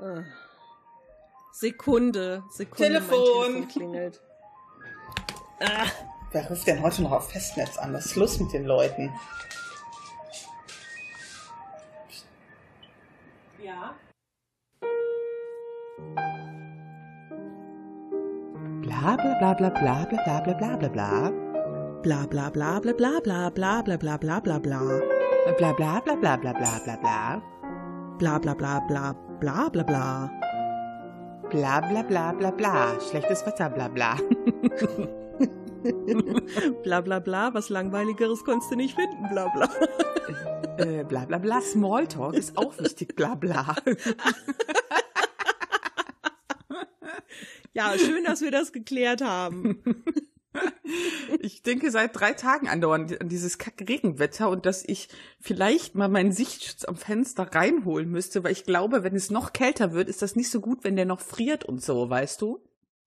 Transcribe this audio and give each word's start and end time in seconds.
Ah. 0.00 0.22
Sekunde, 1.52 2.44
Sekunde. 2.50 2.84
Telefon. 2.84 3.18
Telefon 3.18 3.68
klingelt. 3.68 4.20
Ah. 5.60 5.86
Wer 6.30 6.50
ruft 6.50 6.66
denn 6.66 6.82
heute 6.82 7.02
noch 7.02 7.12
auf 7.12 7.30
Festnetz 7.30 7.78
an? 7.78 7.94
Was 7.94 8.06
ist 8.06 8.16
los 8.16 8.38
mit 8.38 8.52
den 8.52 8.66
Leuten? 8.66 9.10
Ja. 13.60 13.94
Bla 18.82 19.16
bla 19.16 19.34
bla 19.40 19.54
bla 19.54 19.70
bla 19.70 20.04
bla 20.04 20.40
bla 20.40 20.54
bla 20.54 20.76
bla 20.76 20.88
bla. 20.88 21.30
Bla 22.02 22.26
bla 22.26 22.50
bla 22.50 22.80
bla 22.80 22.92
bla 22.92 23.20
bla 23.20 23.50
bla 23.50 23.82
bla 23.82 23.98
bla 23.98 24.18
bla 24.18 24.40
bla 24.40 24.58
bla. 24.58 24.80
Bla 25.58 25.72
bla 25.72 26.00
bla 26.04 26.14
bla 26.16 26.36
bla 26.36 26.52
bla 26.52 26.80
bla 26.84 26.96
bla. 26.96 27.57
Bla 28.18 28.38
bla 28.38 28.54
bla 28.54 28.80
bla 28.80 29.14
bla 29.40 29.70
bla 29.70 29.84
bla. 29.84 30.30
Bla 31.50 31.80
bla 31.80 32.02
bla 32.02 32.32
bla 32.32 32.50
bla. 32.50 33.00
Schlechtes 33.00 33.46
Wetter, 33.46 33.70
bla 33.70 33.88
bla. 33.88 34.16
bla 36.82 37.00
bla 37.00 37.20
bla, 37.20 37.54
was 37.54 37.68
langweiligeres 37.68 38.42
konntest 38.44 38.72
du 38.72 38.76
nicht 38.76 38.96
finden, 38.96 39.28
bla 39.30 39.46
bla. 39.48 39.68
äh, 40.78 41.04
bla 41.04 41.26
bla 41.26 41.38
bla, 41.38 41.60
Smalltalk 41.60 42.34
ist 42.34 42.58
auch 42.58 42.76
wichtig, 42.78 43.14
bla 43.14 43.36
bla. 43.36 43.76
ja, 47.72 47.96
schön, 47.96 48.24
dass 48.24 48.40
wir 48.40 48.50
das 48.50 48.72
geklärt 48.72 49.22
haben. 49.22 49.80
Ich 51.40 51.62
denke 51.62 51.90
seit 51.90 52.18
drei 52.18 52.32
Tagen 52.32 52.68
andauernd 52.68 53.20
an 53.20 53.28
dieses 53.28 53.58
Kack-Regenwetter 53.58 54.48
und 54.48 54.66
dass 54.66 54.84
ich 54.86 55.08
vielleicht 55.40 55.94
mal 55.94 56.08
meinen 56.08 56.32
Sichtschutz 56.32 56.84
am 56.84 56.96
Fenster 56.96 57.54
reinholen 57.54 58.10
müsste, 58.10 58.42
weil 58.44 58.52
ich 58.52 58.64
glaube, 58.64 59.02
wenn 59.02 59.14
es 59.14 59.30
noch 59.30 59.52
kälter 59.52 59.92
wird, 59.92 60.08
ist 60.08 60.22
das 60.22 60.36
nicht 60.36 60.50
so 60.50 60.60
gut, 60.60 60.84
wenn 60.84 60.96
der 60.96 61.04
noch 61.04 61.20
friert 61.20 61.64
und 61.64 61.82
so, 61.82 62.08
weißt 62.08 62.40
du? 62.40 62.64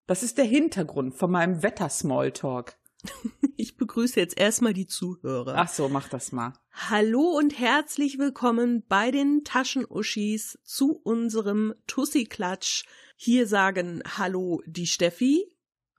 Das 0.07 0.23
ist 0.23 0.37
der 0.37 0.45
Hintergrund 0.45 1.15
von 1.15 1.31
meinem 1.31 1.63
Wetter-Smalltalk. 1.63 2.77
Ich 3.57 3.77
begrüße 3.77 4.19
jetzt 4.19 4.39
erstmal 4.39 4.73
die 4.73 4.87
Zuhörer. 4.87 5.53
Ach 5.55 5.67
so, 5.67 5.87
mach 5.87 6.09
das 6.09 6.31
mal. 6.31 6.53
Hallo 6.71 7.37
und 7.37 7.59
herzlich 7.59 8.17
willkommen 8.17 8.83
bei 8.87 9.11
den 9.11 9.43
Taschenuschis 9.43 10.57
zu 10.63 10.93
unserem 11.03 11.75
Tussi-Klatsch. 11.85 12.85
Hier 13.17 13.45
sagen 13.45 14.01
Hallo 14.17 14.63
die 14.65 14.87
Steffi. 14.87 15.45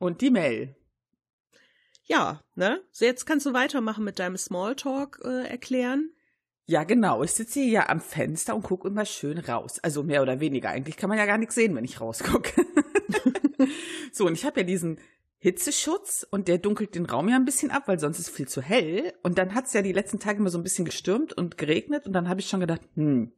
Und 0.01 0.23
die 0.23 0.31
Mel. 0.31 0.75
Ja, 2.13 2.43
ne? 2.57 2.83
So, 2.91 3.07
jetzt 3.07 3.25
kannst 3.25 3.47
du 3.47 3.55
weitermachen 3.55 4.05
mit 4.05 4.19
deinem 4.19 4.37
Smalltalk 4.37 5.23
äh, 5.25 5.49
erklären. 5.49 6.11
Ja, 6.67 6.85
genau. 6.85 7.23
Ich 7.23 7.33
sitze 7.33 7.61
hier 7.61 7.71
ja 7.71 7.89
am 7.89 8.03
Fenster 8.03 8.55
und 8.55 8.65
gucke 8.65 8.87
immer 8.87 9.07
schön 9.07 9.39
raus. 9.39 9.79
Also 9.79 10.03
mehr 10.03 10.21
oder 10.21 10.39
weniger. 10.39 10.69
Eigentlich 10.69 10.99
kann 10.99 11.09
man 11.09 11.17
ja 11.17 11.25
gar 11.25 11.39
nichts 11.39 11.55
sehen, 11.55 11.75
wenn 11.75 11.87
ich 11.87 12.03
rausgucke. 12.03 12.67
so, 14.13 14.27
und 14.27 14.35
ich 14.35 14.45
habe 14.45 14.61
ja 14.61 14.67
diesen 14.67 14.99
Hitzeschutz 15.39 16.27
und 16.31 16.49
der 16.49 16.59
dunkelt 16.59 16.95
den 16.95 17.07
Raum 17.07 17.31
ja 17.31 17.37
ein 17.37 17.47
bisschen 17.47 17.71
ab, 17.71 17.85
weil 17.87 17.99
sonst 17.99 18.19
ist 18.19 18.29
es 18.29 18.35
viel 18.35 18.47
zu 18.47 18.61
hell. 18.61 19.15
Und 19.23 19.39
dann 19.39 19.55
hat 19.55 19.69
es 19.69 19.73
ja 19.73 19.81
die 19.81 19.95
letzten 19.95 20.21
Tage 20.21 20.39
immer 20.39 20.51
so 20.51 20.59
ein 20.59 20.65
bisschen 20.65 20.85
gestürmt 20.85 21.33
und 21.33 21.57
geregnet 21.57 22.07
und 22.07 22.13
dann 22.13 22.29
habe 22.29 22.41
ich 22.41 22.49
schon 22.49 22.61
gedacht, 22.61 22.83
hm, 22.95 23.33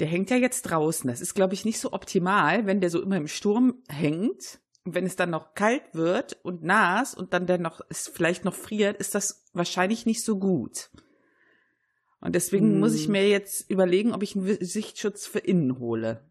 der 0.00 0.08
hängt 0.08 0.30
ja 0.30 0.38
jetzt 0.38 0.62
draußen. 0.62 1.08
Das 1.10 1.20
ist, 1.20 1.34
glaube 1.34 1.52
ich, 1.52 1.66
nicht 1.66 1.78
so 1.78 1.92
optimal, 1.92 2.64
wenn 2.64 2.80
der 2.80 2.88
so 2.88 3.02
immer 3.02 3.18
im 3.18 3.28
Sturm 3.28 3.82
hängt. 3.86 4.60
Und 4.88 4.94
wenn 4.94 5.04
es 5.04 5.16
dann 5.16 5.28
noch 5.28 5.52
kalt 5.52 5.82
wird 5.92 6.38
und 6.42 6.62
nass 6.62 7.14
und 7.14 7.34
dann 7.34 7.46
der 7.46 7.58
noch, 7.58 7.82
es 7.90 8.08
vielleicht 8.08 8.46
noch 8.46 8.54
friert, 8.54 8.96
ist 8.96 9.14
das 9.14 9.44
wahrscheinlich 9.52 10.06
nicht 10.06 10.24
so 10.24 10.38
gut. 10.38 10.88
Und 12.22 12.34
deswegen 12.34 12.72
hm. 12.72 12.80
muss 12.80 12.94
ich 12.94 13.06
mir 13.06 13.28
jetzt 13.28 13.70
überlegen, 13.70 14.14
ob 14.14 14.22
ich 14.22 14.34
einen 14.34 14.64
Sichtschutz 14.64 15.26
für 15.26 15.40
innen 15.40 15.78
hole. 15.78 16.24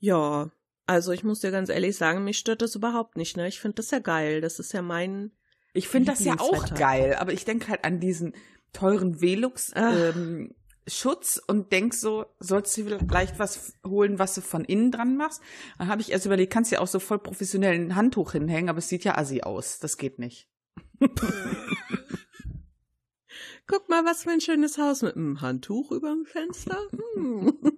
Ja, 0.00 0.50
also 0.84 1.12
ich 1.12 1.22
muss 1.22 1.38
dir 1.38 1.52
ganz 1.52 1.68
ehrlich 1.68 1.96
sagen, 1.96 2.24
mich 2.24 2.40
stört 2.40 2.60
das 2.60 2.74
überhaupt 2.74 3.16
nicht. 3.16 3.36
Ne? 3.36 3.46
Ich 3.46 3.60
finde 3.60 3.76
das 3.76 3.92
ja 3.92 4.00
geil. 4.00 4.40
Das 4.40 4.58
ist 4.58 4.72
ja 4.72 4.82
mein. 4.82 5.30
Ich 5.72 5.86
finde 5.86 6.10
das 6.10 6.24
ja 6.24 6.40
auch 6.40 6.74
geil, 6.74 7.14
aber 7.20 7.32
ich 7.32 7.44
denke 7.44 7.68
halt 7.68 7.84
an 7.84 8.00
diesen 8.00 8.34
teuren 8.72 9.20
Velux 9.20 9.70
ähm, 9.76 10.56
Schutz 10.86 11.40
und 11.46 11.72
denk 11.72 11.94
so, 11.94 12.26
sollst 12.38 12.76
du 12.76 12.98
vielleicht 12.98 13.38
was 13.38 13.74
holen, 13.86 14.18
was 14.18 14.34
du 14.34 14.40
von 14.40 14.64
innen 14.64 14.90
dran 14.90 15.16
machst? 15.16 15.40
Dann 15.78 15.88
habe 15.88 16.00
ich 16.00 16.10
erst 16.10 16.26
überlegt, 16.26 16.52
kannst 16.52 16.72
ja 16.72 16.80
auch 16.80 16.86
so 16.86 16.98
voll 16.98 17.18
professionell 17.18 17.74
ein 17.74 17.94
Handtuch 17.96 18.32
hinhängen, 18.32 18.68
aber 18.68 18.78
es 18.78 18.88
sieht 18.88 19.04
ja 19.04 19.16
assi 19.16 19.42
aus. 19.42 19.78
Das 19.78 19.96
geht 19.98 20.18
nicht. 20.18 20.48
Guck 23.66 23.88
mal, 23.88 24.04
was 24.04 24.24
für 24.24 24.30
ein 24.30 24.40
schönes 24.40 24.78
Haus 24.78 25.02
mit 25.02 25.14
einem 25.16 25.40
Handtuch 25.40 25.92
über 25.92 26.10
dem 26.10 26.24
Fenster. 26.26 26.78
Hm. 27.14 27.58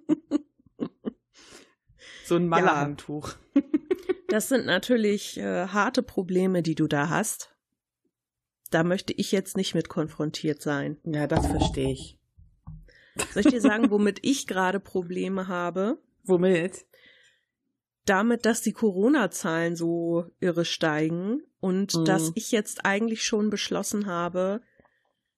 So 2.25 2.35
ein 2.37 2.47
Malerhandtuch. 2.47 3.35
Ja. 3.53 3.61
Das 4.29 4.47
sind 4.47 4.65
natürlich 4.65 5.37
äh, 5.37 5.67
harte 5.67 6.01
Probleme, 6.01 6.63
die 6.63 6.73
du 6.73 6.87
da 6.87 7.09
hast. 7.09 7.53
Da 8.71 8.83
möchte 8.83 9.13
ich 9.13 9.31
jetzt 9.31 9.57
nicht 9.57 9.75
mit 9.75 9.89
konfrontiert 9.89 10.61
sein. 10.61 10.97
Ja, 11.03 11.27
das 11.27 11.45
verstehe 11.45 11.91
ich. 11.91 12.17
Soll 13.33 13.41
ich 13.45 13.51
dir 13.51 13.61
sagen, 13.61 13.91
womit 13.91 14.19
ich 14.23 14.47
gerade 14.47 14.79
Probleme 14.79 15.47
habe? 15.47 15.97
Womit? 16.23 16.85
Damit, 18.05 18.45
dass 18.45 18.61
die 18.61 18.73
Corona-Zahlen 18.73 19.75
so 19.75 20.25
irre 20.39 20.65
steigen 20.65 21.41
und 21.59 21.95
mhm. 21.95 22.05
dass 22.05 22.31
ich 22.35 22.51
jetzt 22.51 22.85
eigentlich 22.85 23.23
schon 23.23 23.49
beschlossen 23.49 24.07
habe, 24.07 24.61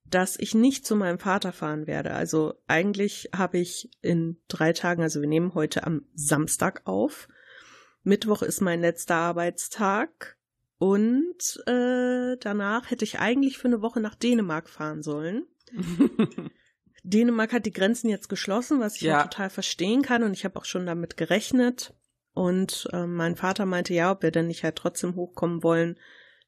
dass 0.10 0.38
ich 0.38 0.56
nicht 0.56 0.86
zu 0.86 0.96
meinem 0.96 1.20
Vater 1.20 1.52
fahren 1.52 1.88
werde. 1.88 2.12
Also 2.12 2.56
eigentlich 2.68 3.30
habe 3.36 3.58
ich 3.58 3.90
in 4.02 4.38
drei 4.48 4.74
Tagen, 4.74 5.02
also 5.02 5.22
wir 5.22 5.28
nehmen 5.28 5.54
heute 5.54 5.86
am 5.86 6.06
Samstag 6.14 6.82
auf. 6.86 7.28
Mittwoch 8.04 8.42
ist 8.42 8.62
mein 8.62 8.82
letzter 8.82 9.16
Arbeitstag 9.16 10.38
und 10.78 11.64
äh, 11.66 12.38
danach 12.40 12.92
hätte 12.92 13.04
ich 13.04 13.20
eigentlich 13.20 13.58
für 13.58 13.68
eine 13.68 13.82
Woche 13.82 14.00
nach 14.00 14.16
Dänemark 14.16 14.70
fahren 14.70 15.02
sollen. 15.02 15.46
Dänemark 17.06 17.54
hat 17.54 17.66
die 17.66 17.72
Grenzen 17.72 18.10
jetzt 18.10 18.30
geschlossen, 18.30 18.80
was 18.80 18.96
ich 18.96 19.04
ja. 19.04 19.24
total 19.24 19.50
verstehen 19.50 20.02
kann 20.02 20.24
und 20.24 20.34
ich 20.34 20.44
habe 20.44 20.58
auch 20.58 20.66
schon 20.66 20.86
damit 20.86 21.18
gerechnet. 21.18 21.94
Und 22.34 22.90
äh, 22.92 23.06
mein 23.06 23.36
Vater 23.36 23.66
meinte 23.66 23.94
ja, 23.94 24.12
ob 24.12 24.24
wir 24.24 24.32
denn 24.32 24.48
nicht 24.48 24.64
halt 24.64 24.76
trotzdem 24.76 25.16
hochkommen 25.16 25.64
wollen, 25.64 25.98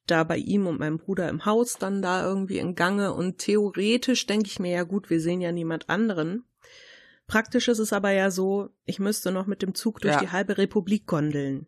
da 0.06 0.24
bei 0.24 0.36
ihm 0.36 0.66
und 0.66 0.80
meinem 0.80 0.98
Bruder 0.98 1.28
im 1.28 1.44
Haus 1.44 1.78
dann 1.78 2.02
da 2.02 2.24
irgendwie 2.24 2.58
in 2.58 2.74
Gange. 2.74 3.14
Und 3.14 3.38
theoretisch 3.38 4.26
denke 4.26 4.48
ich 4.48 4.58
mir 4.58 4.72
ja 4.72 4.82
gut, 4.82 5.10
wir 5.10 5.20
sehen 5.20 5.40
ja 5.40 5.52
niemand 5.52 5.88
anderen. 5.88 6.44
Praktisch 7.26 7.68
ist 7.68 7.78
es 7.78 7.92
aber 7.92 8.10
ja 8.10 8.30
so, 8.30 8.70
ich 8.84 8.98
müsste 8.98 9.30
noch 9.30 9.46
mit 9.46 9.62
dem 9.62 9.74
Zug 9.74 10.00
durch 10.00 10.14
ja. 10.14 10.20
die 10.20 10.30
halbe 10.32 10.58
Republik 10.58 11.06
gondeln. 11.06 11.66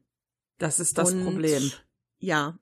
Das 0.59 0.81
ist 0.81 0.99
das 0.99 1.12
und, 1.12 1.25
Problem. 1.25 1.71
Ja, 2.19 2.59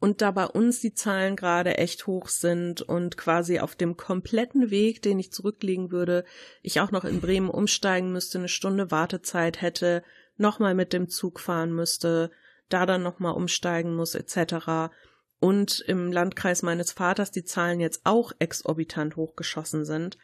und 0.00 0.20
da 0.20 0.30
bei 0.32 0.46
uns 0.46 0.80
die 0.80 0.92
Zahlen 0.92 1.36
gerade 1.36 1.78
echt 1.78 2.06
hoch 2.06 2.28
sind 2.28 2.82
und 2.82 3.16
quasi 3.16 3.60
auf 3.60 3.74
dem 3.74 3.96
kompletten 3.96 4.70
Weg, 4.70 5.02
den 5.02 5.18
ich 5.18 5.32
zurücklegen 5.32 5.90
würde, 5.90 6.24
ich 6.62 6.80
auch 6.80 6.90
noch 6.90 7.04
in 7.04 7.20
Bremen 7.20 7.48
umsteigen 7.48 8.12
müsste, 8.12 8.38
eine 8.38 8.48
Stunde 8.48 8.90
Wartezeit 8.90 9.62
hätte, 9.62 10.02
nochmal 10.36 10.74
mit 10.74 10.92
dem 10.92 11.08
Zug 11.08 11.40
fahren 11.40 11.72
müsste, 11.72 12.30
da 12.68 12.86
dann 12.86 13.02
nochmal 13.02 13.34
umsteigen 13.34 13.94
muss, 13.94 14.14
etc. 14.14 14.92
Und 15.40 15.80
im 15.80 16.12
Landkreis 16.12 16.62
meines 16.62 16.92
Vaters 16.92 17.30
die 17.30 17.44
Zahlen 17.44 17.80
jetzt 17.80 18.02
auch 18.04 18.32
exorbitant 18.38 19.16
hochgeschossen 19.16 19.84
sind. 19.84 20.18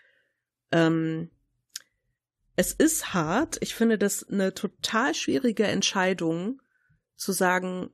Ähm, 0.73 1.31
es 2.57 2.73
ist 2.73 3.15
hart. 3.15 3.57
Ich 3.61 3.75
finde 3.75 3.97
das 3.97 4.29
eine 4.29 4.53
total 4.53 5.15
schwierige 5.15 5.65
Entscheidung, 5.65 6.61
zu 7.17 7.33
sagen, 7.33 7.91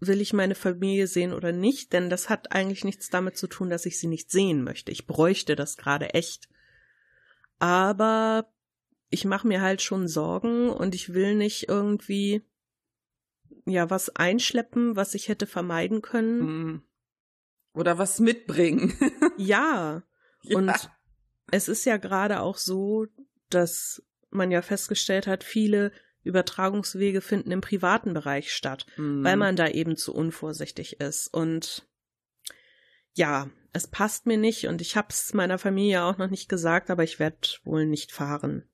will 0.00 0.20
ich 0.20 0.32
meine 0.32 0.54
Familie 0.54 1.06
sehen 1.06 1.32
oder 1.32 1.52
nicht, 1.52 1.92
denn 1.92 2.10
das 2.10 2.28
hat 2.28 2.52
eigentlich 2.52 2.84
nichts 2.84 3.10
damit 3.10 3.36
zu 3.36 3.46
tun, 3.46 3.68
dass 3.68 3.86
ich 3.86 3.98
sie 3.98 4.06
nicht 4.06 4.30
sehen 4.30 4.64
möchte. 4.64 4.90
Ich 4.90 5.06
bräuchte 5.06 5.56
das 5.56 5.76
gerade 5.76 6.14
echt. 6.14 6.48
Aber 7.58 8.50
ich 9.10 9.26
mache 9.26 9.46
mir 9.46 9.60
halt 9.60 9.82
schon 9.82 10.08
Sorgen 10.08 10.70
und 10.70 10.94
ich 10.94 11.12
will 11.12 11.34
nicht 11.34 11.68
irgendwie 11.68 12.42
ja 13.66 13.90
was 13.90 14.16
einschleppen, 14.16 14.96
was 14.96 15.14
ich 15.14 15.28
hätte 15.28 15.46
vermeiden 15.46 16.00
können. 16.00 16.40
Hm. 16.40 16.82
Oder 17.74 17.98
was 17.98 18.18
mitbringen. 18.18 18.94
ja. 19.36 20.02
ja. 20.42 20.56
Und 20.56 20.90
es 21.50 21.68
ist 21.68 21.84
ja 21.84 21.98
gerade 21.98 22.40
auch 22.40 22.56
so, 22.56 23.06
dass 23.50 24.02
man 24.30 24.50
ja 24.50 24.62
festgestellt 24.62 25.26
hat, 25.26 25.44
viele 25.44 25.92
Übertragungswege 26.22 27.20
finden 27.20 27.50
im 27.50 27.60
privaten 27.60 28.14
Bereich 28.14 28.52
statt, 28.52 28.86
mhm. 28.96 29.24
weil 29.24 29.36
man 29.36 29.56
da 29.56 29.68
eben 29.68 29.96
zu 29.96 30.14
unvorsichtig 30.14 31.00
ist. 31.00 31.28
Und 31.28 31.88
ja, 33.14 33.50
es 33.72 33.86
passt 33.86 34.26
mir 34.26 34.36
nicht 34.36 34.66
und 34.66 34.80
ich 34.80 34.96
habe 34.96 35.08
es 35.10 35.32
meiner 35.32 35.58
Familie 35.58 36.04
auch 36.04 36.18
noch 36.18 36.30
nicht 36.30 36.48
gesagt, 36.48 36.90
aber 36.90 37.04
ich 37.04 37.18
werde 37.18 37.48
wohl 37.64 37.86
nicht 37.86 38.12
fahren. 38.12 38.68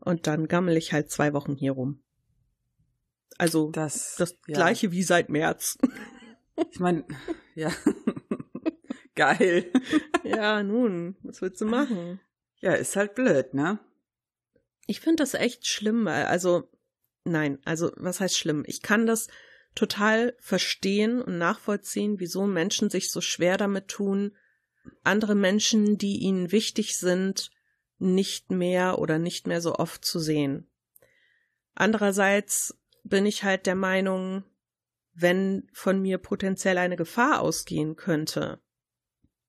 Und 0.00 0.26
dann 0.26 0.48
gammel 0.48 0.76
ich 0.76 0.92
halt 0.92 1.10
zwei 1.10 1.32
Wochen 1.32 1.54
hier 1.54 1.72
rum. 1.72 2.02
Also 3.38 3.70
das, 3.70 4.16
das 4.16 4.38
ja. 4.46 4.54
gleiche 4.54 4.92
wie 4.92 5.02
seit 5.02 5.28
März. 5.28 5.78
Ich 6.70 6.80
meine, 6.80 7.04
ja. 7.54 7.70
Geil. 9.14 9.70
Ja, 10.24 10.62
nun, 10.62 11.16
was 11.22 11.40
willst 11.40 11.60
du 11.60 11.66
machen? 11.66 12.20
Ja, 12.60 12.72
ist 12.72 12.96
halt 12.96 13.14
blöd, 13.14 13.54
ne? 13.54 13.78
Ich 14.86 15.00
finde 15.00 15.22
das 15.22 15.34
echt 15.34 15.66
schlimm. 15.66 16.06
Also, 16.06 16.70
nein, 17.24 17.58
also 17.64 17.92
was 17.96 18.20
heißt 18.20 18.38
schlimm? 18.38 18.64
Ich 18.66 18.82
kann 18.82 19.06
das 19.06 19.28
total 19.74 20.34
verstehen 20.40 21.20
und 21.20 21.38
nachvollziehen, 21.38 22.18
wieso 22.18 22.46
Menschen 22.46 22.88
sich 22.90 23.10
so 23.10 23.20
schwer 23.20 23.56
damit 23.56 23.88
tun, 23.88 24.36
andere 25.02 25.34
Menschen, 25.34 25.98
die 25.98 26.18
ihnen 26.18 26.52
wichtig 26.52 26.96
sind, 26.96 27.50
nicht 27.98 28.50
mehr 28.50 28.98
oder 28.98 29.18
nicht 29.18 29.46
mehr 29.46 29.60
so 29.60 29.74
oft 29.74 30.04
zu 30.04 30.18
sehen. 30.18 30.70
Andererseits 31.74 32.78
bin 33.04 33.26
ich 33.26 33.44
halt 33.44 33.66
der 33.66 33.74
Meinung, 33.74 34.44
wenn 35.12 35.68
von 35.72 36.00
mir 36.00 36.18
potenziell 36.18 36.78
eine 36.78 36.96
Gefahr 36.96 37.40
ausgehen 37.40 37.96
könnte, 37.96 38.60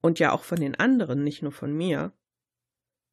und 0.01 0.19
ja 0.19 0.31
auch 0.31 0.43
von 0.43 0.59
den 0.59 0.75
anderen, 0.75 1.23
nicht 1.23 1.41
nur 1.41 1.51
von 1.51 1.73
mir, 1.73 2.13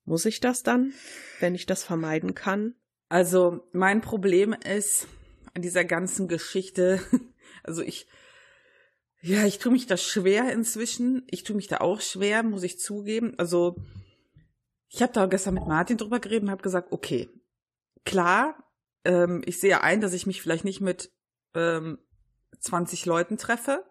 muss 0.05 0.25
ich 0.27 0.41
das 0.41 0.63
dann, 0.63 0.93
wenn 1.41 1.55
ich 1.55 1.67
das 1.67 1.85
vermeiden 1.85 2.35
kann? 2.35 2.75
Also 3.09 3.67
mein 3.73 4.01
Problem 4.01 4.53
ist 4.53 5.07
an 5.55 5.63
dieser 5.63 5.85
ganzen 5.85 6.29
Geschichte, 6.29 7.01
also 7.63 7.83
ich, 7.83 8.07
ja, 9.21 9.47
ich 9.47 9.59
tue 9.59 9.73
mich 9.73 9.87
da 9.87 9.97
schwer 9.97 10.53
inzwischen. 10.53 11.27
Ich 11.31 11.45
tue 11.45 11.57
mich 11.57 11.69
da 11.69 11.79
auch 11.79 12.01
schwer, 12.01 12.43
muss 12.43 12.63
ich 12.63 12.79
zugeben. 12.79 13.35
Also 13.39 13.77
ich 14.89 15.03
habe 15.03 15.13
da 15.13 15.27
gestern 15.27 15.55
mit 15.55 15.67
Martin 15.67 15.97
drüber 15.97 16.21
geredet 16.21 16.45
und 16.45 16.51
habe 16.51 16.63
gesagt, 16.63 16.93
okay, 16.93 17.31
klar, 18.05 18.57
ähm, 19.05 19.43
ich 19.47 19.59
sehe 19.59 19.81
ein, 19.81 20.01
dass 20.01 20.13
ich 20.13 20.27
mich 20.27 20.43
vielleicht 20.43 20.65
nicht 20.65 20.81
mit 20.81 21.11
ähm, 21.55 21.99
20 22.61 23.07
Leuten 23.07 23.39
treffe. 23.39 23.85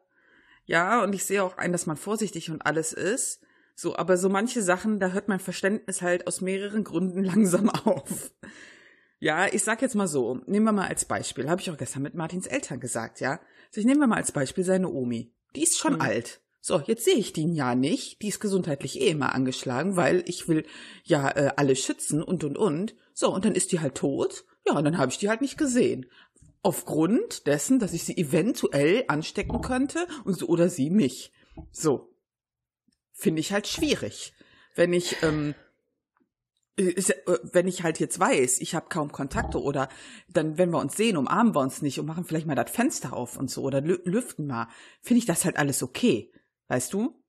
Ja, 0.65 1.04
und 1.04 1.13
ich 1.13 1.25
sehe 1.25 1.44
auch 1.44 1.57
ein, 1.57 1.71
dass 1.71 1.86
man 1.86 1.98
vorsichtig 1.98 2.50
und 2.51 2.62
alles 2.62 2.94
ist. 2.94 3.42
So, 3.75 3.95
aber 3.95 4.17
so 4.17 4.29
manche 4.29 4.61
Sachen, 4.61 4.99
da 4.99 5.09
hört 5.09 5.27
mein 5.27 5.39
Verständnis 5.39 6.01
halt 6.01 6.27
aus 6.27 6.41
mehreren 6.41 6.83
Gründen 6.83 7.23
langsam 7.23 7.69
auf. 7.69 8.31
Ja, 9.19 9.47
ich 9.47 9.63
sag 9.63 9.81
jetzt 9.81 9.95
mal 9.95 10.07
so, 10.07 10.41
nehmen 10.47 10.65
wir 10.65 10.73
mal 10.73 10.87
als 10.87 11.05
Beispiel, 11.05 11.49
habe 11.49 11.61
ich 11.61 11.71
auch 11.71 11.77
gestern 11.77 12.03
mit 12.03 12.13
Martins 12.13 12.45
Eltern 12.45 12.79
gesagt, 12.79 13.19
ja. 13.21 13.39
Also 13.67 13.79
ich 13.79 13.85
nehme 13.85 14.05
mal 14.05 14.17
als 14.17 14.31
Beispiel 14.31 14.63
seine 14.63 14.89
Omi. 14.89 15.33
Die 15.55 15.63
ist 15.63 15.77
schon 15.77 15.93
mhm. 15.93 16.01
alt. 16.01 16.41
So, 16.65 16.79
jetzt 16.79 17.03
sehe 17.03 17.15
ich 17.15 17.33
den 17.33 17.53
ja 17.53 17.75
nicht. 17.75 18.21
Die 18.21 18.29
ist 18.29 18.39
gesundheitlich 18.39 19.01
eh 19.01 19.09
immer 19.09 19.35
angeschlagen, 19.35 19.97
weil 19.97 20.23
ich 20.27 20.47
will 20.47 20.65
ja 21.03 21.29
äh, 21.29 21.51
alle 21.57 21.75
schützen 21.75 22.23
und 22.23 22.43
und 22.43 22.57
und. 22.57 22.95
So, 23.13 23.33
und 23.33 23.43
dann 23.43 23.55
ist 23.55 23.71
die 23.71 23.81
halt 23.81 23.95
tot. 23.95 24.45
Ja, 24.65 24.77
und 24.77 24.85
dann 24.85 24.97
habe 24.97 25.11
ich 25.11 25.17
die 25.17 25.29
halt 25.29 25.41
nicht 25.41 25.57
gesehen. 25.57 26.05
Aufgrund 26.61 27.47
dessen, 27.47 27.79
dass 27.79 27.91
ich 27.93 28.05
sie 28.05 28.15
eventuell 28.15 29.03
anstecken 29.09 29.61
könnte 29.61 30.07
und 30.23 30.37
so 30.37 30.47
oder 30.47 30.69
sie 30.69 30.89
mich. 30.89 31.33
So. 31.71 32.12
Finde 33.13 33.39
ich 33.39 33.54
halt 33.54 33.68
schwierig. 33.68 34.33
Wenn 34.75 34.92
ich, 34.92 35.21
ähm, 35.21 35.56
ist, 36.75 37.12
äh, 37.12 37.39
wenn 37.44 37.68
ich 37.68 37.83
halt 37.83 38.00
jetzt 38.00 38.19
weiß, 38.19 38.60
ich 38.60 38.75
habe 38.75 38.89
kaum 38.89 39.12
Kontakte 39.12 39.62
oder 39.62 39.88
dann, 40.27 40.57
wenn 40.57 40.71
wir 40.71 40.80
uns 40.80 40.98
sehen, 40.98 41.18
umarmen 41.18 41.56
wir 41.56 41.62
uns 41.62 41.81
nicht 41.81 42.00
und 42.00 42.07
machen 42.07 42.25
vielleicht 42.25 42.48
mal 42.48 42.56
das 42.56 42.71
Fenster 42.71 43.13
auf 43.13 43.38
und 43.38 43.50
so 43.50 43.62
oder 43.62 43.81
lüften 43.81 44.48
mal, 44.48 44.68
finde 45.01 45.19
ich 45.19 45.25
das 45.25 45.45
halt 45.45 45.57
alles 45.57 45.83
okay. 45.83 46.31
Weißt 46.68 46.94
du? 46.94 47.24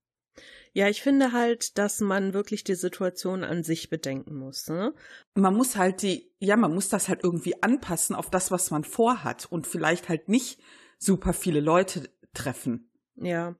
Ja, 0.72 0.88
ich 0.88 1.02
finde 1.02 1.30
halt, 1.30 1.78
dass 1.78 2.00
man 2.00 2.34
wirklich 2.34 2.64
die 2.64 2.74
Situation 2.74 3.44
an 3.44 3.62
sich 3.62 3.90
bedenken 3.90 4.34
muss. 4.34 4.68
Ne? 4.68 4.92
Man 5.34 5.54
muss 5.54 5.76
halt 5.76 6.02
die, 6.02 6.32
ja, 6.40 6.56
man 6.56 6.74
muss 6.74 6.88
das 6.88 7.08
halt 7.08 7.22
irgendwie 7.22 7.62
anpassen 7.62 8.16
auf 8.16 8.28
das, 8.28 8.50
was 8.50 8.72
man 8.72 8.82
vorhat 8.82 9.46
und 9.50 9.68
vielleicht 9.68 10.08
halt 10.08 10.28
nicht 10.28 10.60
super 10.98 11.32
viele 11.32 11.60
Leute 11.60 12.10
treffen. 12.32 12.90
Ja. 13.14 13.54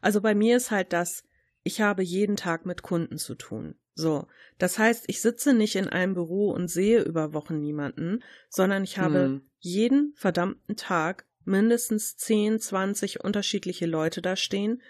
Also 0.00 0.20
bei 0.20 0.36
mir 0.36 0.56
ist 0.56 0.70
halt 0.70 0.92
das, 0.92 1.24
ich 1.62 1.80
habe 1.80 2.02
jeden 2.02 2.36
Tag 2.36 2.66
mit 2.66 2.82
Kunden 2.82 3.18
zu 3.18 3.34
tun. 3.34 3.74
So. 3.94 4.26
Das 4.58 4.78
heißt, 4.78 5.04
ich 5.08 5.20
sitze 5.20 5.54
nicht 5.54 5.76
in 5.76 5.88
einem 5.88 6.14
Büro 6.14 6.50
und 6.50 6.68
sehe 6.68 7.02
über 7.02 7.34
Wochen 7.34 7.60
niemanden, 7.60 8.22
sondern 8.48 8.84
ich 8.84 8.98
habe 8.98 9.24
hm. 9.24 9.42
jeden 9.58 10.14
verdammten 10.16 10.76
Tag 10.76 11.26
mindestens 11.44 12.16
10, 12.16 12.60
20 12.60 13.20
unterschiedliche 13.22 13.86
Leute 13.86 14.22
da 14.22 14.36
stehen, 14.36 14.80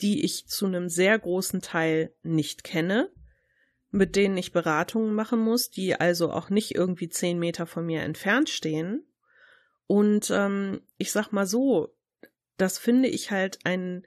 die 0.00 0.24
ich 0.24 0.46
zu 0.46 0.66
einem 0.66 0.88
sehr 0.88 1.18
großen 1.18 1.60
Teil 1.60 2.14
nicht 2.22 2.64
kenne, 2.64 3.10
mit 3.90 4.16
denen 4.16 4.36
ich 4.36 4.52
Beratungen 4.52 5.14
machen 5.14 5.40
muss, 5.40 5.70
die 5.70 5.94
also 5.94 6.30
auch 6.30 6.50
nicht 6.50 6.74
irgendwie 6.74 7.08
zehn 7.08 7.38
Meter 7.38 7.66
von 7.66 7.86
mir 7.86 8.02
entfernt 8.02 8.48
stehen. 8.48 9.06
Und 9.86 10.30
ähm, 10.30 10.82
ich 10.98 11.12
sag 11.12 11.32
mal 11.32 11.46
so, 11.46 11.94
das 12.56 12.78
finde 12.78 13.08
ich 13.08 13.30
halt 13.30 13.58
ein 13.64 14.06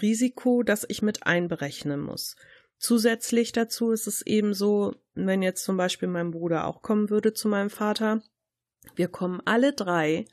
Risiko, 0.00 0.62
das 0.62 0.84
ich 0.88 1.02
mit 1.02 1.26
einberechnen 1.26 2.00
muss. 2.00 2.36
Zusätzlich 2.78 3.52
dazu 3.52 3.92
ist 3.92 4.06
es 4.06 4.22
eben 4.22 4.52
so, 4.52 4.94
wenn 5.14 5.42
jetzt 5.42 5.64
zum 5.64 5.76
Beispiel 5.76 6.08
mein 6.08 6.32
Bruder 6.32 6.66
auch 6.66 6.82
kommen 6.82 7.10
würde 7.10 7.32
zu 7.32 7.48
meinem 7.48 7.70
Vater, 7.70 8.22
wir 8.94 9.08
kommen 9.08 9.40
alle 9.44 9.72
drei, 9.72 10.26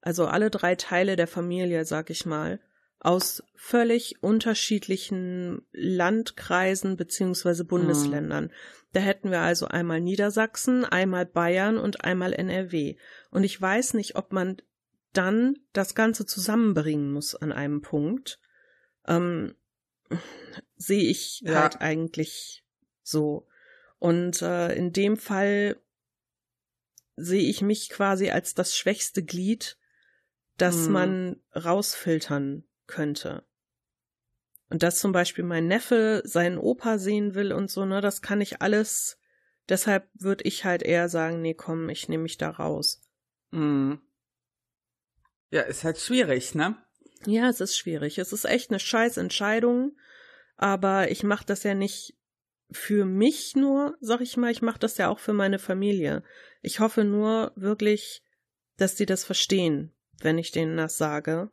also 0.00 0.26
alle 0.26 0.50
drei 0.50 0.74
Teile 0.76 1.16
der 1.16 1.26
Familie, 1.26 1.84
sag 1.84 2.10
ich 2.10 2.26
mal, 2.26 2.60
aus 3.00 3.42
völlig 3.54 4.22
unterschiedlichen 4.22 5.62
Landkreisen 5.72 6.96
beziehungsweise 6.96 7.64
Bundesländern. 7.64 8.44
Mhm. 8.44 8.50
Da 8.92 9.00
hätten 9.00 9.30
wir 9.30 9.40
also 9.40 9.66
einmal 9.66 10.00
Niedersachsen, 10.00 10.84
einmal 10.84 11.26
Bayern 11.26 11.78
und 11.78 12.04
einmal 12.04 12.32
NRW. 12.32 12.96
Und 13.30 13.44
ich 13.44 13.60
weiß 13.60 13.94
nicht, 13.94 14.16
ob 14.16 14.32
man 14.32 14.56
dann 15.12 15.58
das 15.72 15.94
Ganze 15.94 16.26
zusammenbringen 16.26 17.12
muss 17.12 17.34
an 17.34 17.52
einem 17.52 17.82
Punkt. 17.82 18.40
Ähm, 19.08 19.56
sehe 20.76 21.02
ich 21.02 21.40
ja. 21.40 21.62
halt 21.62 21.80
eigentlich 21.80 22.64
so. 23.02 23.48
Und 23.98 24.42
äh, 24.42 24.74
in 24.74 24.92
dem 24.92 25.16
Fall 25.16 25.76
sehe 27.16 27.48
ich 27.48 27.62
mich 27.62 27.90
quasi 27.90 28.30
als 28.30 28.54
das 28.54 28.76
schwächste 28.76 29.24
Glied, 29.24 29.76
das 30.56 30.86
mhm. 30.86 30.92
man 30.92 31.42
rausfiltern 31.54 32.64
könnte. 32.86 33.44
Und 34.70 34.82
dass 34.82 34.98
zum 34.98 35.12
Beispiel 35.12 35.44
mein 35.44 35.66
Neffe 35.66 36.22
seinen 36.24 36.58
Opa 36.58 36.98
sehen 36.98 37.34
will 37.34 37.52
und 37.52 37.70
so, 37.70 37.84
ne, 37.86 38.00
das 38.00 38.22
kann 38.22 38.40
ich 38.40 38.60
alles. 38.60 39.18
Deshalb 39.68 40.08
würde 40.14 40.44
ich 40.44 40.64
halt 40.64 40.82
eher 40.82 41.08
sagen, 41.08 41.40
nee, 41.40 41.54
komm, 41.54 41.88
ich 41.88 42.08
nehme 42.08 42.24
mich 42.24 42.38
da 42.38 42.50
raus. 42.50 43.02
Mhm. 43.50 44.00
Ja, 45.50 45.62
ist 45.62 45.84
halt 45.84 45.98
schwierig, 45.98 46.54
ne? 46.54 46.76
Ja, 47.26 47.48
es 47.48 47.60
ist 47.60 47.76
schwierig. 47.76 48.18
Es 48.18 48.32
ist 48.32 48.44
echt 48.44 48.70
eine 48.70 48.80
scheiß 48.80 49.16
Entscheidung, 49.16 49.96
aber 50.56 51.10
ich 51.10 51.22
mache 51.22 51.46
das 51.46 51.62
ja 51.62 51.74
nicht 51.74 52.14
für 52.70 53.04
mich 53.04 53.56
nur, 53.56 53.96
sag 54.00 54.20
ich 54.20 54.36
mal, 54.36 54.50
ich 54.50 54.62
mache 54.62 54.78
das 54.78 54.98
ja 54.98 55.08
auch 55.08 55.18
für 55.18 55.32
meine 55.32 55.58
Familie. 55.58 56.22
Ich 56.60 56.80
hoffe 56.80 57.04
nur 57.04 57.52
wirklich, 57.56 58.22
dass 58.76 58.94
die 58.94 59.06
das 59.06 59.24
verstehen, 59.24 59.94
wenn 60.20 60.38
ich 60.38 60.50
denen 60.50 60.76
das 60.76 60.98
sage 60.98 61.50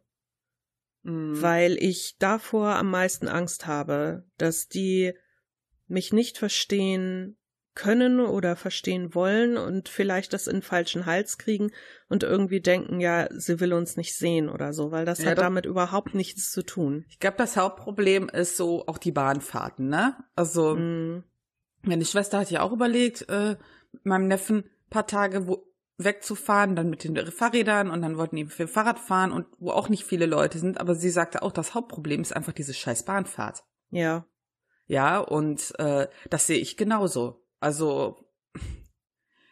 mhm. 1.05 1.41
weil 1.41 1.77
ich 1.81 2.17
davor 2.17 2.75
am 2.75 2.89
meisten 2.89 3.27
Angst 3.27 3.67
habe, 3.67 4.25
dass 4.37 4.67
die 4.67 5.13
mich 5.87 6.11
nicht 6.11 6.37
verstehen 6.37 7.37
können 7.75 8.21
oder 8.21 8.55
verstehen 8.55 9.13
wollen 9.13 9.57
und 9.57 9.89
vielleicht 9.89 10.33
das 10.33 10.47
in 10.47 10.61
falschen 10.61 11.05
Hals 11.05 11.37
kriegen 11.37 11.71
und 12.07 12.23
irgendwie 12.23 12.61
denken, 12.61 12.99
ja, 12.99 13.27
sie 13.31 13.59
will 13.59 13.73
uns 13.73 13.97
nicht 13.97 14.15
sehen 14.15 14.49
oder 14.49 14.73
so, 14.73 14.91
weil 14.91 15.05
das 15.05 15.19
ja, 15.19 15.31
hat 15.31 15.37
damit 15.39 15.65
überhaupt 15.65 16.15
nichts 16.15 16.51
zu 16.51 16.63
tun. 16.63 17.05
Ich 17.09 17.19
glaube, 17.19 17.37
das 17.37 17.57
Hauptproblem 17.57 18.29
ist 18.29 18.57
so 18.57 18.87
auch 18.87 18.97
die 18.97 19.11
Bahnfahrten, 19.11 19.89
ne? 19.89 20.15
Also, 20.35 20.75
mhm. 20.75 21.23
meine 21.81 22.05
Schwester 22.05 22.39
hat 22.39 22.49
ja 22.49 22.61
auch 22.61 22.71
überlegt, 22.71 23.29
äh, 23.29 23.57
meinem 24.03 24.27
Neffen 24.27 24.63
paar 24.89 25.05
Tage, 25.05 25.47
wo 25.47 25.67
wegzufahren, 25.97 26.75
dann 26.75 26.89
mit 26.89 27.03
den 27.03 27.15
Fahrrädern 27.31 27.89
und 27.89 28.01
dann 28.01 28.17
wollten 28.17 28.35
die 28.35 28.45
für 28.45 28.67
Fahrrad 28.67 28.99
fahren 28.99 29.31
und 29.31 29.47
wo 29.59 29.71
auch 29.71 29.89
nicht 29.89 30.03
viele 30.03 30.25
Leute 30.25 30.59
sind, 30.59 30.79
aber 30.79 30.95
sie 30.95 31.09
sagte 31.09 31.41
auch, 31.41 31.51
das 31.51 31.73
Hauptproblem 31.73 32.21
ist 32.21 32.35
einfach 32.35 32.51
diese 32.51 32.73
scheiß 32.73 33.03
Bahnfahrt. 33.03 33.63
Ja. 33.91 34.25
Ja, 34.87 35.19
und 35.19 35.73
äh, 35.79 36.07
das 36.29 36.47
sehe 36.47 36.59
ich 36.59 36.77
genauso. 36.77 37.44
Also 37.59 38.17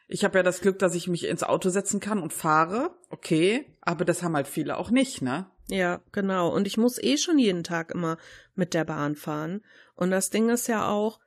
ich 0.08 0.24
habe 0.24 0.38
ja 0.38 0.44
das 0.44 0.62
Glück, 0.62 0.80
dass 0.80 0.96
ich 0.96 1.08
mich 1.08 1.28
ins 1.28 1.44
Auto 1.44 1.70
setzen 1.70 2.00
kann 2.00 2.20
und 2.20 2.34
fahre, 2.34 2.96
okay, 3.10 3.66
aber 3.82 4.06
das 4.06 4.24
haben 4.24 4.36
halt 4.36 4.48
viele 4.48 4.78
auch 4.78 4.90
nicht, 4.90 5.22
ne? 5.22 5.50
Ja, 5.68 6.02
genau. 6.12 6.54
Und 6.54 6.68
ich 6.68 6.78
muss 6.78 7.02
eh 7.02 7.18
schon 7.18 7.40
jeden 7.40 7.64
Tag 7.64 7.92
immer 7.92 8.18
mit 8.54 8.74
der 8.74 8.84
Bahn 8.84 9.16
fahren. 9.16 9.62
Und 9.96 10.12
das 10.12 10.30
Ding 10.30 10.50
ist 10.50 10.68
ja 10.68 10.88
auch, 10.88 11.20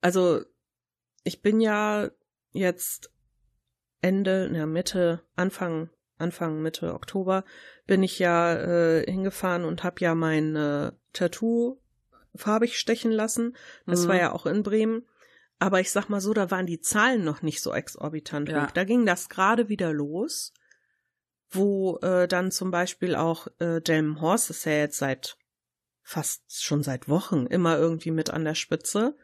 also 0.00 0.42
ich 1.24 1.42
bin 1.42 1.60
ja 1.60 2.10
jetzt 2.52 3.10
Ende, 4.00 4.50
ja, 4.52 4.66
Mitte, 4.66 5.22
Anfang, 5.36 5.90
Anfang, 6.18 6.60
Mitte 6.60 6.94
Oktober 6.94 7.44
bin 7.86 8.02
ich 8.02 8.18
ja 8.18 8.54
äh, 8.54 9.10
hingefahren 9.10 9.64
und 9.64 9.84
habe 9.84 10.00
ja 10.00 10.14
mein 10.14 10.56
äh, 10.56 10.92
Tattoo 11.12 11.80
farbig 12.34 12.78
stechen 12.78 13.10
lassen. 13.10 13.56
Das 13.86 14.04
mhm. 14.04 14.08
war 14.08 14.16
ja 14.16 14.32
auch 14.32 14.46
in 14.46 14.62
Bremen. 14.62 15.06
Aber 15.58 15.80
ich 15.80 15.90
sag 15.90 16.08
mal 16.08 16.20
so, 16.20 16.32
da 16.34 16.50
waren 16.50 16.66
die 16.66 16.80
Zahlen 16.80 17.24
noch 17.24 17.42
nicht 17.42 17.60
so 17.60 17.72
exorbitant 17.72 18.48
ja. 18.48 18.64
hoch. 18.64 18.70
Da 18.70 18.84
ging 18.84 19.06
das 19.06 19.28
gerade 19.28 19.68
wieder 19.68 19.92
los, 19.92 20.52
wo 21.50 21.98
äh, 21.98 22.28
dann 22.28 22.50
zum 22.50 22.70
Beispiel 22.70 23.14
auch 23.16 23.48
äh, 23.58 23.80
Delmenhorst 23.80 24.50
ist 24.50 24.64
ja 24.66 24.72
jetzt 24.72 24.98
seit 24.98 25.36
fast 26.02 26.62
schon 26.62 26.82
seit 26.82 27.08
Wochen 27.08 27.46
immer 27.46 27.76
irgendwie 27.76 28.10
mit 28.10 28.30
an 28.30 28.44
der 28.44 28.54
Spitze 28.54 29.14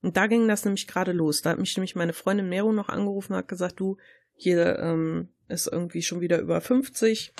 Und 0.00 0.16
da 0.16 0.26
ging 0.26 0.48
das 0.48 0.64
nämlich 0.64 0.88
gerade 0.88 1.12
los. 1.12 1.42
Da 1.42 1.50
hat 1.50 1.58
mich 1.58 1.76
nämlich 1.76 1.94
meine 1.94 2.12
Freundin 2.12 2.48
Mero 2.48 2.72
noch 2.72 2.88
angerufen 2.88 3.32
und 3.32 3.38
hat 3.38 3.48
gesagt, 3.48 3.78
du, 3.78 3.96
hier 4.34 4.78
ähm, 4.80 5.28
ist 5.48 5.68
irgendwie 5.68 6.02
schon 6.02 6.20
wieder 6.20 6.40
über 6.40 6.60
50. 6.60 7.32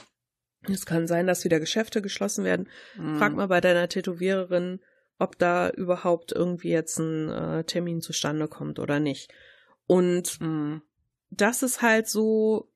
Es 0.68 0.86
kann 0.86 1.08
sein, 1.08 1.26
dass 1.26 1.44
wieder 1.44 1.58
Geschäfte 1.58 2.02
geschlossen 2.02 2.44
werden. 2.44 2.68
Mhm. 2.96 3.18
Frag 3.18 3.34
mal 3.34 3.48
bei 3.48 3.60
deiner 3.60 3.88
Tätowiererin, 3.88 4.80
ob 5.18 5.38
da 5.38 5.70
überhaupt 5.70 6.32
irgendwie 6.32 6.70
jetzt 6.70 6.98
ein 6.98 7.28
äh, 7.28 7.64
Termin 7.64 8.00
zustande 8.00 8.48
kommt 8.48 8.78
oder 8.78 9.00
nicht. 9.00 9.32
Und 9.86 10.40
mhm. 10.40 10.82
das 11.30 11.62
ist 11.62 11.82
halt 11.82 12.08
so, 12.08 12.72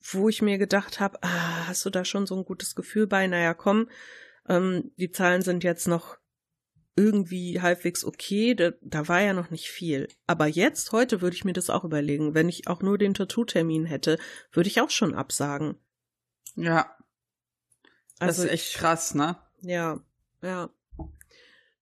wo 0.00 0.28
ich 0.28 0.42
mir 0.42 0.58
gedacht 0.58 1.00
habe, 1.00 1.18
ah, 1.22 1.66
hast 1.68 1.84
du 1.84 1.90
da 1.90 2.04
schon 2.04 2.26
so 2.26 2.36
ein 2.36 2.44
gutes 2.44 2.74
Gefühl 2.74 3.06
bei? 3.06 3.26
Naja, 3.26 3.54
komm, 3.54 3.88
ähm, 4.48 4.92
die 4.96 5.10
Zahlen 5.10 5.42
sind 5.42 5.64
jetzt 5.64 5.86
noch 5.86 6.18
irgendwie 6.94 7.60
halbwegs 7.60 8.04
okay, 8.04 8.54
da, 8.54 8.72
da 8.82 9.08
war 9.08 9.20
ja 9.20 9.32
noch 9.32 9.50
nicht 9.50 9.70
viel. 9.70 10.08
Aber 10.26 10.46
jetzt, 10.46 10.92
heute 10.92 11.22
würde 11.22 11.36
ich 11.36 11.44
mir 11.44 11.54
das 11.54 11.70
auch 11.70 11.84
überlegen. 11.84 12.34
Wenn 12.34 12.48
ich 12.48 12.68
auch 12.68 12.82
nur 12.82 12.98
den 12.98 13.14
Tattoo-Termin 13.14 13.86
hätte, 13.86 14.18
würde 14.52 14.68
ich 14.68 14.80
auch 14.80 14.90
schon 14.90 15.14
absagen. 15.14 15.76
Ja. 16.54 16.94
Das 18.18 18.38
also, 18.38 18.44
ist 18.44 18.50
echt 18.50 18.74
krass, 18.74 19.14
ne? 19.14 19.36
Ja, 19.62 20.00
ja. 20.42 20.70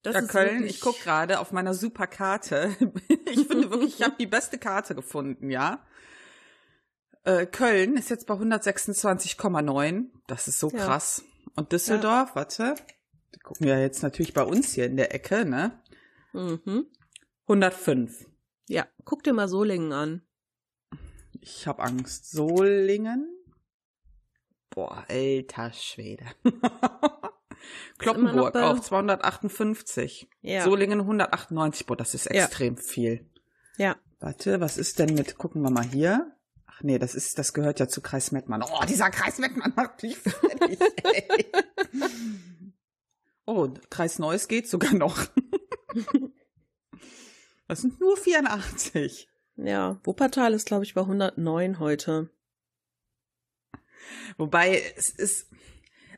Das 0.03 0.15
ja, 0.15 0.23
Köln, 0.23 0.61
wirklich... 0.61 0.77
ich 0.77 0.81
guck 0.81 0.99
gerade 1.01 1.41
auf 1.41 1.53
meiner 1.53 1.75
super 1.75 2.07
Karte. 2.07 2.75
ich 3.27 3.47
finde 3.47 3.71
wirklich, 3.71 3.99
ich 3.99 4.03
habe 4.03 4.17
die 4.19 4.27
beste 4.27 4.59
Karte 4.59 4.95
gefunden, 4.95 5.51
ja. 5.51 5.85
Äh, 7.25 7.47
Köln 7.47 7.97
ist 7.97 8.09
jetzt 8.09 8.27
bei 8.27 8.35
126,9. 8.35 10.07
Das 10.27 10.49
ist 10.49 10.59
so 10.59 10.71
ja. 10.71 10.85
krass. 10.85 11.23
Und 11.55 11.73
Düsseldorf, 11.73 12.31
ja. 12.31 12.35
warte, 12.35 12.75
die 13.35 13.41
gucken 13.41 13.67
ja 13.67 13.79
jetzt 13.79 14.03
natürlich 14.03 14.33
bei 14.33 14.43
uns 14.43 14.73
hier 14.73 14.87
in 14.87 14.97
der 14.97 15.15
Ecke, 15.15 15.45
ne? 15.45 15.83
Mhm. 16.33 16.87
105. 17.43 18.27
Ja, 18.69 18.87
guck 19.05 19.23
dir 19.23 19.33
mal 19.33 19.49
Solingen 19.49 19.93
an. 19.93 20.23
Ich 21.41 21.67
hab 21.67 21.81
Angst. 21.81 22.31
Solingen? 22.31 23.29
Boah, 24.71 25.05
alter 25.09 25.73
Schwede. 25.73 26.25
Kloppenburg 27.99 28.57
auch 28.57 28.81
258. 28.81 30.29
Ja. 30.43 30.65
Solingen 30.65 31.01
198. 31.01 31.87
Boah, 31.87 31.97
das 31.97 32.15
ist 32.15 32.27
extrem 32.27 32.77
ja. 32.77 32.83
viel. 32.83 33.31
Ja. 33.77 33.97
Warte, 34.21 34.61
was 34.61 34.77
ist 34.79 34.99
denn 34.99 35.15
mit, 35.15 35.39
gucken 35.39 35.63
wir 35.63 35.71
mal 35.71 35.85
hier. 35.85 36.37
Ach 36.67 36.83
nee, 36.83 36.99
das 36.99 37.15
ist, 37.15 37.39
das 37.39 37.53
gehört 37.53 37.81
ja 37.81 37.89
zu 37.89 38.01
Kreis 38.01 38.33
Mettmann. 38.33 38.63
Oh, 38.63 38.85
dieser 38.87 39.11
Kreis 39.11 39.39
Mettmann 39.39 39.73
macht 39.77 40.03
mich 40.03 40.17
fertig, 40.17 40.81
ey. 41.03 41.47
Oh, 43.47 43.69
Kreis 43.89 44.21
Neues 44.21 44.47
geht 44.47 44.69
sogar 44.69 44.95
noch. 44.95 45.27
das 47.67 47.81
sind 47.81 47.99
nur 47.99 48.17
84. 48.17 49.29
Ja, 49.57 49.99
Wuppertal 50.05 50.55
ist, 50.55 50.67
glaube 50.67 50.85
ich, 50.85 50.95
bei 50.95 51.01
109 51.01 51.81
heute. 51.81 52.31
Wobei 54.39 54.81
es 54.97 55.11
ist, 55.11 55.51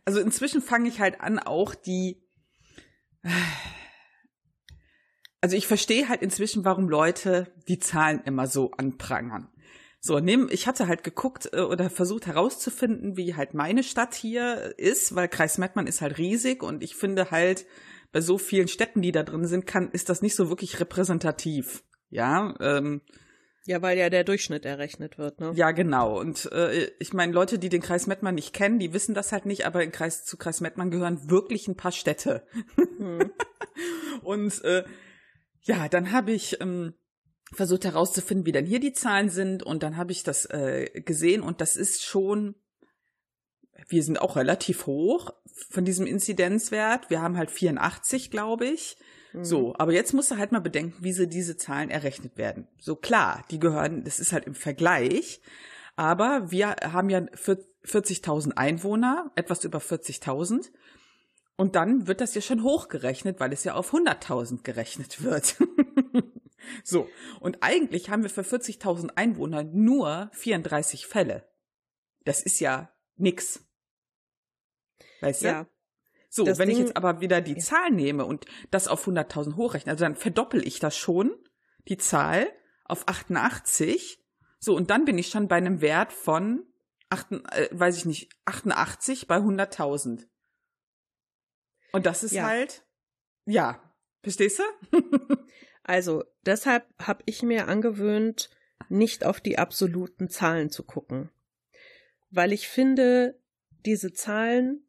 also 0.05 0.21
inzwischen 0.21 0.63
fange 0.63 0.89
ich 0.89 1.01
halt 1.01 1.21
an, 1.21 1.39
auch 1.39 1.75
die, 1.75 2.23
also 5.41 5.57
ich 5.57 5.67
verstehe 5.67 6.09
halt 6.09 6.23
inzwischen, 6.23 6.65
warum 6.65 6.89
Leute 6.89 7.53
die 7.69 7.79
Zahlen 7.79 8.23
immer 8.25 8.47
so 8.47 8.71
anprangern. 8.73 9.49
So, 10.01 10.19
nehm, 10.19 10.49
ich 10.51 10.67
hatte 10.67 10.89
halt 10.89 11.05
geguckt 11.05 11.51
äh, 11.53 11.61
oder 11.61 11.89
versucht 11.89 12.27
herauszufinden, 12.27 13.17
wie 13.17 13.37
halt 13.37 13.55
meine 13.55 13.85
Stadt 13.85 14.15
hier 14.15 14.75
ist, 14.77 15.15
weil 15.15 15.29
Kreis 15.29 15.59
Mettmann 15.59 15.87
ist 15.87 16.01
halt 16.01 16.19
riesig 16.19 16.65
und 16.65 16.83
ich 16.83 16.97
finde 16.97 17.31
halt, 17.31 17.67
bei 18.13 18.21
so 18.21 18.39
vielen 18.39 18.69
Städten, 18.69 19.03
die 19.03 19.11
da 19.11 19.23
drin 19.23 19.47
sind, 19.47 19.67
kann, 19.67 19.91
ist 19.91 20.09
das 20.09 20.23
nicht 20.23 20.37
so 20.37 20.51
wirklich 20.51 20.79
repräsentativ. 20.79 21.83
Ja, 22.11 22.55
ähm, 22.61 23.01
ja, 23.65 23.81
weil 23.81 23.97
ja 23.97 24.11
der 24.11 24.25
Durchschnitt 24.25 24.65
errechnet 24.65 25.19
wird, 25.19 25.41
ne? 25.41 25.53
Ja, 25.55 25.71
genau. 25.71 26.19
Und 26.19 26.51
äh, 26.53 26.91
ich 26.99 27.13
meine, 27.13 27.33
Leute, 27.33 27.59
die 27.59 27.69
den 27.69 27.83
Kreis 27.83 28.07
Mettmann 28.07 28.35
nicht 28.35 28.53
kennen, 28.53 28.79
die 28.79 28.93
wissen 28.93 29.15
das 29.15 29.31
halt 29.31 29.47
nicht, 29.47 29.67
aber 29.67 29.85
in 29.85 29.93
Kreis, 29.93 30.25
zu 30.25 30.37
Kreis 30.37 30.61
Mettmann 30.61 30.91
gehören 30.91 31.31
wirklich 31.31 31.69
ein 31.69 31.77
paar 31.77 31.93
Städte. 31.93 32.45
Hm. 32.99 33.33
und 34.23 34.65
äh, 34.65 34.85
ja, 35.61 35.89
dann 35.89 36.11
habe 36.11 36.33
ich 36.33 36.61
ähm, 36.61 36.95
versucht 37.53 37.85
herauszufinden, 37.85 38.47
wie 38.47 38.53
denn 38.53 38.67
hier 38.67 38.81
die 38.81 38.93
Zahlen 38.93 39.29
sind 39.29 39.63
und 39.63 39.83
dann 39.83 39.97
habe 39.97 40.13
ich 40.13 40.25
das 40.25 40.47
äh, 40.47 41.03
gesehen 41.05 41.43
und 41.43 41.61
das 41.61 41.77
ist 41.77 42.03
schon, 42.03 42.57
wir 43.89 44.03
sind 44.03 44.21
auch 44.21 44.37
relativ 44.37 44.87
hoch 44.87 45.31
von 45.71 45.85
diesem 45.85 46.07
Inzidenzwert. 46.07 47.11
Wir 47.11 47.21
haben 47.21 47.37
halt 47.37 47.51
84, 47.51 48.31
glaube 48.31 48.67
ich. 48.67 48.97
Mhm. 49.33 49.45
So, 49.45 49.75
aber 49.77 49.93
jetzt 49.93 50.13
musst 50.13 50.31
du 50.31 50.37
halt 50.37 50.53
mal 50.53 50.61
bedenken, 50.61 50.97
wie 51.01 51.13
sie 51.13 51.29
diese 51.29 51.57
Zahlen 51.57 51.91
errechnet 51.91 52.37
werden. 52.37 52.69
So 52.79 52.97
klar, 52.97 53.45
die 53.51 53.59
gehören, 53.59 54.05
das 54.05 54.21
ist 54.21 54.33
halt 54.33 54.45
im 54.47 54.55
Vergleich, 54.55 55.41
aber 55.97 56.51
wir 56.51 56.77
haben 56.83 57.11
ja 57.11 57.19
40.000 57.19 58.53
Einwohner, 58.57 59.31
etwas 59.35 59.65
über 59.65 59.79
40.000. 59.79 60.71
Und 61.57 61.77
dann 61.77 62.07
wird 62.07 62.21
das 62.21 62.35
ja 62.35 62.41
schon 62.41 62.63
hochgerechnet, 62.63 63.39
weil 63.39 63.53
es 63.53 63.65
ja 63.65 63.75
auf 63.75 63.93
100.000 63.93 64.63
gerechnet 64.63 65.23
wird. 65.23 65.57
So, 66.85 67.09
und 67.41 67.59
eigentlich 67.61 68.11
haben 68.11 68.23
wir 68.23 68.31
für 68.31 68.43
40.000 68.43 69.11
Einwohner 69.17 69.65
nur 69.65 70.31
34 70.33 71.07
Fälle. 71.07 71.49
Das 72.25 72.43
ist 72.43 72.61
ja 72.61 72.93
nix. 73.17 73.65
Weißt 75.21 75.43
du? 75.43 75.47
Ja. 75.47 75.67
So, 76.35 76.45
das 76.45 76.59
wenn 76.59 76.69
Ding, 76.69 76.79
ich 76.79 76.85
jetzt 76.85 76.97
aber 76.97 77.21
wieder 77.21 77.43
die. 77.43 77.59
Zahl 77.59 77.91
nehme 77.91 78.25
und 78.25 78.47
das 78.71 78.89
auf 78.89 79.07
100.000 79.07 79.57
hochrechne, 79.57 79.93
also 79.93 80.07
dann 80.07 80.17
verdoppel 80.17 80.67
ich 80.67 80.79
das 80.79 80.97
schon, 80.97 81.31
die 81.89 81.99
Zahl, 81.99 82.51
auf 82.87 83.07
88. 83.07 84.19
So, 84.59 84.75
und 84.75 84.89
dann 84.89 85.05
bin 85.05 85.19
ich 85.19 85.29
schon 85.29 85.47
bei 85.47 85.57
einem 85.57 85.83
Wert 85.83 86.11
von, 86.11 86.65
8, 87.11 87.33
äh, 87.33 87.69
weiß 87.73 87.99
ich 87.99 88.07
nicht, 88.07 88.31
88 88.47 89.27
bei 89.27 89.37
100.000. 89.37 90.27
Und 91.93 92.07
das 92.07 92.25
ist 92.25 92.33
ja. 92.33 92.47
halt, 92.47 92.83
ja, 93.45 93.83
verstehst 94.23 94.61
du? 94.91 94.99
Also 95.85 96.23
deshalb 96.47 96.87
habe 97.01 97.25
ich 97.27 97.43
mir 97.43 97.67
angewöhnt, 97.67 98.51
nicht 98.89 99.27
auf 99.27 99.41
die 99.41 99.59
absoluten 99.59 100.29
Zahlen 100.29 100.71
zu 100.71 100.85
gucken. 100.85 101.29
Weil 102.31 102.53
ich 102.53 102.69
finde, 102.69 103.43
diese 103.85 104.13
Zahlen, 104.13 104.87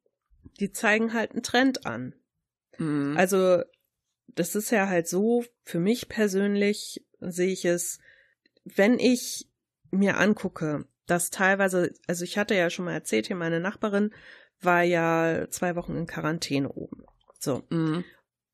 die 0.60 0.72
zeigen 0.72 1.14
halt 1.14 1.32
einen 1.32 1.44
Trend 1.44 1.86
an. 1.86 2.16
Mhm. 2.78 3.16
Also 3.18 3.62
das 4.28 4.56
ist 4.56 4.72
ja 4.72 4.88
halt 4.88 5.08
so, 5.08 5.46
für 5.64 5.80
mich 5.80 6.10
persönlich 6.10 7.06
sehe 7.20 7.52
ich 7.52 7.66
es, 7.66 8.00
wenn 8.64 9.00
ich 9.00 9.50
mir 9.92 10.18
angucke, 10.18 10.86
dass 11.06 11.30
teilweise, 11.30 11.94
also 12.08 12.24
ich 12.24 12.38
hatte 12.38 12.56
ja 12.56 12.70
schon 12.70 12.86
mal 12.86 12.94
erzählt, 12.94 13.28
hier 13.28 13.36
meine 13.36 13.60
Nachbarin 13.60 14.14
war 14.62 14.84
ja 14.84 15.48
zwei 15.50 15.76
Wochen 15.76 15.96
in 15.96 16.08
Quarantäne 16.08 16.70
oben. 16.70 17.04
So. 17.40 17.64
Mhm. 17.70 18.04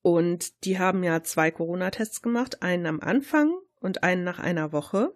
Und 0.02 0.66
die 0.66 0.80
haben 0.80 1.04
ja 1.04 1.24
zwei 1.24 1.52
Corona-Tests 1.52 2.22
gemacht, 2.22 2.64
einen 2.64 2.86
am 2.86 3.00
Anfang 3.00 3.54
und 3.80 4.04
einen 4.04 4.24
nach 4.24 4.40
einer 4.40 4.72
Woche. 4.72 5.14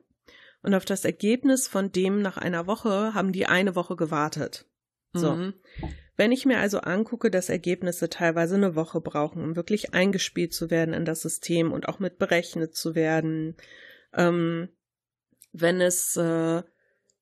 Und 0.62 0.74
auf 0.75 0.86
das 0.86 1.04
Ergebnis 1.04 1.68
von 1.68 1.92
dem 1.92 2.22
nach 2.22 2.38
einer 2.38 2.68
Woche 2.68 3.13
haben 3.13 3.32
die 3.32 3.48
eine 3.48 3.75
Woche 3.75 3.96
gewartet. 3.96 4.66
So. 5.13 5.36
Mhm. 5.36 5.53
Wenn 6.15 6.32
ich 6.32 6.46
mir 6.46 6.60
also 6.60 6.79
angucke, 6.79 7.32
dass 7.32 7.50
Ergebnisse 7.50 8.10
teilweise 8.10 8.55
eine 8.55 8.75
Woche 8.75 9.01
brauchen, 9.01 9.43
um 9.43 9.55
wirklich 9.55 9.93
eingespielt 9.93 10.53
zu 10.53 10.70
werden 10.70 10.93
in 10.93 11.05
das 11.05 11.22
System 11.22 11.72
und 11.72 11.88
auch 11.88 12.00
mit 12.00 12.20
berechnet 12.20 12.75
zu 12.75 12.93
werden, 12.93 13.55
ähm, 14.13 14.70
wenn 15.51 15.82
es 15.82 16.15
äh, 16.15 16.63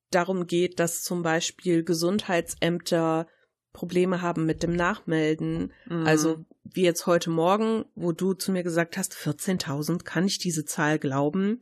darum 0.10 0.46
geht, 0.46 0.80
dass 0.80 1.04
zum 1.04 1.22
Beispiel 1.24 1.84
Gesundheitsämter 1.84 3.28
Probleme 3.74 4.22
haben 4.22 4.46
mit 4.46 4.64
dem 4.64 4.74
Nachmelden. 4.74 5.72
Mhm. 5.86 6.06
Also 6.06 6.46
wie 6.64 6.84
jetzt 6.84 7.08
heute 7.08 7.30
Morgen, 7.30 7.86
wo 7.96 8.12
du 8.12 8.34
zu 8.34 8.52
mir 8.52 8.64
gesagt 8.64 8.98
hast, 8.98 9.14
14.000, 9.14 10.04
kann 10.04 10.26
ich 10.26 10.38
diese 10.38 10.66
Zahl 10.66 11.00
glauben? 11.00 11.62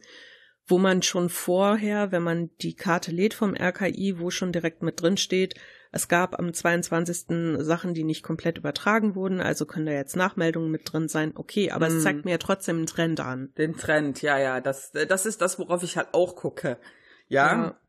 Wo 0.70 0.78
man 0.78 1.02
schon 1.02 1.30
vorher, 1.30 2.12
wenn 2.12 2.24
man 2.24 2.50
die 2.62 2.76
Karte 2.76 3.12
lädt 3.12 3.34
vom 3.34 3.56
RKI, 3.56 4.20
wo 4.20 4.30
schon 4.30 4.52
direkt 4.52 4.84
mit 4.84 5.02
drin 5.02 5.18
steht, 5.18 5.56
es 5.92 6.08
gab 6.08 6.38
am 6.38 6.54
22. 6.54 7.64
Sachen, 7.66 7.96
die 7.96 8.04
nicht 8.04 8.22
komplett 8.22 8.60
übertragen 8.60 9.16
wurden, 9.16 9.42
also 9.42 9.66
können 9.66 9.88
da 9.88 9.92
jetzt 9.92 10.16
Nachmeldungen 10.16 10.70
mit 10.70 10.94
drin 10.94 11.08
sein. 11.08 11.34
Okay, 11.36 11.72
aber 11.72 11.88
mm. 11.88 11.90
es 11.90 11.96
mhm. 11.96 12.02
zeigt 12.02 12.26
mir 12.26 12.32
ja 12.32 12.38
trotzdem 12.38 12.78
einen 12.78 12.86
Trend 12.86 13.20
an. 13.20 13.52
Den 13.58 13.76
Trend, 13.76 14.22
ja, 14.22 14.38
ja, 14.38 14.62
das, 14.62 14.92
das 14.92 15.26
ist 15.26 15.42
das, 15.42 15.58
worauf 15.58 15.82
ich 15.82 15.98
halt 15.98 16.10
auch 16.14 16.36
gucke. 16.36 16.78
Ja. 17.28 17.54
ja. 17.54 17.80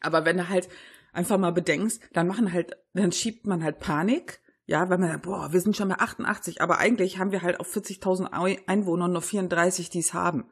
Aber 0.00 0.24
wenn 0.24 0.36
du 0.36 0.48
halt, 0.48 0.68
einfach 1.14 1.38
mal 1.38 1.52
bedenkst, 1.52 2.02
dann 2.12 2.26
machen 2.26 2.52
halt, 2.52 2.76
dann 2.92 3.12
schiebt 3.12 3.46
man 3.46 3.64
halt 3.64 3.78
Panik. 3.78 4.40
Ja, 4.66 4.88
weil 4.88 4.96
man 4.96 5.10
sagt, 5.10 5.24
boah, 5.24 5.52
wir 5.52 5.60
sind 5.60 5.76
schon 5.76 5.90
bei 5.90 5.98
88, 5.98 6.62
aber 6.62 6.78
eigentlich 6.78 7.18
haben 7.18 7.32
wir 7.32 7.42
halt 7.42 7.60
auf 7.60 7.74
40.000 7.74 8.66
Einwohner 8.66 9.08
nur 9.08 9.20
34, 9.20 9.90
die 9.90 9.98
es 9.98 10.14
haben. 10.14 10.46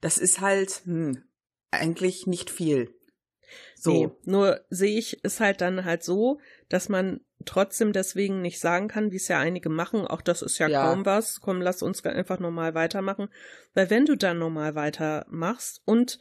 Das 0.00 0.18
ist 0.18 0.40
halt, 0.40 0.82
hm, 0.84 1.22
eigentlich 1.70 2.26
nicht 2.26 2.50
viel. 2.50 2.94
So. 3.76 3.92
Nee, 3.92 4.10
nur 4.24 4.60
sehe 4.70 4.98
ich 4.98 5.20
es 5.22 5.40
halt 5.40 5.60
dann 5.60 5.84
halt 5.84 6.02
so, 6.02 6.40
dass 6.68 6.88
man 6.88 7.20
trotzdem 7.44 7.92
deswegen 7.92 8.42
nicht 8.42 8.58
sagen 8.58 8.88
kann, 8.88 9.12
wie 9.12 9.16
es 9.16 9.28
ja 9.28 9.38
einige 9.38 9.68
machen, 9.68 10.06
auch 10.06 10.20
das 10.20 10.42
ist 10.42 10.58
ja, 10.58 10.68
ja. 10.68 10.86
kaum 10.86 11.06
was, 11.06 11.40
komm, 11.40 11.60
lass 11.60 11.82
uns 11.82 12.04
einfach 12.04 12.40
normal 12.40 12.74
weitermachen. 12.74 13.28
Weil 13.74 13.90
wenn 13.90 14.06
du 14.06 14.16
dann 14.16 14.38
normal 14.38 14.74
weitermachst 14.74 15.82
und 15.84 16.18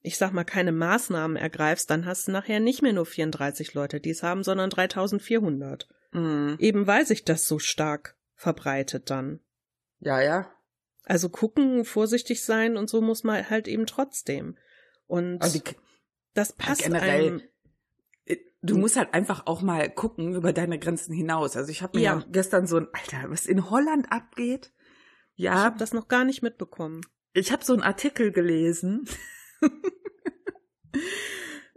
ich 0.00 0.18
sag 0.18 0.32
mal, 0.32 0.44
keine 0.44 0.72
Maßnahmen 0.72 1.36
ergreifst, 1.36 1.90
dann 1.90 2.06
hast 2.06 2.28
du 2.28 2.32
nachher 2.32 2.60
nicht 2.60 2.82
mehr 2.82 2.92
nur 2.92 3.06
34 3.06 3.74
Leute, 3.74 4.00
die 4.00 4.10
es 4.10 4.22
haben, 4.22 4.44
sondern 4.44 4.70
3400. 4.70 5.88
Mhm. 6.12 6.56
Eben 6.58 6.86
weil 6.86 7.04
sich 7.06 7.24
das 7.24 7.46
so 7.46 7.58
stark 7.58 8.16
verbreitet 8.34 9.10
dann. 9.10 9.40
Ja, 9.98 10.20
ja. 10.20 10.55
Also 11.06 11.28
gucken, 11.28 11.84
vorsichtig 11.84 12.42
sein 12.42 12.76
und 12.76 12.90
so 12.90 13.00
muss 13.00 13.22
man 13.22 13.48
halt 13.48 13.68
eben 13.68 13.86
trotzdem. 13.86 14.58
Und 15.06 15.40
also 15.40 15.60
die, 15.60 15.76
das 16.34 16.52
passt 16.52 16.82
generell. 16.82 17.26
Einem, 17.26 17.42
äh, 18.24 18.38
du 18.60 18.76
musst 18.76 18.96
halt 18.96 19.14
einfach 19.14 19.46
auch 19.46 19.62
mal 19.62 19.88
gucken 19.88 20.34
über 20.34 20.52
deine 20.52 20.80
Grenzen 20.80 21.14
hinaus. 21.14 21.56
Also 21.56 21.70
ich 21.70 21.80
habe 21.80 21.96
mir 21.96 22.04
ja. 22.04 22.24
gestern 22.32 22.66
so 22.66 22.78
ein, 22.78 22.88
Alter, 22.92 23.30
was 23.30 23.46
in 23.46 23.70
Holland 23.70 24.10
abgeht. 24.10 24.72
Ja. 25.36 25.52
Ich 25.52 25.58
habe 25.58 25.78
das 25.78 25.92
noch 25.92 26.08
gar 26.08 26.24
nicht 26.24 26.42
mitbekommen. 26.42 27.02
Ich 27.32 27.52
habe 27.52 27.64
so 27.64 27.72
einen 27.72 27.82
Artikel 27.82 28.32
gelesen. 28.32 29.08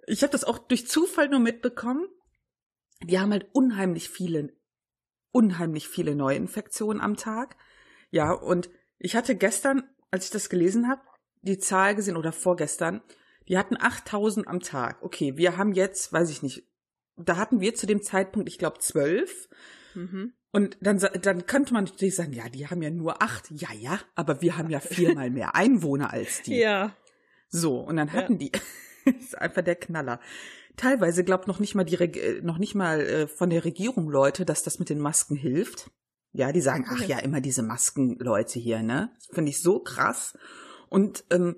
ich 0.07 0.24
habe 0.24 0.31
das 0.31 0.43
auch 0.43 0.57
durch 0.57 0.88
Zufall 0.88 1.29
nur 1.29 1.39
mitbekommen. 1.39 2.07
Die 3.03 3.19
haben 3.19 3.31
halt 3.31 3.48
unheimlich 3.53 4.09
viele, 4.09 4.57
unheimlich 5.29 5.88
viele 5.88 6.15
Neuinfektionen 6.15 7.00
am 7.00 7.15
Tag. 7.15 7.57
Ja, 8.09 8.31
und 8.31 8.71
ich 8.99 9.15
hatte 9.15 9.35
gestern, 9.35 9.83
als 10.11 10.25
ich 10.25 10.31
das 10.31 10.49
gelesen 10.49 10.87
habe, 10.87 11.01
die 11.41 11.57
Zahl 11.57 11.95
gesehen 11.95 12.17
oder 12.17 12.31
vorgestern, 12.31 13.01
die 13.47 13.57
hatten 13.57 13.77
8000 13.79 14.47
am 14.47 14.59
Tag. 14.59 15.01
Okay, 15.01 15.37
wir 15.37 15.57
haben 15.57 15.73
jetzt, 15.73 16.13
weiß 16.13 16.29
ich 16.29 16.43
nicht, 16.43 16.63
da 17.17 17.37
hatten 17.37 17.61
wir 17.61 17.73
zu 17.75 17.87
dem 17.87 18.01
Zeitpunkt, 18.01 18.47
ich 18.47 18.59
glaube, 18.59 18.79
zwölf. 18.79 19.49
Mhm. 19.95 20.33
Und 20.51 20.77
dann, 20.81 20.99
dann 21.21 21.45
könnte 21.45 21.73
man 21.73 21.85
natürlich 21.85 22.15
sagen, 22.15 22.33
ja, 22.33 22.49
die 22.49 22.67
haben 22.67 22.81
ja 22.81 22.89
nur 22.89 23.21
acht. 23.21 23.51
Ja, 23.51 23.69
ja, 23.73 23.99
aber 24.15 24.41
wir 24.41 24.57
haben 24.57 24.69
ja 24.69 24.79
viermal 24.79 25.29
mehr 25.29 25.55
Einwohner 25.55 26.11
als 26.11 26.41
die. 26.41 26.57
Ja. 26.57 26.95
So, 27.49 27.79
und 27.79 27.97
dann 27.97 28.13
hatten 28.13 28.39
ja. 28.39 28.49
die, 29.05 29.11
ist 29.19 29.37
einfach 29.37 29.63
der 29.63 29.75
Knaller. 29.75 30.19
Teilweise 30.75 31.23
glaubt 31.23 31.47
noch 31.47 31.59
nicht 31.59 31.75
mal 31.75 31.83
die, 31.83 31.95
äh, 31.95 32.41
noch 32.41 32.57
nicht 32.57 32.73
mal 32.73 33.01
äh, 33.01 33.27
von 33.27 33.49
der 33.49 33.65
Regierung 33.65 34.09
Leute, 34.09 34.45
dass 34.45 34.63
das 34.63 34.79
mit 34.79 34.89
den 34.89 34.99
Masken 34.99 35.35
hilft. 35.35 35.91
Ja, 36.31 36.51
die 36.51 36.62
sagen, 36.62 36.86
ach 36.88 37.03
ja, 37.05 37.19
immer 37.19 37.41
diese 37.41 37.63
Maskenleute 37.63 38.59
hier, 38.59 38.83
ne? 38.83 39.12
Finde 39.31 39.50
ich 39.50 39.62
so 39.62 39.79
krass. 39.79 40.38
Und 40.89 41.24
ähm, 41.31 41.55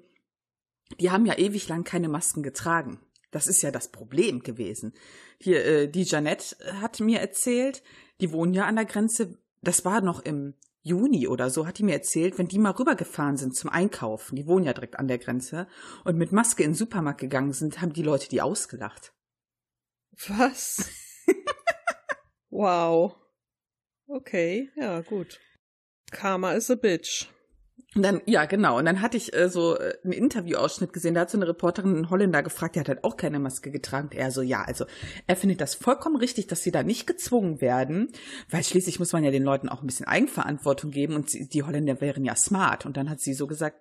die 1.00 1.12
haben 1.12 1.25
ja 1.25 1.38
ewig 1.38 1.68
lang 1.68 1.84
keine 1.84 2.10
Masken 2.10 2.44
getragen. 2.44 3.00
Das 3.32 3.48
ist 3.48 3.62
ja 3.62 3.72
das 3.72 3.90
Problem 3.90 4.44
gewesen. 4.44 4.94
Hier, 5.40 5.66
äh, 5.66 5.88
die 5.88 6.04
Janette 6.04 6.56
hat 6.82 7.00
mir 7.00 7.20
erzählt, 7.20 7.84
die 8.20 8.32
wohnen 8.32 8.54
ja 8.54 8.66
an 8.66 8.75
der 8.75 8.86
Grenze. 8.86 9.38
Das 9.62 9.86
war 9.86 10.01
noch 10.01 10.22
im 10.22 10.54
Juni 10.84 11.28
oder 11.28 11.50
so, 11.50 11.68
hat 11.68 11.78
die 11.78 11.84
mir 11.84 11.94
erzählt, 11.94 12.38
wenn 12.38 12.48
die 12.48 12.58
mal 12.58 12.72
rübergefahren 12.72 13.38
sind 13.38 13.56
zum 13.56 13.70
Einkaufen, 13.70 14.36
die 14.36 14.48
wohnen 14.48 14.66
ja 14.66 14.74
direkt 14.74 14.98
an 14.98 15.08
der 15.08 15.20
Grenze, 15.20 15.68
und 16.06 16.18
mit 16.18 16.32
Maske 16.32 16.63
in 16.63 16.72
den 16.72 16.75
Supermarkt 16.75 17.22
gegangen 17.22 17.54
sind, 17.54 17.82
haben 17.82 17.94
die 17.94 18.01
Leute 18.01 18.30
die 18.30 18.42
ausgelacht. 18.42 19.13
Was? 20.28 20.90
wow. 22.50 23.16
Okay, 24.13 24.70
ja, 24.75 25.00
gut. 25.00 25.39
Karma 26.12 26.51
is 26.51 26.70
a 26.70 26.75
bitch. 26.75 27.30
Und 27.96 28.03
dann, 28.03 28.22
ja, 28.25 28.46
genau. 28.46 28.77
Und 28.77 28.86
dann 28.86 29.01
hatte 29.01 29.15
ich 29.15 29.34
äh, 29.34 29.50
so 29.50 29.77
äh, 29.77 29.94
einen 30.03 30.12
Interviewausschnitt 30.12 30.91
gesehen, 30.91 31.13
da 31.13 31.22
hat 31.22 31.30
so 31.30 31.38
eine 31.38 31.48
Reporterin 31.48 31.96
einen 31.96 32.10
Holländer 32.10 32.44
gefragt, 32.44 32.75
der 32.75 32.82
hat 32.82 32.89
halt 32.89 33.03
auch 33.06 33.15
keine 33.15 33.39
Maske 33.39 33.72
getragen. 33.72 34.10
Er 34.13 34.32
so, 34.32 34.41
ja, 34.41 34.63
also 34.63 34.86
er 35.27 35.36
findet 35.38 35.62
das 35.62 35.75
vollkommen 35.75 36.18
richtig, 36.18 36.48
dass 36.48 36.62
sie 36.62 36.72
da 36.72 36.84
nicht 36.84 37.08
gezwungen 37.08 37.62
werden, 37.62 38.12
weil 38.50 38.63
schließlich 38.63 39.00
muss 39.00 39.13
man 39.13 39.24
ja 39.24 39.32
den 39.32 39.44
Leuten 39.44 39.70
auch 39.70 39.82
ein 39.82 39.88
bisschen 39.88 40.08
Eigenverantwortung 40.08 40.91
geben 40.91 41.15
und 41.15 41.53
die 41.53 41.63
Holländer 41.63 42.01
wären 42.01 42.25
ja 42.25 42.36
smart. 42.36 42.86
Und 42.86 42.98
dann 42.98 43.10
hat 43.10 43.22
sie 43.22 43.34
so 43.34 43.48
gesagt, 43.48 43.77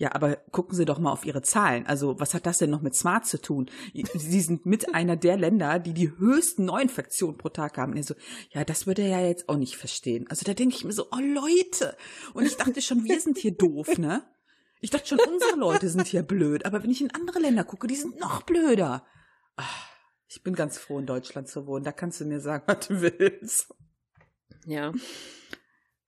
ja, 0.00 0.14
aber 0.14 0.36
gucken 0.50 0.74
Sie 0.74 0.86
doch 0.86 0.98
mal 0.98 1.12
auf 1.12 1.26
Ihre 1.26 1.42
Zahlen. 1.42 1.86
Also, 1.86 2.18
was 2.18 2.32
hat 2.32 2.46
das 2.46 2.56
denn 2.56 2.70
noch 2.70 2.80
mit 2.80 2.94
Smart 2.94 3.26
zu 3.26 3.38
tun? 3.38 3.70
Sie 4.14 4.40
sind 4.40 4.64
mit 4.64 4.94
einer 4.94 5.14
der 5.14 5.36
Länder, 5.36 5.78
die 5.78 5.92
die 5.92 6.16
höchsten 6.16 6.64
Neuinfektionen 6.64 7.36
pro 7.36 7.50
Tag 7.50 7.76
haben. 7.76 7.92
Und 7.92 8.02
so, 8.02 8.14
ja, 8.48 8.64
das 8.64 8.86
würde 8.86 9.02
er 9.02 9.20
ja 9.20 9.26
jetzt 9.26 9.50
auch 9.50 9.58
nicht 9.58 9.76
verstehen. 9.76 10.24
Also, 10.30 10.46
da 10.46 10.54
denke 10.54 10.74
ich 10.74 10.86
mir 10.86 10.92
so, 10.92 11.08
oh 11.12 11.20
Leute. 11.20 11.98
Und 12.32 12.46
ich 12.46 12.56
dachte 12.56 12.80
schon, 12.80 13.04
wir 13.04 13.20
sind 13.20 13.36
hier 13.36 13.54
doof, 13.54 13.98
ne? 13.98 14.24
Ich 14.80 14.88
dachte 14.88 15.06
schon, 15.06 15.20
unsere 15.20 15.56
Leute 15.58 15.90
sind 15.90 16.06
hier 16.06 16.22
blöd. 16.22 16.64
Aber 16.64 16.82
wenn 16.82 16.90
ich 16.90 17.02
in 17.02 17.14
andere 17.14 17.38
Länder 17.38 17.64
gucke, 17.64 17.86
die 17.86 17.96
sind 17.96 18.18
noch 18.18 18.40
blöder. 18.44 19.04
Ach, 19.56 19.86
ich 20.28 20.42
bin 20.42 20.54
ganz 20.54 20.78
froh, 20.78 20.98
in 20.98 21.04
Deutschland 21.04 21.48
zu 21.48 21.66
wohnen. 21.66 21.84
Da 21.84 21.92
kannst 21.92 22.22
du 22.22 22.24
mir 22.24 22.40
sagen, 22.40 22.64
was 22.68 22.88
du 22.88 23.02
willst. 23.02 23.74
Ja. 24.64 24.92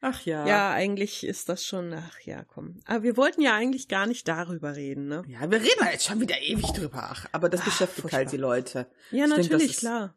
Ach 0.05 0.27
ja. 0.27 0.45
Ja, 0.49 0.73
eigentlich 0.73 1.25
ist 1.25 1.49
das 1.49 1.65
schon, 1.65 1.95
ach 1.95 2.19
ja, 2.23 2.43
komm. 2.43 2.81
Aber 2.87 3.05
wir 3.05 3.17
wollten 3.17 3.41
ja 3.41 3.55
eigentlich 3.55 3.87
gar 3.87 4.07
nicht 4.07 4.27
darüber 4.27 4.75
reden, 4.75 5.07
ne? 5.07 5.23
Ja, 5.29 5.49
wir 5.49 5.61
reden 5.61 5.87
jetzt 5.93 6.07
schon 6.07 6.21
wieder 6.21 6.43
ewig 6.43 6.73
drüber. 6.73 7.11
Ach, 7.13 7.27
aber 7.31 7.49
das 7.49 7.61
ach, 7.61 7.67
beschäftigt 7.67 8.01
furchtbar. 8.01 8.19
halt 8.19 8.33
die 8.33 8.37
Leute. 8.37 8.91
Ja, 9.13 9.27
ich 9.27 9.31
natürlich, 9.31 9.69
denk, 9.69 9.79
klar. 9.79 10.17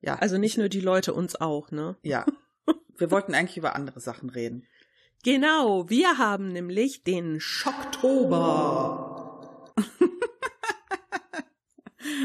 Ja. 0.00 0.14
Also 0.14 0.38
nicht 0.38 0.56
nur 0.56 0.70
die 0.70 0.80
Leute, 0.80 1.12
uns 1.12 1.38
auch, 1.38 1.70
ne? 1.70 1.98
Ja. 2.02 2.24
Wir 2.96 3.10
wollten 3.10 3.34
eigentlich 3.34 3.58
über 3.58 3.76
andere 3.76 4.00
Sachen 4.00 4.30
reden. 4.30 4.66
Genau, 5.24 5.90
wir 5.90 6.16
haben 6.16 6.48
nämlich 6.48 7.04
den 7.04 7.38
Schocktober. 7.38 9.74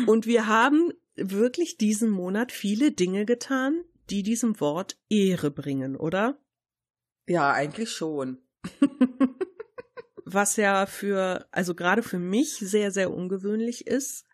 Und 0.07 0.25
wir 0.25 0.47
haben 0.47 0.93
wirklich 1.15 1.75
diesen 1.77 2.09
Monat 2.09 2.53
viele 2.53 2.93
Dinge 2.93 3.25
getan, 3.25 3.83
die 4.09 4.23
diesem 4.23 4.61
Wort 4.61 4.97
Ehre 5.09 5.51
bringen, 5.51 5.97
oder? 5.97 6.39
Ja, 7.27 7.51
eigentlich 7.51 7.91
schon. 7.91 8.39
Was 10.25 10.55
ja 10.55 10.85
für, 10.85 11.47
also 11.51 11.75
gerade 11.75 12.03
für 12.03 12.19
mich 12.19 12.55
sehr, 12.57 12.91
sehr 12.91 13.11
ungewöhnlich 13.11 13.87
ist, 13.87 14.25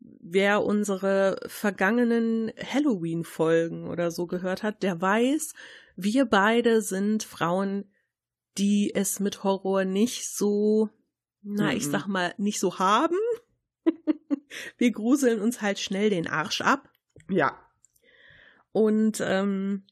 wer 0.00 0.64
unsere 0.64 1.38
vergangenen 1.46 2.52
Halloween-Folgen 2.58 3.88
oder 3.88 4.10
so 4.10 4.26
gehört 4.26 4.62
hat, 4.62 4.82
der 4.82 5.00
weiß, 5.00 5.54
wir 5.96 6.26
beide 6.26 6.82
sind 6.82 7.22
Frauen, 7.22 7.90
die 8.58 8.94
es 8.94 9.20
mit 9.20 9.42
Horror 9.44 9.84
nicht 9.84 10.28
so, 10.28 10.90
na, 11.42 11.72
ich 11.72 11.86
sag 11.86 12.06
mal, 12.06 12.34
nicht 12.36 12.60
so 12.60 12.78
haben. 12.78 13.16
wir 14.78 14.90
gruseln 14.92 15.40
uns 15.40 15.60
halt 15.60 15.78
schnell 15.78 16.10
den 16.10 16.28
Arsch 16.28 16.60
ab. 16.60 16.88
Ja. 17.28 17.58
Und 18.72 19.20
ähm, 19.20 19.84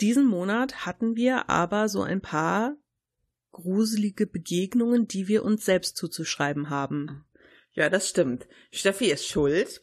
diesen 0.00 0.26
Monat 0.26 0.86
hatten 0.86 1.16
wir 1.16 1.48
aber 1.48 1.88
so 1.88 2.02
ein 2.02 2.20
paar 2.20 2.76
gruselige 3.52 4.26
Begegnungen, 4.26 5.08
die 5.08 5.28
wir 5.28 5.44
uns 5.44 5.64
selbst 5.64 5.96
zuzuschreiben 5.96 6.68
haben. 6.68 7.24
Ja, 7.72 7.88
das 7.88 8.08
stimmt. 8.08 8.46
Steffi 8.70 9.10
ist 9.10 9.26
schuld. 9.26 9.82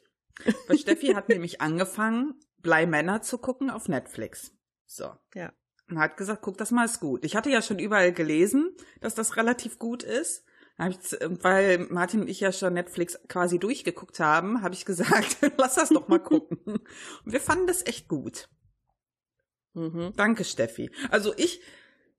Weil 0.67 0.77
Steffi 0.77 1.07
hat 1.07 1.29
nämlich 1.29 1.61
angefangen, 1.61 2.35
Blei 2.57 2.85
Männer 2.85 3.21
zu 3.21 3.37
gucken 3.37 3.69
auf 3.69 3.87
Netflix. 3.87 4.51
So. 4.85 5.11
Ja. 5.33 5.53
Und 5.89 5.99
hat 5.99 6.17
gesagt, 6.17 6.41
guck, 6.41 6.57
das 6.57 6.71
mal 6.71 6.85
ist 6.85 6.99
gut. 6.99 7.25
Ich 7.25 7.35
hatte 7.35 7.49
ja 7.49 7.61
schon 7.61 7.79
überall 7.79 8.13
gelesen, 8.13 8.75
dass 9.01 9.15
das 9.15 9.37
relativ 9.37 9.79
gut 9.79 10.03
ist. 10.03 10.45
Weil 10.77 11.85
Martin 11.89 12.21
und 12.21 12.29
ich 12.29 12.39
ja 12.39 12.51
schon 12.51 12.73
Netflix 12.73 13.19
quasi 13.27 13.59
durchgeguckt 13.59 14.19
haben, 14.19 14.63
habe 14.63 14.73
ich 14.73 14.85
gesagt, 14.85 15.37
lass 15.57 15.75
das 15.75 15.89
doch 15.89 16.07
mal 16.07 16.19
gucken. 16.19 16.57
Und 16.65 17.31
wir 17.31 17.41
fanden 17.41 17.67
das 17.67 17.85
echt 17.85 18.07
gut. 18.07 18.49
Mhm. 19.73 20.13
Danke, 20.15 20.43
Steffi. 20.43 20.91
Also 21.09 21.33
ich 21.37 21.61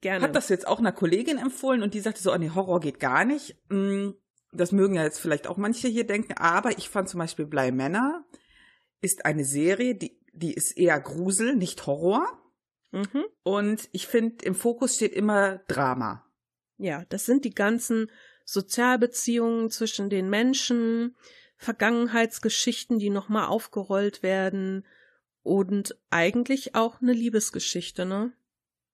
habe 0.07 0.33
das 0.33 0.49
jetzt 0.49 0.67
auch 0.67 0.79
einer 0.79 0.93
Kollegin 0.93 1.39
empfohlen 1.39 1.83
und 1.83 1.95
die 1.95 2.01
sagte 2.01 2.23
so, 2.23 2.33
oh 2.33 2.37
nee, 2.37 2.51
Horror 2.55 2.81
geht 2.81 3.01
gar 3.01 3.25
nicht. 3.25 3.57
Mm, 3.71 4.11
das 4.53 4.73
mögen 4.73 4.95
ja 4.95 5.03
jetzt 5.03 5.21
vielleicht 5.21 5.47
auch 5.47 5.57
manche 5.57 5.89
hier 5.89 6.07
denken, 6.07 6.35
aber 6.35 6.77
ich 6.79 6.89
fand 6.89 7.09
zum 7.09 7.19
Beispiel 7.19 7.47
Blei 7.47 7.73
Männer 7.73 8.25
ist 9.01 9.25
eine 9.27 9.45
Serie, 9.45 9.95
die, 9.95 10.19
die 10.33 10.55
ist 10.55 10.73
eher 10.73 10.99
Grusel, 11.01 11.57
nicht 11.57 11.87
Horror. 11.87 12.27
Mhm. 12.93 13.25
Und 13.43 13.89
ich 13.93 14.07
finde, 14.07 14.45
im 14.45 14.55
Fokus 14.55 14.97
steht 14.97 15.13
immer 15.13 15.59
Drama. 15.69 16.25
Ja, 16.79 17.05
das 17.09 17.27
sind 17.27 17.45
die 17.45 17.55
ganzen 17.55 18.11
Sozialbeziehungen 18.45 19.71
zwischen 19.71 20.11
den 20.11 20.31
Menschen, 20.31 21.17
Vergangenheitsgeschichten, 21.57 22.99
die 22.99 23.11
nochmal 23.11 23.47
aufgerollt 23.47 24.23
werden, 24.23 24.87
und 25.45 25.97
eigentlich 26.11 26.75
auch 26.75 27.01
eine 27.01 27.13
Liebesgeschichte, 27.13 28.05
ne? 28.05 28.33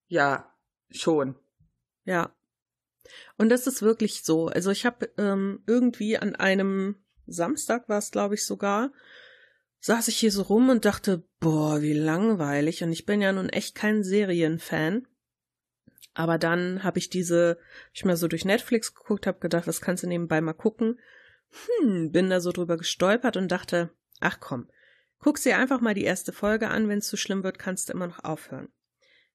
Ja, 0.08 0.52
schon. 0.90 1.36
Ja. 2.04 2.36
Und 3.38 3.48
das 3.48 3.66
ist 3.66 3.80
wirklich 3.80 4.24
so. 4.24 4.48
Also 4.48 4.70
ich 4.70 4.84
habe 4.84 5.10
ähm, 5.16 5.62
irgendwie 5.66 6.18
an 6.18 6.34
einem 6.34 6.96
Samstag 7.26 7.88
war 7.88 7.98
es, 7.98 8.10
glaube 8.10 8.34
ich, 8.34 8.44
sogar, 8.44 8.92
saß 9.78 10.08
ich 10.08 10.16
hier 10.16 10.32
so 10.32 10.42
rum 10.42 10.68
und 10.68 10.84
dachte, 10.84 11.22
boah, 11.38 11.80
wie 11.80 11.94
langweilig. 11.94 12.82
Und 12.82 12.92
ich 12.92 13.06
bin 13.06 13.22
ja 13.22 13.32
nun 13.32 13.48
echt 13.48 13.76
kein 13.76 14.02
Serienfan. 14.02 15.06
Aber 16.14 16.36
dann 16.36 16.82
habe 16.82 16.98
ich 16.98 17.08
diese, 17.08 17.58
hab 17.60 17.94
ich 17.94 18.04
mal 18.04 18.16
so 18.16 18.26
durch 18.26 18.44
Netflix 18.44 18.92
geguckt, 18.94 19.28
habe 19.28 19.38
gedacht, 19.38 19.68
das 19.68 19.80
kannst 19.80 20.02
du 20.02 20.08
nebenbei 20.08 20.40
mal 20.40 20.52
gucken. 20.52 20.98
Hm, 21.78 22.10
bin 22.10 22.28
da 22.28 22.40
so 22.40 22.50
drüber 22.50 22.76
gestolpert 22.76 23.36
und 23.36 23.48
dachte, 23.48 23.90
ach 24.18 24.40
komm, 24.40 24.68
Guck 25.20 25.40
dir 25.40 25.58
einfach 25.58 25.80
mal 25.80 25.94
die 25.94 26.04
erste 26.04 26.32
Folge 26.32 26.68
an. 26.68 26.88
Wenn 26.88 26.98
es 26.98 27.08
zu 27.08 27.16
schlimm 27.16 27.44
wird, 27.44 27.58
kannst 27.58 27.88
du 27.88 27.92
immer 27.92 28.06
noch 28.06 28.24
aufhören. 28.24 28.68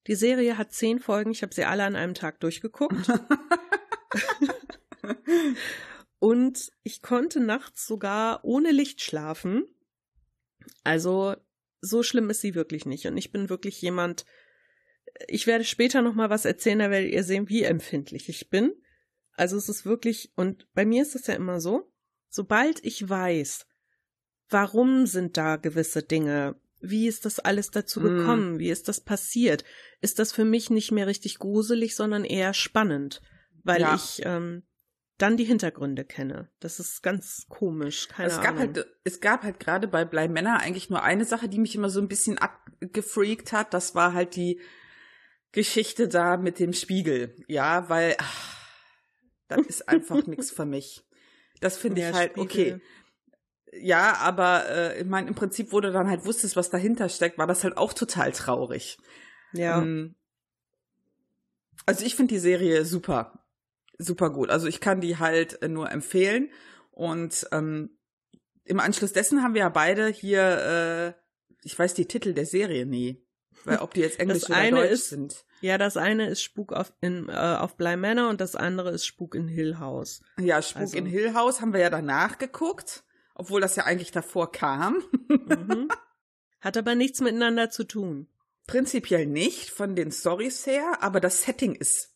Die 0.08 0.15
Serie 0.15 0.58
hat 0.58 0.74
zehn 0.74 1.00
Folgen. 1.00 1.32
Ich 1.32 1.41
habe 1.43 1.54
sie 1.54 1.63
alle 1.63 1.84
an 1.84 1.95
einem 1.95 2.15
Tag 2.15 2.39
durchgeguckt. 2.39 3.08
Und 6.19 6.71
ich 6.84 7.02
konnte 7.02 7.39
nachts 7.39 7.86
sogar 7.86 8.43
ohne 8.43 8.71
Licht 8.71 9.02
schlafen. 9.02 9.65
Also 10.84 11.36
so 11.82 12.02
schlimm 12.02 12.30
ist 12.32 12.41
sie 12.41 12.56
wirklich 12.56 12.86
nicht. 12.86 13.06
Und 13.06 13.17
ich 13.17 13.32
bin 13.32 13.50
wirklich 13.50 13.80
jemand, 13.82 14.26
ich 15.28 15.45
werde 15.45 15.63
später 15.63 16.02
noch 16.02 16.15
mal 16.15 16.32
was 16.32 16.45
erzählen, 16.45 16.80
da 16.80 16.89
werdet 16.89 17.12
ihr 17.12 17.24
sehen, 17.24 17.48
wie 17.50 17.63
empfindlich 17.63 18.28
ich 18.28 18.50
bin. 18.50 18.74
Also 19.34 19.58
es 19.58 19.69
ist 19.69 19.86
wirklich, 19.86 20.32
und 20.36 20.67
bei 20.74 20.86
mir 20.86 21.04
ist 21.04 21.15
es 21.15 21.28
ja 21.28 21.36
immer 21.36 21.60
so, 21.60 21.91
sobald 22.30 22.84
ich 22.84 23.08
weiß, 23.08 23.67
warum 24.50 25.06
sind 25.06 25.38
da 25.38 25.56
gewisse 25.56 26.04
Dinge, 26.04 26.56
wie 26.80 27.08
ist 27.08 27.26
das 27.26 27.40
alles 27.40 27.72
dazu 27.72 28.02
hm. 28.02 28.18
gekommen, 28.18 28.54
mm. 28.56 28.60
wie 28.60 28.70
ist 28.70 28.88
das 28.88 29.02
passiert, 29.02 29.64
ist 30.02 30.20
das 30.20 30.32
für 30.32 30.46
mich 30.46 30.70
nicht 30.70 30.92
mehr 30.92 31.08
richtig 31.08 31.40
gruselig, 31.40 31.96
sondern 31.96 32.24
eher 32.24 32.54
spannend, 32.54 33.22
weil 33.64 33.82
ja. 33.82 33.96
ich 33.96 34.22
ähm, 34.24 34.64
dann 35.18 35.38
die 35.38 35.46
Hintergründe 35.46 36.04
kenne. 36.04 36.50
Das 36.60 36.80
ist 36.80 37.02
ganz 37.02 37.46
komisch. 37.48 38.10
Keine 38.10 38.30
es 38.30 38.36
gab 38.42 38.58
Ahnung. 38.58 38.76
halt, 38.76 38.88
es 39.04 39.22
gab 39.22 39.44
halt 39.44 39.60
gerade 39.60 39.88
bei 39.88 40.04
Blei 40.04 40.28
Männer 40.28 40.60
eigentlich 40.60 40.90
nur 40.90 41.04
eine 41.04 41.26
Sache, 41.26 41.48
die 41.48 41.60
mich 41.60 41.76
immer 41.76 41.90
so 41.90 42.02
ein 42.02 42.08
bisschen 42.08 42.38
abgefreakt 42.38 43.54
hat. 43.54 43.74
Das 43.74 43.96
war 43.96 44.14
halt 44.14 44.36
die 44.36 44.60
Geschichte 45.54 46.10
da 46.10 46.36
mit 46.36 46.60
dem 46.60 46.74
Spiegel. 46.74 47.36
Ja, 47.48 47.88
weil 47.88 48.16
ach, 48.18 48.68
das 49.48 49.66
ist 49.68 49.88
einfach 49.88 50.26
nichts 50.28 50.52
für 50.52 50.66
mich. 50.66 51.06
Das 51.62 51.78
finde 51.78 52.02
ich 52.02 52.14
halt 52.14 52.32
Spiegel. 52.32 52.74
okay. 52.74 52.82
Ja, 53.80 54.18
aber 54.18 54.70
äh, 54.70 55.02
ich 55.02 55.06
meine, 55.06 55.28
im 55.28 55.36
Prinzip, 55.36 55.72
wo 55.72 55.82
du 55.82 55.92
dann 55.92 56.10
halt 56.10 56.26
wusstest, 56.26 56.56
was 56.56 56.70
dahinter 56.70 57.10
steckt, 57.10 57.38
war 57.38 57.48
das 57.48 57.64
halt 57.64 57.78
auch 57.78 57.94
total 57.94 58.32
traurig. 58.32 58.98
Ja. 59.54 59.82
Ähm, 59.82 60.16
also 61.86 62.06
ich 62.06 62.16
finde 62.16 62.34
die 62.34 62.40
Serie 62.40 62.86
super 62.86 63.46
super 63.98 64.30
gut. 64.30 64.50
Also 64.50 64.68
ich 64.68 64.80
kann 64.80 65.02
die 65.02 65.18
halt 65.18 65.62
äh, 65.62 65.68
nur 65.68 65.92
empfehlen. 65.92 66.50
Und 66.92 67.48
ähm, 67.52 67.98
im 68.64 68.80
Anschluss 68.80 69.14
dessen 69.14 69.44
haben 69.44 69.54
wir 69.54 69.62
ja 69.62 69.70
beide 69.70 70.08
hier, 70.08 71.16
äh, 71.16 71.22
ich 71.64 71.78
weiß 71.78 71.94
die 71.94 72.06
Titel 72.08 72.34
der 72.34 72.46
Serie 72.46 72.86
nie. 72.86 73.22
Weil 73.64 73.80
ob 73.80 73.94
die 73.94 74.02
jetzt 74.02 74.20
Englisch 74.20 74.42
das 74.42 74.50
oder 74.50 74.72
Deutsch 74.72 74.92
ist, 74.92 75.10
sind. 75.10 75.46
Ja, 75.62 75.78
das 75.78 75.98
eine 75.98 76.28
ist 76.28 76.44
Spuk 76.44 76.74
auf, 76.74 76.94
in, 77.02 77.30
äh, 77.30 77.32
auf 77.32 77.78
Bly 77.78 77.98
Manor 77.98 78.30
und 78.30 78.42
das 78.42 78.56
andere 78.56 78.92
ist 78.92 79.06
Spuk 79.06 79.34
in 79.34 79.48
Hill 79.48 79.80
House. 79.80 80.22
Ja, 80.40 80.62
Spuk 80.62 80.82
also. 80.82 80.98
in 80.98 81.06
Hill 81.06 81.34
House 81.34 81.62
haben 81.62 81.74
wir 81.74 81.80
ja 81.80 81.90
danach 81.90 82.38
geguckt, 82.38 83.04
obwohl 83.36 83.62
das 83.62 83.76
ja 83.76 83.84
eigentlich 83.84 84.12
davor 84.12 84.52
kam. 84.52 85.04
Mhm. 85.28 85.89
Hat 86.62 86.78
aber 86.78 86.95
nichts 86.95 87.21
miteinander 87.21 87.69
zu 87.69 87.84
tun. 87.84 88.28
Prinzipiell 88.65 89.28
nicht 89.28 89.69
von 89.69 89.95
den 89.95 90.12
Stories 90.12 90.65
her, 90.65 90.98
aber 91.02 91.19
das 91.19 91.43
Setting 91.43 91.76
ist 91.76 92.15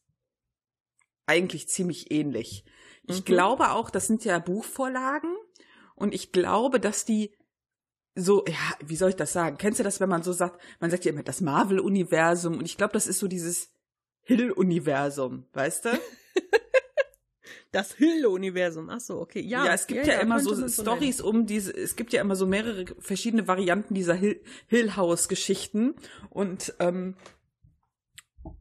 eigentlich 1.28 1.70
ziemlich 1.70 2.12
ähnlich. 2.12 2.66
Ich 3.04 3.20
mhm. 3.20 3.26
glaube 3.26 3.72
auch, 3.72 3.92
das 3.92 4.08
sind 4.08 4.26
ja 4.26 4.40
Buchvorlagen 4.40 5.36
und 5.94 6.16
ich 6.16 6.32
glaube, 6.32 6.80
dass 6.80 7.06
die 7.06 7.36
so, 8.16 8.44
ja, 8.48 8.56
wie 8.84 8.96
soll 8.96 9.10
ich 9.10 9.16
das 9.16 9.32
sagen? 9.34 9.58
Kennst 9.58 9.80
du 9.80 9.84
das, 9.84 10.00
wenn 10.00 10.10
man 10.10 10.24
so 10.24 10.34
sagt, 10.34 10.60
man 10.80 10.90
sagt 10.90 11.06
ja 11.06 11.12
immer 11.12 11.24
das 11.24 11.42
Marvel-Universum 11.42 12.58
und 12.58 12.66
ich 12.66 12.78
glaube, 12.78 12.94
das 12.94 13.06
ist 13.06 13.20
so 13.20 13.28
dieses 13.28 13.70
Hill-Universum, 14.22 15.46
weißt 15.54 15.86
du? 15.86 15.90
das 17.72 17.94
Hill-Universum, 17.94 18.90
ach 18.90 19.00
so, 19.00 19.20
okay, 19.20 19.42
ja. 19.42 19.66
Ja, 19.66 19.74
es 19.74 19.88
gibt 19.88 20.08
ja, 20.08 20.14
ja, 20.14 20.20
immer 20.22 20.40
so 20.40 20.68
Stories 20.68 21.22
um 21.22 21.46
diese, 21.46 21.76
es 21.76 21.96
gibt 21.96 22.14
ja 22.14 22.22
immer 22.22 22.36
so 22.36 22.48
mehrere 22.48 22.86
verschiedene 23.00 23.48
Varianten 23.48 23.94
dieser 23.94 24.18
Hill-House-Geschichten 24.68 25.96
und 26.30 26.74
ähm, 26.80 27.16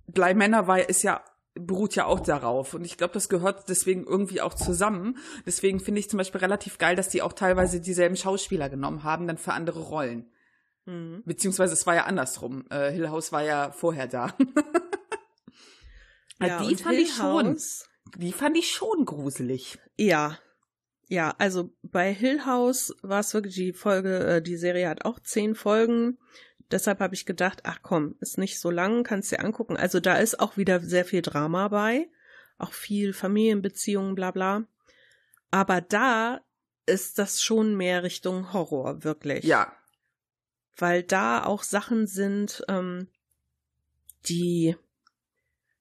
Blei 0.07 0.35
Männer 0.35 0.67
war 0.67 0.89
ist 0.89 1.03
ja 1.03 1.23
beruht 1.55 1.97
ja 1.97 2.07
auch 2.07 2.21
darauf. 2.21 2.75
Und 2.75 2.85
ich 2.85 2.97
glaube, 2.97 3.15
das 3.15 3.29
gehört 3.29 3.69
deswegen 3.69 4.05
irgendwie 4.05 4.41
auch 4.41 4.55
zusammen. 4.55 5.19
Deswegen 5.45 5.81
finde 5.81 6.01
ich 6.01 6.09
zum 6.09 6.19
Beispiel 6.19 6.41
relativ 6.41 6.79
geil, 6.79 6.97
dass 6.97 7.09
die 7.09 7.23
auch 7.23 7.33
teilweise 7.33 7.81
dieselben 7.81 8.17
Schauspieler 8.17 8.69
genommen 8.69 9.03
haben, 9.03 9.27
dann 9.27 9.39
für 9.39 9.53
andere 9.53 9.81
Rollen. 9.81 10.31
Mhm. 10.87 11.23
Beziehungsweise 11.25 11.75
es 11.75 11.87
war 11.87 11.95
ja 11.95 12.05
andersrum. 12.05 12.65
Äh, 12.71 12.93
Hill 12.93 13.11
House 13.11 13.33
war 13.33 13.43
ja 13.43 13.73
vorher 13.73 14.07
da. 14.07 14.35
ja, 16.41 16.63
die 16.63 16.77
fand 16.77 16.95
Hill 16.95 17.05
ich 17.05 17.15
schon. 17.15 17.49
House, 17.49 17.89
die 18.17 18.33
fand 18.33 18.57
ich 18.57 18.71
schon 18.71 19.05
gruselig. 19.05 19.79
Ja. 19.97 20.39
Ja, 21.11 21.35
also 21.39 21.73
bei 21.83 22.13
Hill 22.13 22.45
House 22.45 22.95
war 23.03 23.21
es 23.21 23.33
wirklich 23.33 23.55
die 23.55 23.73
Folge, 23.73 24.19
äh, 24.27 24.43
die 24.43 24.57
Serie 24.57 24.89
hat 24.89 25.07
auch 25.07 25.19
zehn 25.21 25.55
Folgen 25.55 26.19
deshalb 26.71 27.01
habe 27.01 27.15
ich 27.15 27.27
gedacht, 27.27 27.61
ach 27.65 27.81
komm, 27.83 28.17
ist 28.21 28.39
nicht 28.39 28.61
so 28.61 28.71
lang, 28.71 29.05
kannst 29.05 29.33
dir 29.33 29.41
angucken. 29.41 29.77
Also 29.77 30.01
da 30.01 30.17
ist 30.17 30.41
auch 30.41 30.57
wieder 30.57 30.81
sehr 30.81 31.05
viel 31.05 31.23
Drama 31.23 31.69
bei, 31.69 32.09
auch 32.59 32.73
viel 32.73 33.13
Familienbeziehungen, 33.13 34.15
bla 34.15 34.31
bla. 34.31 34.65
Aber 35.51 35.81
da 35.81 36.41
ist 36.87 37.19
das 37.19 37.43
schon 37.43 37.77
mehr 37.77 38.03
Richtung 38.03 38.53
Horror, 38.53 39.05
wirklich. 39.05 39.45
Ja. 39.45 39.73
Weil 40.77 41.03
da 41.03 41.45
auch 41.45 41.63
Sachen 41.63 42.07
sind, 42.07 42.65
ähm, 42.69 43.09
die 44.27 44.77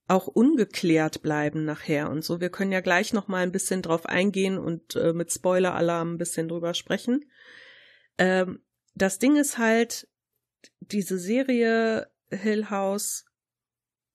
auch 0.07 0.27
ungeklärt 0.27 1.21
bleiben 1.21 1.65
nachher 1.65 2.09
und 2.09 2.23
so. 2.23 2.39
Wir 2.39 2.49
können 2.49 2.71
ja 2.71 2.79
gleich 2.79 3.13
noch 3.13 3.27
mal 3.27 3.43
ein 3.43 3.51
bisschen 3.51 3.81
drauf 3.81 4.05
eingehen 4.05 4.57
und 4.57 4.95
äh, 4.95 5.13
mit 5.13 5.31
Spoiler-Alarm 5.31 6.13
ein 6.13 6.17
bisschen 6.17 6.47
drüber 6.47 6.73
sprechen. 6.73 7.25
Ähm, 8.17 8.61
das 8.95 9.19
Ding 9.19 9.35
ist 9.35 9.57
halt, 9.57 10.07
diese 10.79 11.19
Serie 11.19 12.09
Hill 12.29 12.69
House, 12.69 13.25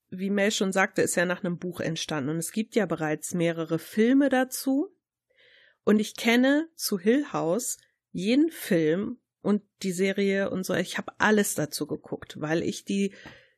wie 0.09 0.31
Mel 0.31 0.51
schon 0.51 0.73
sagte, 0.73 1.03
ist 1.03 1.15
ja 1.15 1.27
nach 1.27 1.45
einem 1.45 1.59
Buch 1.59 1.81
entstanden 1.81 2.31
und 2.31 2.39
es 2.39 2.53
gibt 2.53 2.75
ja 2.75 2.87
bereits 2.87 3.35
mehrere 3.35 3.79
Filme 3.79 4.29
dazu. 4.29 4.95
Und 5.85 5.99
ich 5.99 6.17
kenne 6.17 6.69
zu 6.75 6.99
Hill 6.99 7.33
House 7.33 7.79
jeden 8.13 8.51
Film 8.51 9.19
und 9.41 9.63
die 9.83 9.93
Serie 9.93 10.51
und 10.51 10.65
so. 10.65 10.75
Ich 10.75 10.97
habe 10.97 11.13
alles 11.19 11.55
dazu 11.55 11.87
geguckt, 11.87 12.41
weil 12.41 12.63
ich 12.63 12.85
die 12.85 13.15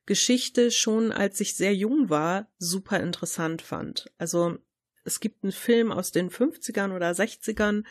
Geschichte 0.07 0.71
schon, 0.71 1.13
als 1.13 1.41
ich 1.41 1.55
sehr 1.55 1.75
jung 1.75 2.11
war, 2.11 2.49
super 2.59 3.01
interessant 3.01 3.63
fand. 3.63 4.11
Also 4.19 4.59
es 5.05 5.21
gibt 5.21 5.45
einen 5.45 5.53
Film 5.53 5.93
aus 5.93 6.13
den 6.13 6.31
50ern 6.31 6.95
oder 6.95 7.11
60ern, 7.11 7.85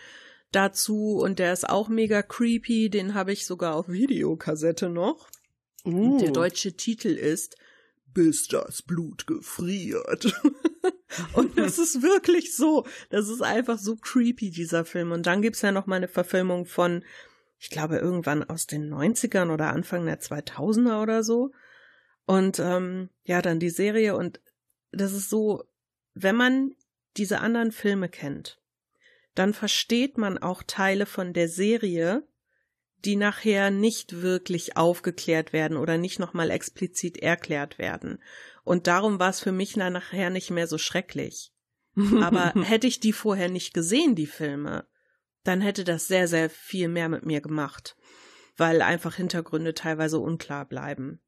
dazu 0.55 1.19
und 1.21 1.39
der 1.39 1.53
ist 1.53 1.67
auch 1.67 1.89
mega 1.89 2.21
creepy. 2.21 2.89
Den 2.89 3.13
habe 3.13 3.33
ich 3.33 3.45
sogar 3.45 3.75
auf 3.75 3.89
Videokassette 3.89 4.89
noch. 4.89 5.29
Uh. 5.85 6.17
Der 6.19 6.31
deutsche 6.31 6.73
Titel 6.73 7.09
ist 7.09 7.57
Bis 8.13 8.47
das 8.47 8.81
Blut 8.81 9.27
gefriert. 9.27 10.33
und 11.33 11.57
das 11.57 11.77
ist 11.77 12.01
wirklich 12.01 12.55
so. 12.55 12.85
Das 13.09 13.27
ist 13.27 13.41
einfach 13.41 13.77
so 13.77 13.95
creepy, 13.95 14.49
dieser 14.51 14.85
Film. 14.85 15.11
Und 15.11 15.25
dann 15.25 15.41
gibt's 15.41 15.61
ja 15.61 15.71
noch 15.71 15.87
mal 15.87 15.97
eine 15.97 16.07
Verfilmung 16.07 16.65
von, 16.65 17.03
ich 17.59 17.69
glaube, 17.69 17.97
irgendwann 17.97 18.43
aus 18.43 18.67
den 18.67 18.93
90ern 18.93 19.51
oder 19.51 19.73
Anfang 19.73 20.05
der 20.05 20.21
2000er 20.21 21.01
oder 21.01 21.23
so. 21.23 21.51
Und 22.25 22.59
ähm, 22.59 23.09
ja, 23.23 23.41
dann 23.41 23.59
die 23.59 23.69
Serie. 23.69 24.15
Und 24.15 24.39
das 24.91 25.13
ist 25.13 25.29
so, 25.29 25.63
wenn 26.13 26.35
man 26.35 26.75
diese 27.17 27.39
anderen 27.39 27.71
Filme 27.71 28.09
kennt, 28.09 28.59
dann 29.35 29.53
versteht 29.53 30.17
man 30.17 30.37
auch 30.37 30.63
Teile 30.63 31.05
von 31.05 31.33
der 31.33 31.49
Serie, 31.49 32.27
die 33.03 33.15
nachher 33.15 33.71
nicht 33.71 34.21
wirklich 34.21 34.77
aufgeklärt 34.77 35.51
werden 35.51 35.77
oder 35.77 35.97
nicht 35.97 36.19
nochmal 36.19 36.49
explizit 36.49 37.17
erklärt 37.17 37.77
werden. 37.77 38.21
Und 38.63 38.87
darum 38.87 39.19
war 39.19 39.29
es 39.29 39.41
für 39.41 39.51
mich 39.51 39.75
nachher 39.75 40.29
nicht 40.29 40.51
mehr 40.51 40.67
so 40.67 40.77
schrecklich. 40.77 41.51
Aber 41.95 42.53
hätte 42.63 42.87
ich 42.87 42.99
die 42.99 43.13
vorher 43.13 43.49
nicht 43.49 43.73
gesehen, 43.73 44.15
die 44.15 44.27
Filme, 44.27 44.87
dann 45.43 45.61
hätte 45.61 45.83
das 45.83 46.07
sehr, 46.07 46.27
sehr 46.27 46.49
viel 46.49 46.87
mehr 46.87 47.09
mit 47.09 47.25
mir 47.25 47.41
gemacht, 47.41 47.97
weil 48.55 48.81
einfach 48.81 49.15
Hintergründe 49.15 49.73
teilweise 49.73 50.19
unklar 50.19 50.65
bleiben. 50.65 51.19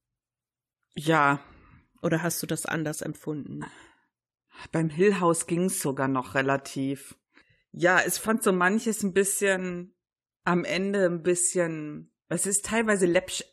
Ja. 0.95 1.39
Oder 2.01 2.23
hast 2.23 2.41
du 2.41 2.47
das 2.47 2.65
anders 2.65 3.01
empfunden? 3.01 3.65
Beim 4.71 4.89
Hill 4.89 5.19
House 5.19 5.47
ging's 5.47 5.81
sogar 5.81 6.07
noch 6.07 6.35
relativ 6.35 7.15
ja, 7.77 7.99
es 7.99 8.17
fand 8.17 8.41
so 8.41 8.53
manches 8.53 9.03
ein 9.03 9.11
bisschen 9.11 9.93
am 10.45 10.63
Ende 10.63 11.05
ein 11.05 11.23
bisschen, 11.23 12.09
es 12.29 12.45
ist 12.45 12.65
teilweise 12.65 13.05
läppsch, 13.05 13.43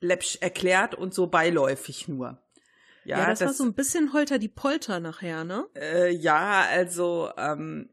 läppsch 0.00 0.36
erklärt 0.42 0.94
und 0.94 1.14
so 1.14 1.28
beiläufig 1.28 2.06
nur. 2.06 2.42
Ja, 3.04 3.20
ja 3.20 3.30
das, 3.30 3.38
das, 3.38 3.46
war 3.46 3.54
so 3.54 3.64
ein 3.64 3.72
bisschen 3.72 4.12
Holter 4.12 4.38
die 4.38 4.48
Polter 4.48 5.00
nachher, 5.00 5.44
ne? 5.44 5.66
Äh, 5.74 6.10
ja, 6.10 6.66
also 6.70 7.30
ähm, 7.38 7.88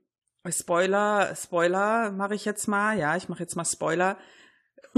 Spoiler, 0.50 1.34
Spoiler 1.36 2.12
mache 2.12 2.36
ich 2.36 2.44
jetzt 2.44 2.68
mal. 2.68 2.98
Ja, 2.98 3.16
ich 3.16 3.30
mache 3.30 3.40
jetzt 3.44 3.56
mal 3.56 3.64
Spoiler. 3.64 4.18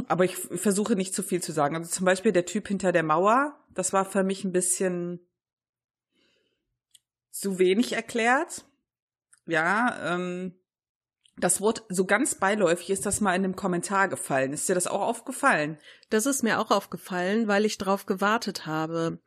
Aber 0.07 0.25
ich 0.25 0.35
versuche 0.35 0.95
nicht 0.95 1.13
zu 1.13 1.23
viel 1.23 1.41
zu 1.41 1.51
sagen. 1.51 1.75
Also 1.75 1.89
zum 1.89 2.05
Beispiel 2.05 2.31
der 2.31 2.45
Typ 2.45 2.67
hinter 2.67 2.91
der 2.91 3.03
Mauer, 3.03 3.57
das 3.73 3.93
war 3.93 4.05
für 4.05 4.23
mich 4.23 4.43
ein 4.43 4.51
bisschen 4.51 5.19
zu 7.31 7.59
wenig 7.59 7.93
erklärt. 7.93 8.65
Ja, 9.45 10.13
ähm, 10.13 10.55
das 11.37 11.61
Wort 11.61 11.85
so 11.89 12.05
ganz 12.05 12.35
beiläufig 12.35 12.89
ist 12.89 13.05
das 13.05 13.21
mal 13.21 13.33
in 13.33 13.43
einem 13.43 13.55
Kommentar 13.55 14.09
gefallen. 14.09 14.53
Ist 14.53 14.67
dir 14.67 14.75
das 14.75 14.87
auch 14.87 15.01
aufgefallen? 15.01 15.77
Das 16.09 16.25
ist 16.25 16.43
mir 16.43 16.59
auch 16.59 16.71
aufgefallen, 16.71 17.47
weil 17.47 17.65
ich 17.65 17.77
drauf 17.77 18.05
gewartet 18.05 18.65
habe. 18.65 19.19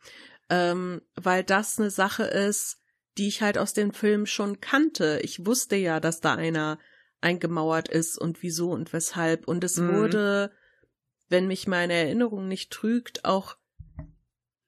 Ähm, 0.50 1.00
weil 1.14 1.42
das 1.42 1.78
eine 1.78 1.90
Sache 1.90 2.24
ist, 2.24 2.78
die 3.16 3.28
ich 3.28 3.42
halt 3.42 3.58
aus 3.58 3.72
dem 3.72 3.92
Film 3.92 4.26
schon 4.26 4.60
kannte. 4.60 5.20
Ich 5.22 5.46
wusste 5.46 5.76
ja, 5.76 6.00
dass 6.00 6.20
da 6.20 6.34
einer 6.34 6.78
eingemauert 7.20 7.88
ist 7.88 8.18
und 8.18 8.42
wieso 8.42 8.70
und 8.70 8.92
weshalb. 8.92 9.48
Und 9.48 9.64
es 9.64 9.76
mhm. 9.78 9.94
wurde, 9.94 10.52
wenn 11.32 11.48
mich 11.48 11.66
meine 11.66 11.94
Erinnerung 11.94 12.46
nicht 12.46 12.70
trügt, 12.70 13.24
auch 13.24 13.56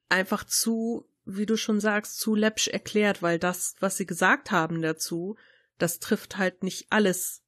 einfach 0.09 0.43
zu, 0.45 1.07
wie 1.25 1.47
du 1.47 1.57
schon 1.57 1.79
sagst, 1.79 2.19
zu 2.19 2.35
läppsch 2.35 2.69
erklärt, 2.69 3.23
weil 3.23 3.39
das, 3.39 3.77
was 3.81 3.97
sie 3.97 4.07
gesagt 4.07 4.51
haben 4.51 4.83
dazu, 4.83 5.37
das 5.79 6.01
trifft 6.01 6.39
halt 6.39 6.63
nicht 6.63 6.87
alles 6.91 7.45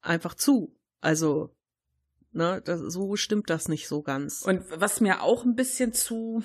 einfach 0.00 0.34
zu. 0.34 0.76
Also, 1.00 1.54
ne, 2.32 2.62
das, 2.64 2.80
so 2.80 3.16
stimmt 3.16 3.50
das 3.50 3.68
nicht 3.68 3.86
so 3.86 4.02
ganz. 4.02 4.42
Und 4.42 4.64
was 4.70 5.00
mir 5.00 5.22
auch 5.22 5.44
ein 5.44 5.54
bisschen 5.54 5.92
zu, 5.92 6.42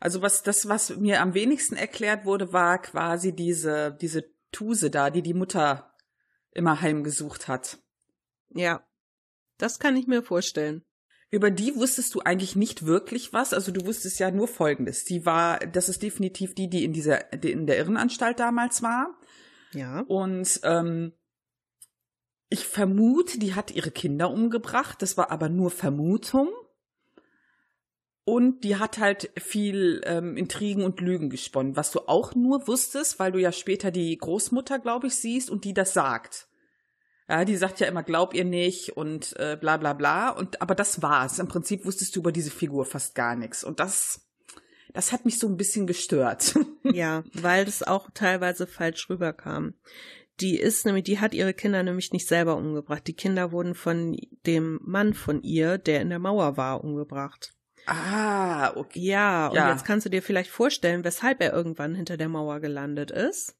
also 0.00 0.22
was, 0.22 0.42
das, 0.42 0.68
was 0.68 0.96
mir 0.96 1.20
am 1.20 1.34
wenigsten 1.34 1.76
erklärt 1.76 2.24
wurde, 2.24 2.52
war 2.52 2.80
quasi 2.80 3.34
diese, 3.34 3.96
diese 4.00 4.24
Tuse 4.52 4.90
da, 4.90 5.10
die 5.10 5.22
die 5.22 5.34
Mutter 5.34 5.94
immer 6.52 6.80
heimgesucht 6.80 7.46
hat. 7.46 7.78
Ja, 8.50 8.87
das 9.58 9.78
kann 9.78 9.96
ich 9.96 10.06
mir 10.06 10.22
vorstellen. 10.22 10.84
Über 11.30 11.50
die 11.50 11.76
wusstest 11.76 12.14
du 12.14 12.20
eigentlich 12.20 12.56
nicht 12.56 12.86
wirklich 12.86 13.32
was. 13.34 13.52
Also 13.52 13.70
du 13.70 13.84
wusstest 13.84 14.18
ja 14.18 14.30
nur 14.30 14.48
Folgendes. 14.48 15.04
Die 15.04 15.26
war, 15.26 15.58
das 15.58 15.90
ist 15.90 16.02
definitiv 16.02 16.54
die, 16.54 16.70
die 16.70 16.84
in 16.84 16.94
dieser, 16.94 17.18
die 17.18 17.52
in 17.52 17.66
der 17.66 17.76
Irrenanstalt 17.76 18.40
damals 18.40 18.82
war. 18.82 19.18
Ja. 19.74 20.00
Und 20.08 20.60
ähm, 20.62 21.12
ich 22.48 22.66
vermute, 22.66 23.38
die 23.38 23.54
hat 23.54 23.70
ihre 23.70 23.90
Kinder 23.90 24.30
umgebracht. 24.30 25.02
Das 25.02 25.18
war 25.18 25.30
aber 25.30 25.50
nur 25.50 25.70
Vermutung. 25.70 26.48
Und 28.24 28.64
die 28.64 28.76
hat 28.76 28.98
halt 28.98 29.30
viel 29.38 30.02
ähm, 30.04 30.36
Intrigen 30.36 30.82
und 30.82 31.00
Lügen 31.00 31.30
gesponnen, 31.30 31.76
was 31.76 31.90
du 31.90 32.00
auch 32.08 32.34
nur 32.34 32.68
wusstest, 32.68 33.18
weil 33.18 33.32
du 33.32 33.38
ja 33.38 33.52
später 33.52 33.90
die 33.90 34.16
Großmutter, 34.16 34.78
glaube 34.78 35.06
ich, 35.06 35.14
siehst 35.14 35.50
und 35.50 35.64
die 35.64 35.72
das 35.72 35.94
sagt. 35.94 36.47
Ja, 37.28 37.44
die 37.44 37.56
sagt 37.56 37.80
ja 37.80 37.86
immer, 37.86 38.02
glaub 38.02 38.32
ihr 38.32 38.44
nicht 38.44 38.96
und 38.96 39.38
äh, 39.38 39.56
bla 39.60 39.76
bla 39.76 39.92
bla. 39.92 40.30
Und 40.30 40.62
aber 40.62 40.74
das 40.74 41.02
war's. 41.02 41.38
Im 41.38 41.48
Prinzip 41.48 41.84
wusstest 41.84 42.16
du 42.16 42.20
über 42.20 42.32
diese 42.32 42.50
Figur 42.50 42.86
fast 42.86 43.14
gar 43.14 43.36
nichts. 43.36 43.64
Und 43.64 43.80
das, 43.80 44.26
das 44.94 45.12
hat 45.12 45.26
mich 45.26 45.38
so 45.38 45.46
ein 45.46 45.56
bisschen 45.56 45.86
gestört. 45.86 46.54
Ja, 46.84 47.22
weil 47.34 47.66
das 47.66 47.82
auch 47.82 48.08
teilweise 48.14 48.66
falsch 48.66 49.10
rüberkam. 49.10 49.74
Die 50.40 50.58
ist 50.58 50.86
nämlich, 50.86 51.04
die 51.04 51.18
hat 51.18 51.34
ihre 51.34 51.52
Kinder 51.52 51.82
nämlich 51.82 52.14
nicht 52.14 52.26
selber 52.26 52.56
umgebracht. 52.56 53.06
Die 53.06 53.12
Kinder 53.12 53.52
wurden 53.52 53.74
von 53.74 54.16
dem 54.46 54.80
Mann 54.82 55.12
von 55.12 55.42
ihr, 55.42 55.76
der 55.76 56.00
in 56.00 56.08
der 56.08 56.18
Mauer 56.18 56.56
war, 56.56 56.82
umgebracht. 56.82 57.52
Ah, 57.84 58.74
okay. 58.74 59.00
Ja, 59.00 59.48
und 59.48 59.56
ja. 59.56 59.70
jetzt 59.70 59.84
kannst 59.84 60.06
du 60.06 60.10
dir 60.10 60.22
vielleicht 60.22 60.50
vorstellen, 60.50 61.04
weshalb 61.04 61.42
er 61.42 61.52
irgendwann 61.52 61.94
hinter 61.94 62.16
der 62.16 62.28
Mauer 62.30 62.60
gelandet 62.60 63.10
ist. 63.10 63.57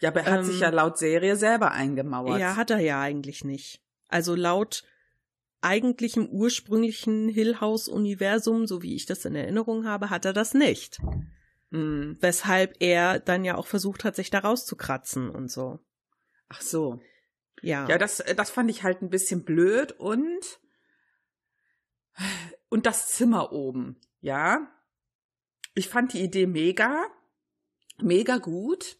Ja, 0.00 0.10
aber 0.10 0.20
er 0.20 0.32
hat 0.32 0.40
ähm, 0.40 0.46
sich 0.46 0.60
ja 0.60 0.70
laut 0.70 0.98
Serie 0.98 1.36
selber 1.36 1.72
eingemauert. 1.72 2.38
Ja, 2.38 2.56
hat 2.56 2.70
er 2.70 2.80
ja 2.80 3.00
eigentlich 3.00 3.44
nicht. 3.44 3.80
Also 4.08 4.34
laut 4.34 4.84
eigentlichem 5.60 6.28
ursprünglichen 6.28 7.28
Hill 7.28 7.60
House 7.60 7.88
Universum, 7.88 8.66
so 8.66 8.82
wie 8.82 8.94
ich 8.94 9.06
das 9.06 9.24
in 9.24 9.34
Erinnerung 9.34 9.86
habe, 9.86 10.10
hat 10.10 10.24
er 10.24 10.32
das 10.32 10.54
nicht. 10.54 11.00
Mhm. 11.70 12.16
Weshalb 12.20 12.76
er 12.80 13.18
dann 13.18 13.44
ja 13.44 13.56
auch 13.56 13.66
versucht 13.66 14.04
hat, 14.04 14.16
sich 14.16 14.30
da 14.30 14.40
rauszukratzen 14.40 15.30
und 15.30 15.50
so. 15.50 15.80
Ach 16.48 16.60
so. 16.60 17.00
Ja. 17.62 17.88
Ja, 17.88 17.98
das, 17.98 18.22
das 18.36 18.50
fand 18.50 18.70
ich 18.70 18.82
halt 18.82 19.02
ein 19.02 19.10
bisschen 19.10 19.44
blöd 19.44 19.92
und, 19.92 20.60
und 22.68 22.86
das 22.86 23.08
Zimmer 23.08 23.52
oben, 23.52 24.00
ja. 24.20 24.68
Ich 25.74 25.88
fand 25.88 26.12
die 26.12 26.22
Idee 26.22 26.46
mega, 26.46 27.06
mega 27.98 28.38
gut. 28.38 28.96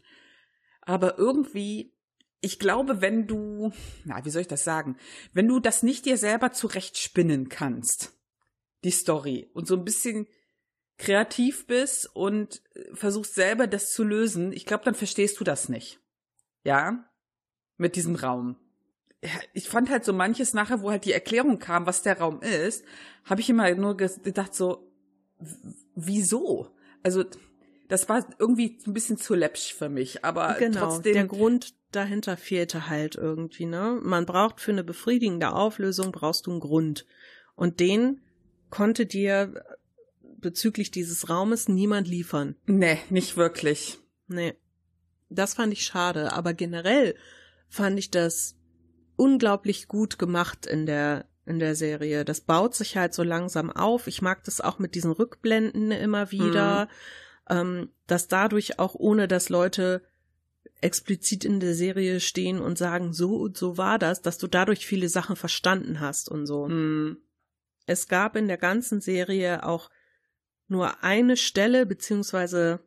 Aber 0.86 1.18
irgendwie, 1.18 1.92
ich 2.40 2.58
glaube, 2.58 3.02
wenn 3.02 3.26
du, 3.26 3.72
na, 4.04 4.24
wie 4.24 4.30
soll 4.30 4.42
ich 4.42 4.48
das 4.48 4.64
sagen? 4.64 4.96
Wenn 5.32 5.48
du 5.48 5.60
das 5.60 5.82
nicht 5.82 6.06
dir 6.06 6.16
selber 6.16 6.52
zurechtspinnen 6.52 7.50
kannst, 7.50 8.16
die 8.84 8.92
Story, 8.92 9.50
und 9.52 9.66
so 9.66 9.74
ein 9.74 9.84
bisschen 9.84 10.26
kreativ 10.96 11.66
bist 11.66 12.08
und 12.14 12.62
versuchst 12.94 13.34
selber 13.34 13.66
das 13.66 13.92
zu 13.92 14.04
lösen, 14.04 14.52
ich 14.52 14.64
glaube, 14.64 14.84
dann 14.84 14.94
verstehst 14.94 15.38
du 15.40 15.44
das 15.44 15.68
nicht. 15.68 16.00
Ja? 16.64 17.04
Mit 17.76 17.96
diesem 17.96 18.14
Raum. 18.14 18.56
Ich 19.52 19.68
fand 19.68 19.90
halt 19.90 20.04
so 20.04 20.12
manches 20.12 20.54
nachher, 20.54 20.82
wo 20.82 20.90
halt 20.90 21.04
die 21.04 21.12
Erklärung 21.12 21.58
kam, 21.58 21.84
was 21.84 22.02
der 22.02 22.18
Raum 22.18 22.42
ist, 22.42 22.84
habe 23.24 23.40
ich 23.40 23.50
immer 23.50 23.74
nur 23.74 23.96
gedacht 23.96 24.54
so, 24.54 24.92
wieso? 25.96 26.70
Also 27.02 27.24
das 27.88 28.08
war 28.08 28.26
irgendwie 28.38 28.78
ein 28.86 28.92
bisschen 28.92 29.16
zu 29.16 29.34
läppsch 29.34 29.74
für 29.74 29.88
mich, 29.88 30.24
aber 30.24 30.54
genau, 30.58 30.80
trotzdem. 30.80 31.14
Der 31.14 31.26
Grund 31.26 31.74
dahinter 31.92 32.36
fehlte 32.36 32.88
halt 32.88 33.14
irgendwie, 33.14 33.66
ne? 33.66 33.98
Man 34.02 34.26
braucht 34.26 34.60
für 34.60 34.72
eine 34.72 34.84
befriedigende 34.84 35.52
Auflösung 35.52 36.12
brauchst 36.12 36.46
du 36.46 36.52
einen 36.52 36.60
Grund. 36.60 37.06
Und 37.54 37.80
den 37.80 38.20
konnte 38.70 39.06
dir 39.06 39.64
bezüglich 40.38 40.90
dieses 40.90 41.28
Raumes 41.28 41.68
niemand 41.68 42.08
liefern. 42.08 42.56
Nee, 42.66 42.98
nicht 43.10 43.36
wirklich. 43.36 43.98
Nee. 44.28 44.54
Das 45.28 45.54
fand 45.54 45.72
ich 45.72 45.84
schade, 45.84 46.32
aber 46.32 46.54
generell 46.54 47.16
fand 47.68 47.98
ich 47.98 48.10
das 48.10 48.56
unglaublich 49.16 49.88
gut 49.88 50.18
gemacht 50.18 50.66
in 50.66 50.86
der 50.86 51.26
in 51.46 51.60
der 51.60 51.76
Serie. 51.76 52.24
Das 52.24 52.40
baut 52.40 52.74
sich 52.74 52.96
halt 52.96 53.14
so 53.14 53.22
langsam 53.22 53.70
auf. 53.70 54.08
Ich 54.08 54.20
mag 54.20 54.42
das 54.44 54.60
auch 54.60 54.80
mit 54.80 54.96
diesen 54.96 55.12
Rückblenden 55.12 55.92
immer 55.92 56.32
wieder. 56.32 56.86
Mhm 56.86 56.90
ähm, 57.48 57.90
dass 58.06 58.28
dadurch 58.28 58.78
auch 58.78 58.94
ohne, 58.94 59.28
dass 59.28 59.48
Leute 59.48 60.02
explizit 60.80 61.44
in 61.44 61.60
der 61.60 61.74
Serie 61.74 62.20
stehen 62.20 62.60
und 62.60 62.76
sagen, 62.76 63.12
so 63.12 63.36
und 63.36 63.56
so 63.56 63.78
war 63.78 63.98
das, 63.98 64.22
dass 64.22 64.38
du 64.38 64.46
dadurch 64.46 64.86
viele 64.86 65.08
Sachen 65.08 65.36
verstanden 65.36 66.00
hast 66.00 66.28
und 66.28 66.46
so. 66.46 66.68
Mhm. 66.68 67.18
Es 67.86 68.08
gab 68.08 68.36
in 68.36 68.48
der 68.48 68.58
ganzen 68.58 69.00
Serie 69.00 69.64
auch 69.64 69.90
nur 70.68 71.02
eine 71.04 71.36
Stelle, 71.36 71.86
beziehungsweise 71.86 72.80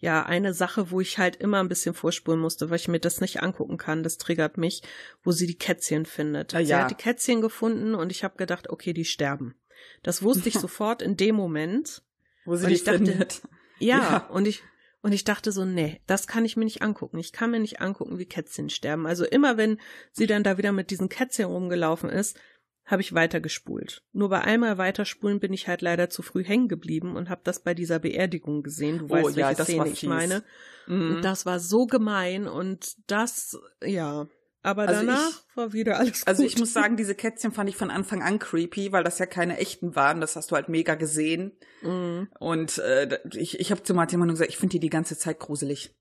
ja, 0.00 0.24
eine 0.24 0.54
Sache, 0.54 0.92
wo 0.92 1.00
ich 1.00 1.18
halt 1.18 1.36
immer 1.36 1.58
ein 1.58 1.68
bisschen 1.68 1.94
vorspulen 1.94 2.40
musste, 2.40 2.70
weil 2.70 2.76
ich 2.76 2.86
mir 2.86 3.00
das 3.00 3.20
nicht 3.20 3.42
angucken 3.42 3.78
kann. 3.78 4.04
Das 4.04 4.16
triggert 4.16 4.56
mich, 4.56 4.82
wo 5.24 5.32
sie 5.32 5.46
die 5.46 5.58
Kätzchen 5.58 6.06
findet. 6.06 6.54
Ah, 6.54 6.60
ja. 6.60 6.66
Sie 6.66 6.74
hat 6.74 6.90
die 6.90 6.94
Kätzchen 6.94 7.40
gefunden 7.40 7.94
und 7.96 8.12
ich 8.12 8.22
habe 8.22 8.36
gedacht, 8.36 8.70
okay, 8.70 8.92
die 8.92 9.04
sterben. 9.04 9.56
Das 10.04 10.22
wusste 10.22 10.48
ich 10.48 10.54
sofort 10.58 11.02
in 11.02 11.16
dem 11.16 11.34
Moment. 11.34 12.02
Wo 12.48 12.56
sie 12.56 12.64
und 12.64 12.70
dich 12.70 12.84
dachte, 12.84 13.04
findet. 13.04 13.42
Ja, 13.78 13.98
ja, 13.98 14.26
und 14.30 14.48
ich, 14.48 14.62
und 15.02 15.12
ich 15.12 15.24
dachte 15.24 15.52
so, 15.52 15.64
nee, 15.64 16.00
das 16.06 16.26
kann 16.26 16.44
ich 16.44 16.56
mir 16.56 16.64
nicht 16.64 16.82
angucken. 16.82 17.18
Ich 17.18 17.32
kann 17.32 17.50
mir 17.50 17.60
nicht 17.60 17.80
angucken, 17.80 18.18
wie 18.18 18.26
Kätzchen 18.26 18.70
sterben. 18.70 19.06
Also 19.06 19.24
immer 19.24 19.56
wenn 19.56 19.78
sie 20.12 20.26
dann 20.26 20.42
da 20.42 20.58
wieder 20.58 20.72
mit 20.72 20.90
diesen 20.90 21.08
Kätzchen 21.08 21.44
rumgelaufen 21.44 22.10
ist, 22.10 22.38
habe 22.86 23.02
ich 23.02 23.12
weitergespult. 23.12 24.02
Nur 24.12 24.30
bei 24.30 24.40
einmal 24.40 24.78
weiterspulen 24.78 25.40
bin 25.40 25.52
ich 25.52 25.68
halt 25.68 25.82
leider 25.82 26.08
zu 26.08 26.22
früh 26.22 26.42
hängen 26.42 26.68
geblieben 26.68 27.16
und 27.16 27.28
habe 27.28 27.42
das 27.44 27.62
bei 27.62 27.74
dieser 27.74 27.98
Beerdigung 27.98 28.62
gesehen. 28.62 28.98
Du 28.98 29.04
oh, 29.04 29.10
weißt, 29.10 29.36
ja, 29.36 29.48
welche 29.48 29.64
Szene 29.64 29.88
ich 29.90 30.02
meine. 30.04 30.42
Mhm. 30.86 31.16
Und 31.16 31.22
das 31.22 31.44
war 31.44 31.60
so 31.60 31.84
gemein 31.84 32.48
und 32.48 32.96
das, 33.06 33.60
ja, 33.84 34.26
aber 34.62 34.88
also 34.88 35.06
danach 35.06 35.30
ich, 35.30 35.56
war 35.56 35.72
wieder 35.72 35.98
alles 35.98 36.20
gut. 36.20 36.28
Also 36.28 36.42
ich 36.42 36.58
muss 36.58 36.72
sagen, 36.72 36.96
diese 36.96 37.14
Kätzchen 37.14 37.52
fand 37.52 37.70
ich 37.70 37.76
von 37.76 37.90
Anfang 37.90 38.22
an 38.22 38.38
creepy, 38.38 38.92
weil 38.92 39.04
das 39.04 39.18
ja 39.18 39.26
keine 39.26 39.58
echten 39.58 39.94
waren. 39.94 40.20
Das 40.20 40.36
hast 40.36 40.50
du 40.50 40.56
halt 40.56 40.68
mega 40.68 40.94
gesehen. 40.94 41.52
Mm. 41.82 42.24
Und 42.40 42.78
äh, 42.78 43.20
ich, 43.34 43.60
ich 43.60 43.70
habe 43.70 43.82
zu 43.82 43.94
Martin 43.94 44.16
immer 44.16 44.26
nur 44.26 44.34
gesagt, 44.34 44.50
ich 44.50 44.58
finde 44.58 44.72
die 44.72 44.80
die 44.80 44.90
ganze 44.90 45.16
Zeit 45.16 45.38
gruselig. 45.38 45.94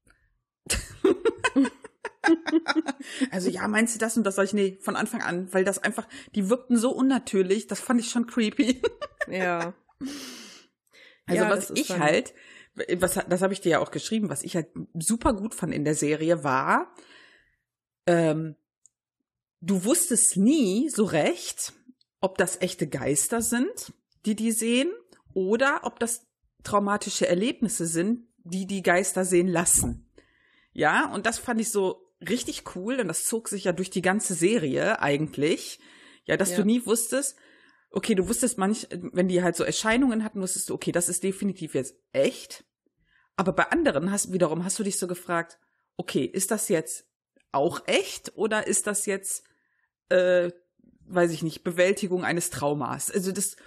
also 3.31 3.49
ja, 3.49 3.67
meinst 3.67 3.95
du 3.95 3.99
das 3.99 4.17
und 4.17 4.23
das 4.23 4.35
soll 4.35 4.45
ich? 4.45 4.53
Nee, 4.53 4.79
von 4.81 4.95
Anfang 4.95 5.21
an, 5.21 5.53
weil 5.53 5.63
das 5.63 5.77
einfach, 5.79 6.07
die 6.35 6.49
wirkten 6.49 6.77
so 6.77 6.91
unnatürlich, 6.91 7.67
das 7.67 7.79
fand 7.79 7.99
ich 7.99 8.09
schon 8.09 8.27
creepy. 8.27 8.81
ja. 9.29 9.73
Also 11.29 11.43
ja, 11.43 11.49
was 11.49 11.71
ich 11.71 11.99
halt, 11.99 12.33
was, 12.99 13.19
das 13.27 13.41
habe 13.41 13.51
ich 13.51 13.59
dir 13.59 13.69
ja 13.73 13.79
auch 13.79 13.91
geschrieben, 13.91 14.29
was 14.29 14.43
ich 14.43 14.55
halt 14.55 14.67
super 14.97 15.33
gut 15.33 15.53
fand 15.53 15.73
in 15.73 15.83
der 15.83 15.93
Serie 15.93 16.45
war, 16.45 16.93
ähm, 18.07 18.55
du 19.61 19.83
wusstest 19.83 20.37
nie 20.37 20.89
so 20.89 21.03
recht, 21.05 21.73
ob 22.19 22.37
das 22.37 22.61
echte 22.61 22.87
Geister 22.87 23.41
sind, 23.41 23.93
die 24.25 24.35
die 24.35 24.51
sehen, 24.51 24.91
oder 25.33 25.81
ob 25.83 25.99
das 25.99 26.25
traumatische 26.63 27.27
Erlebnisse 27.27 27.85
sind, 27.85 28.27
die 28.43 28.65
die 28.65 28.81
Geister 28.81 29.23
sehen 29.23 29.47
lassen. 29.47 30.09
Ja, 30.73 31.11
und 31.13 31.25
das 31.25 31.37
fand 31.37 31.61
ich 31.61 31.71
so 31.71 32.07
richtig 32.27 32.75
cool 32.75 32.99
und 32.99 33.07
das 33.07 33.25
zog 33.25 33.47
sich 33.47 33.65
ja 33.65 33.71
durch 33.71 33.89
die 33.89 34.01
ganze 34.01 34.33
Serie 34.33 34.99
eigentlich. 35.01 35.79
Ja, 36.25 36.37
dass 36.37 36.51
ja. 36.51 36.57
du 36.57 36.65
nie 36.65 36.85
wusstest, 36.85 37.37
okay, 37.91 38.15
du 38.15 38.27
wusstest 38.27 38.57
manch, 38.57 38.87
wenn 38.91 39.27
die 39.27 39.43
halt 39.43 39.55
so 39.55 39.63
Erscheinungen 39.63 40.23
hatten, 40.23 40.41
wusstest 40.41 40.69
du, 40.69 40.73
okay, 40.73 40.91
das 40.91 41.09
ist 41.09 41.23
definitiv 41.23 41.73
jetzt 41.73 41.95
echt. 42.11 42.65
Aber 43.35 43.53
bei 43.53 43.69
anderen 43.69 44.11
hast 44.11 44.33
wiederum 44.33 44.63
hast 44.63 44.79
du 44.79 44.83
dich 44.83 44.97
so 44.97 45.07
gefragt, 45.07 45.59
okay, 45.95 46.25
ist 46.25 46.51
das 46.51 46.69
jetzt 46.69 47.06
auch 47.57 47.81
echt 47.87 48.33
oder 48.35 48.67
ist 48.67 48.87
das 48.87 49.05
jetzt, 49.05 49.43
äh, 50.09 50.51
weiß 51.07 51.31
ich 51.31 51.43
nicht, 51.43 51.63
Bewältigung 51.63 52.23
eines 52.23 52.49
Traumas? 52.49 53.11
Also 53.11 53.31
das, 53.31 53.57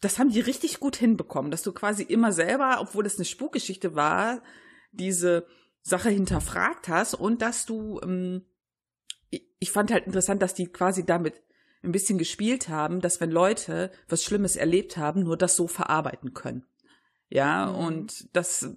das 0.00 0.18
haben 0.18 0.30
die 0.30 0.40
richtig 0.40 0.80
gut 0.80 0.96
hinbekommen, 0.96 1.50
dass 1.50 1.62
du 1.62 1.72
quasi 1.72 2.02
immer 2.02 2.32
selber, 2.32 2.78
obwohl 2.80 3.06
es 3.06 3.16
eine 3.16 3.24
Spukgeschichte 3.24 3.94
war, 3.94 4.42
diese 4.92 5.46
Sache 5.82 6.10
hinterfragt 6.10 6.88
hast 6.88 7.14
und 7.14 7.42
dass 7.42 7.66
du, 7.66 8.00
ähm, 8.02 8.44
ich 9.58 9.72
fand 9.72 9.90
halt 9.90 10.06
interessant, 10.06 10.42
dass 10.42 10.54
die 10.54 10.66
quasi 10.66 11.04
damit 11.04 11.42
ein 11.82 11.92
bisschen 11.92 12.18
gespielt 12.18 12.68
haben, 12.68 13.00
dass 13.00 13.20
wenn 13.20 13.30
Leute 13.30 13.90
was 14.08 14.24
Schlimmes 14.24 14.56
erlebt 14.56 14.96
haben, 14.96 15.22
nur 15.22 15.36
das 15.36 15.56
so 15.56 15.68
verarbeiten 15.68 16.34
können. 16.34 16.66
Ja, 17.28 17.66
mhm. 17.66 17.74
und 17.76 18.36
das 18.36 18.76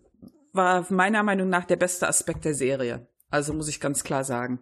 war 0.53 0.85
meiner 0.91 1.23
Meinung 1.23 1.49
nach 1.49 1.65
der 1.65 1.77
beste 1.77 2.07
Aspekt 2.07 2.45
der 2.45 2.53
Serie. 2.53 3.07
Also 3.31 3.53
muss 3.53 3.67
ich 3.67 3.79
ganz 3.79 4.03
klar 4.03 4.23
sagen. 4.23 4.59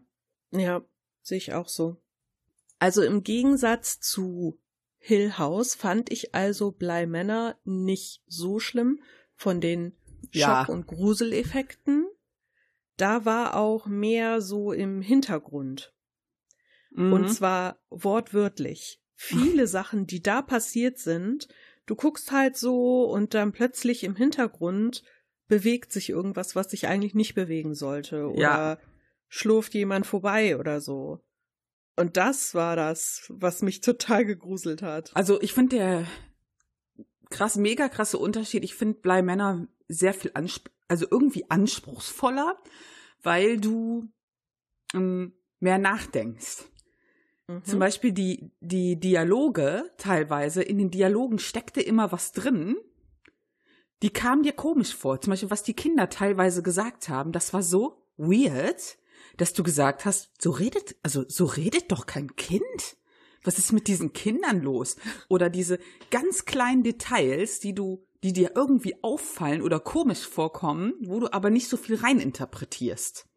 Ja, 0.51 0.83
sehe 1.21 1.37
ich 1.37 1.53
auch 1.53 1.67
so. 1.67 1.97
Also 2.77 3.03
im 3.03 3.23
Gegensatz 3.23 3.99
zu 3.99 4.57
Hill 4.97 5.37
House 5.37 5.75
fand 5.75 6.11
ich 6.11 6.33
also 6.33 6.71
Bly 6.71 7.05
Manor 7.05 7.55
nicht 7.65 8.21
so 8.27 8.59
schlimm 8.59 9.01
von 9.35 9.59
den 9.59 9.93
Schock- 10.31 10.33
ja. 10.33 10.65
und 10.65 10.87
Gruseleffekten. 10.87 12.07
Da 12.97 13.25
war 13.25 13.55
auch 13.55 13.87
mehr 13.87 14.41
so 14.41 14.71
im 14.71 15.01
Hintergrund. 15.01 15.93
Mhm. 16.91 17.13
Und 17.13 17.29
zwar 17.29 17.79
wortwörtlich. 17.89 19.01
Viele 19.15 19.67
Sachen, 19.67 20.05
die 20.05 20.21
da 20.21 20.41
passiert 20.41 20.99
sind, 20.99 21.47
du 21.85 21.95
guckst 21.95 22.31
halt 22.31 22.57
so 22.57 23.03
und 23.05 23.33
dann 23.33 23.51
plötzlich 23.51 24.03
im 24.03 24.15
Hintergrund 24.15 25.03
bewegt 25.49 25.91
sich 25.91 26.09
irgendwas, 26.09 26.55
was 26.55 26.71
sich 26.71 26.87
eigentlich 26.87 27.15
nicht 27.15 27.35
bewegen 27.35 27.75
sollte. 27.75 28.29
Oder 28.29 28.39
ja. 28.39 28.77
schlurft 29.27 29.73
jemand 29.73 30.07
vorbei 30.07 30.57
oder 30.57 30.79
so. 30.79 31.19
Und 31.97 32.15
das 32.15 32.55
war 32.55 32.77
das, 32.77 33.25
was 33.27 33.61
mich 33.61 33.81
total 33.81 34.23
gegruselt 34.23 34.81
hat. 34.81 35.11
Also 35.13 35.41
ich 35.41 35.53
finde 35.53 35.75
der 35.75 36.07
krass, 37.29 37.57
mega 37.57 37.89
krasse 37.89 38.17
Unterschied. 38.17 38.63
Ich 38.63 38.75
finde 38.75 38.99
Blei 38.99 39.21
Männer 39.21 39.67
sehr 39.89 40.13
viel, 40.13 40.31
Ansp 40.33 40.69
also 40.87 41.05
irgendwie 41.11 41.49
anspruchsvoller, 41.49 42.57
weil 43.21 43.59
du 43.59 44.09
ähm, 44.95 45.33
mehr 45.59 45.77
nachdenkst. 45.77 46.63
Mhm. 47.47 47.63
Zum 47.63 47.79
Beispiel 47.79 48.11
die, 48.11 48.51
die 48.59 48.99
Dialoge 48.99 49.91
teilweise, 49.97 50.63
in 50.63 50.79
den 50.79 50.89
Dialogen 50.89 51.37
steckte 51.37 51.81
immer 51.81 52.11
was 52.11 52.31
drin, 52.31 52.75
die 54.01 54.11
kamen 54.11 54.43
dir 54.43 54.53
komisch 54.53 54.95
vor. 54.95 55.19
Zum 55.21 55.31
Beispiel, 55.31 55.51
was 55.51 55.63
die 55.63 55.73
Kinder 55.73 56.09
teilweise 56.09 56.63
gesagt 56.63 57.09
haben, 57.09 57.31
das 57.31 57.53
war 57.53 57.63
so 57.63 58.05
weird, 58.17 58.97
dass 59.37 59.53
du 59.53 59.63
gesagt 59.63 60.05
hast, 60.05 60.31
so 60.41 60.51
redet, 60.51 60.95
also 61.03 61.25
so 61.27 61.45
redet 61.45 61.91
doch 61.91 62.05
kein 62.05 62.35
Kind. 62.35 62.97
Was 63.43 63.57
ist 63.57 63.71
mit 63.71 63.87
diesen 63.87 64.11
Kindern 64.13 64.61
los? 64.61 64.97
Oder 65.29 65.49
diese 65.49 65.79
ganz 66.11 66.45
kleinen 66.45 66.83
Details, 66.83 67.59
die 67.59 67.73
du, 67.73 68.05
die 68.23 68.33
dir 68.33 68.51
irgendwie 68.55 69.01
auffallen 69.01 69.61
oder 69.61 69.79
komisch 69.79 70.27
vorkommen, 70.27 70.93
wo 71.01 71.19
du 71.19 71.31
aber 71.31 71.49
nicht 71.49 71.69
so 71.69 71.77
viel 71.77 71.95
reininterpretierst. 71.95 73.27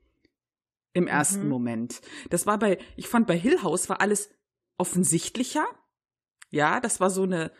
Im 0.93 1.07
ersten 1.07 1.45
mhm. 1.45 1.49
Moment. 1.49 2.01
Das 2.31 2.47
war 2.47 2.59
bei, 2.59 2.79
ich 2.97 3.09
fand 3.09 3.27
bei 3.27 3.39
Hill 3.39 3.63
House 3.63 3.89
war 3.89 4.01
alles 4.01 4.29
offensichtlicher. 4.77 5.65
Ja, 6.51 6.81
das 6.81 7.01
war 7.01 7.09
so 7.09 7.23
eine, 7.23 7.53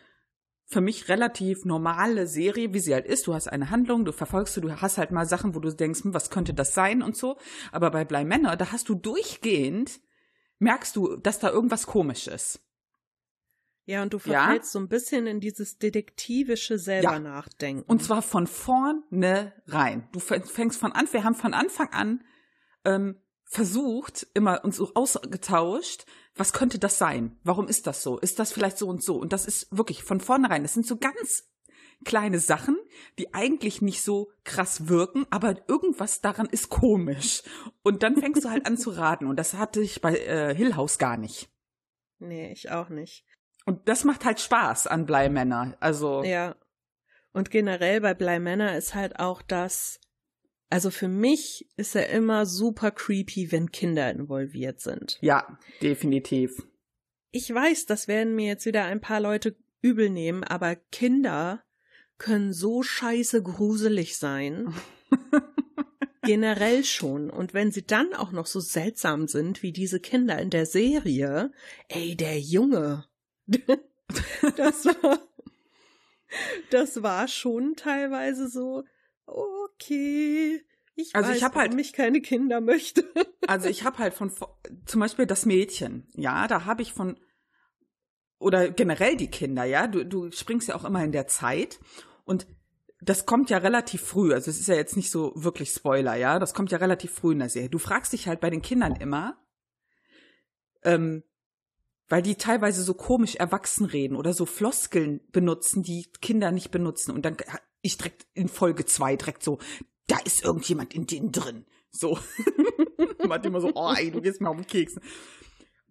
für 0.65 0.81
mich 0.81 1.09
relativ 1.09 1.65
normale 1.65 2.27
Serie, 2.27 2.73
wie 2.73 2.79
sie 2.79 2.93
halt 2.93 3.05
ist. 3.05 3.27
Du 3.27 3.33
hast 3.33 3.47
eine 3.47 3.69
Handlung, 3.69 4.05
du 4.05 4.11
verfolgst, 4.11 4.57
du 4.57 4.71
hast 4.81 4.97
halt 4.97 5.11
mal 5.11 5.25
Sachen, 5.25 5.55
wo 5.55 5.59
du 5.59 5.73
denkst, 5.73 6.03
hm, 6.03 6.13
was 6.13 6.29
könnte 6.29 6.53
das 6.53 6.73
sein 6.73 7.01
und 7.01 7.17
so. 7.17 7.37
Aber 7.71 7.91
bei 7.91 8.05
Bly 8.05 8.25
Männer, 8.25 8.55
da 8.55 8.71
hast 8.71 8.89
du 8.89 8.95
durchgehend, 8.95 9.99
merkst 10.59 10.95
du, 10.95 11.17
dass 11.17 11.39
da 11.39 11.49
irgendwas 11.49 11.85
komisch 11.85 12.27
ist. 12.27 12.61
Ja, 13.85 14.01
und 14.01 14.13
du 14.13 14.19
verfällst 14.19 14.69
ja? 14.69 14.71
so 14.71 14.79
ein 14.79 14.87
bisschen 14.87 15.27
in 15.27 15.41
dieses 15.41 15.77
detektivische 15.77 16.79
selber 16.79 17.13
ja. 17.13 17.19
nachdenken. 17.19 17.83
Und 17.85 18.01
zwar 18.01 18.21
von 18.21 18.47
vorne 18.47 19.53
rein. 19.67 20.07
Du 20.13 20.19
fängst 20.21 20.79
von 20.79 20.93
an, 20.93 21.07
wir 21.11 21.25
haben 21.25 21.35
von 21.35 21.53
Anfang 21.53 21.89
an 21.91 22.23
ähm, 22.85 23.17
versucht, 23.53 24.27
immer 24.33 24.65
uns 24.65 24.77
so 24.77 24.91
ausgetauscht, 24.95 26.05
was 26.35 26.53
könnte 26.53 26.79
das 26.79 26.97
sein? 26.97 27.37
Warum 27.43 27.67
ist 27.67 27.85
das 27.85 28.01
so? 28.01 28.17
Ist 28.17 28.39
das 28.39 28.51
vielleicht 28.51 28.79
so 28.79 28.87
und 28.87 29.03
so? 29.03 29.15
Und 29.17 29.31
das 29.31 29.45
ist 29.45 29.67
wirklich 29.69 30.03
von 30.03 30.19
vornherein, 30.19 30.63
das 30.63 30.73
sind 30.73 30.87
so 30.87 30.97
ganz 30.97 31.43
kleine 32.03 32.39
Sachen, 32.39 32.75
die 33.19 33.33
eigentlich 33.35 33.81
nicht 33.81 34.01
so 34.01 34.31
krass 34.43 34.87
wirken, 34.87 35.27
aber 35.29 35.69
irgendwas 35.69 36.19
daran 36.21 36.47
ist 36.47 36.69
komisch. 36.69 37.43
Und 37.83 38.01
dann 38.01 38.17
fängst 38.17 38.43
du 38.43 38.49
halt 38.49 38.65
an 38.65 38.75
zu 38.77 38.89
raten. 38.89 39.27
Und 39.27 39.37
das 39.37 39.53
hatte 39.53 39.81
ich 39.81 40.01
bei 40.01 40.17
äh, 40.17 40.55
Hill 40.55 40.75
House 40.75 40.97
gar 40.97 41.17
nicht. 41.17 41.49
Nee, 42.17 42.51
ich 42.51 42.71
auch 42.71 42.89
nicht. 42.89 43.23
Und 43.65 43.87
das 43.87 44.03
macht 44.03 44.25
halt 44.25 44.39
Spaß 44.39 44.87
an 44.87 45.05
Bleimänner. 45.05 45.77
Also. 45.79 46.23
Ja. 46.23 46.55
Und 47.33 47.51
generell 47.51 48.01
bei 48.01 48.15
Bleimänner 48.15 48.75
ist 48.77 48.95
halt 48.95 49.19
auch 49.19 49.41
das, 49.43 49.99
also 50.73 50.89
für 50.89 51.07
mich 51.07 51.69
ist 51.77 51.95
er 51.95 52.09
immer 52.09 52.47
super 52.47 52.89
creepy, 52.89 53.51
wenn 53.51 53.71
Kinder 53.71 54.09
involviert 54.09 54.81
sind. 54.81 55.19
Ja, 55.21 55.59
definitiv. 55.83 56.65
Ich 57.29 57.53
weiß, 57.53 57.85
das 57.85 58.07
werden 58.07 58.33
mir 58.33 58.47
jetzt 58.47 58.65
wieder 58.65 58.85
ein 58.85 58.99
paar 58.99 59.19
Leute 59.19 59.55
übel 59.83 60.09
nehmen, 60.09 60.43
aber 60.43 60.75
Kinder 60.75 61.63
können 62.17 62.53
so 62.53 62.81
scheiße 62.81 63.43
gruselig 63.43 64.17
sein. 64.17 64.73
Generell 66.23 66.83
schon. 66.83 67.29
Und 67.29 67.53
wenn 67.53 67.71
sie 67.71 67.85
dann 67.85 68.15
auch 68.15 68.31
noch 68.31 68.47
so 68.47 68.59
seltsam 68.59 69.27
sind 69.27 69.61
wie 69.61 69.73
diese 69.73 69.99
Kinder 69.99 70.39
in 70.39 70.49
der 70.49 70.65
Serie, 70.65 71.51
ey, 71.87 72.15
der 72.15 72.39
Junge. 72.39 73.05
das 73.45 74.85
war, 74.85 75.19
das 76.71 77.03
war 77.03 77.27
schon 77.27 77.75
teilweise 77.75 78.49
so, 78.49 78.83
okay. 79.73 80.61
Ich 80.95 81.15
also 81.15 81.29
weiß, 81.29 81.37
ich 81.37 81.43
habe 81.43 81.55
halt 81.55 81.73
mich 81.73 81.93
keine 81.93 82.21
Kinder 82.21 82.61
möchte. 82.61 83.03
also 83.47 83.67
ich 83.67 83.83
habe 83.83 83.97
halt 83.97 84.13
von 84.13 84.31
zum 84.85 84.99
Beispiel 84.99 85.25
das 85.25 85.45
Mädchen, 85.45 86.07
ja, 86.15 86.47
da 86.47 86.65
habe 86.65 86.81
ich 86.81 86.93
von 86.93 87.19
oder 88.39 88.69
generell 88.69 89.15
die 89.15 89.29
Kinder, 89.29 89.63
ja, 89.63 89.87
du 89.87 90.05
du 90.05 90.31
springst 90.31 90.67
ja 90.67 90.75
auch 90.75 90.85
immer 90.85 91.03
in 91.03 91.11
der 91.11 91.27
Zeit 91.27 91.79
und 92.25 92.45
das 93.01 93.25
kommt 93.25 93.49
ja 93.49 93.57
relativ 93.57 94.01
früh, 94.01 94.33
also 94.33 94.49
es 94.49 94.59
ist 94.59 94.67
ja 94.67 94.75
jetzt 94.75 94.95
nicht 94.95 95.11
so 95.11 95.33
wirklich 95.35 95.71
Spoiler, 95.71 96.15
ja, 96.15 96.39
das 96.39 96.53
kommt 96.53 96.71
ja 96.71 96.77
relativ 96.77 97.11
früh 97.11 97.33
in 97.33 97.39
der 97.39 97.49
Serie. 97.49 97.69
Du 97.69 97.79
fragst 97.79 98.13
dich 98.13 98.27
halt 98.27 98.39
bei 98.39 98.49
den 98.49 98.61
Kindern 98.61 98.95
immer, 98.95 99.37
ähm, 100.83 101.23
weil 102.09 102.21
die 102.21 102.35
teilweise 102.35 102.83
so 102.83 102.93
komisch 102.93 103.35
erwachsen 103.35 103.85
reden 103.85 104.15
oder 104.15 104.33
so 104.33 104.45
Floskeln 104.45 105.21
benutzen, 105.31 105.83
die 105.83 106.07
Kinder 106.21 106.51
nicht 106.51 106.71
benutzen. 106.71 107.11
Und 107.11 107.23
dann 107.23 107.37
ich 107.81 107.97
direkt 107.97 108.27
in 108.33 108.47
Folge 108.47 108.85
zwei 108.85 109.15
direkt 109.15 109.43
so, 109.43 109.59
da 110.07 110.17
ist 110.25 110.43
irgendjemand 110.43 110.93
in 110.93 111.07
denen 111.07 111.31
drin. 111.31 111.65
So. 111.91 112.19
Man 113.19 113.31
hat 113.31 113.45
immer 113.45 113.61
so, 113.61 113.71
oh 113.75 113.93
ey, 113.95 114.11
du 114.11 114.21
gehst 114.21 114.41
mir 114.41 114.49
auf 114.49 114.57
den 114.57 114.67
Keks. 114.67 114.95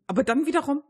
Aber 0.07 0.25
dann 0.25 0.47
wiederum, 0.47 0.83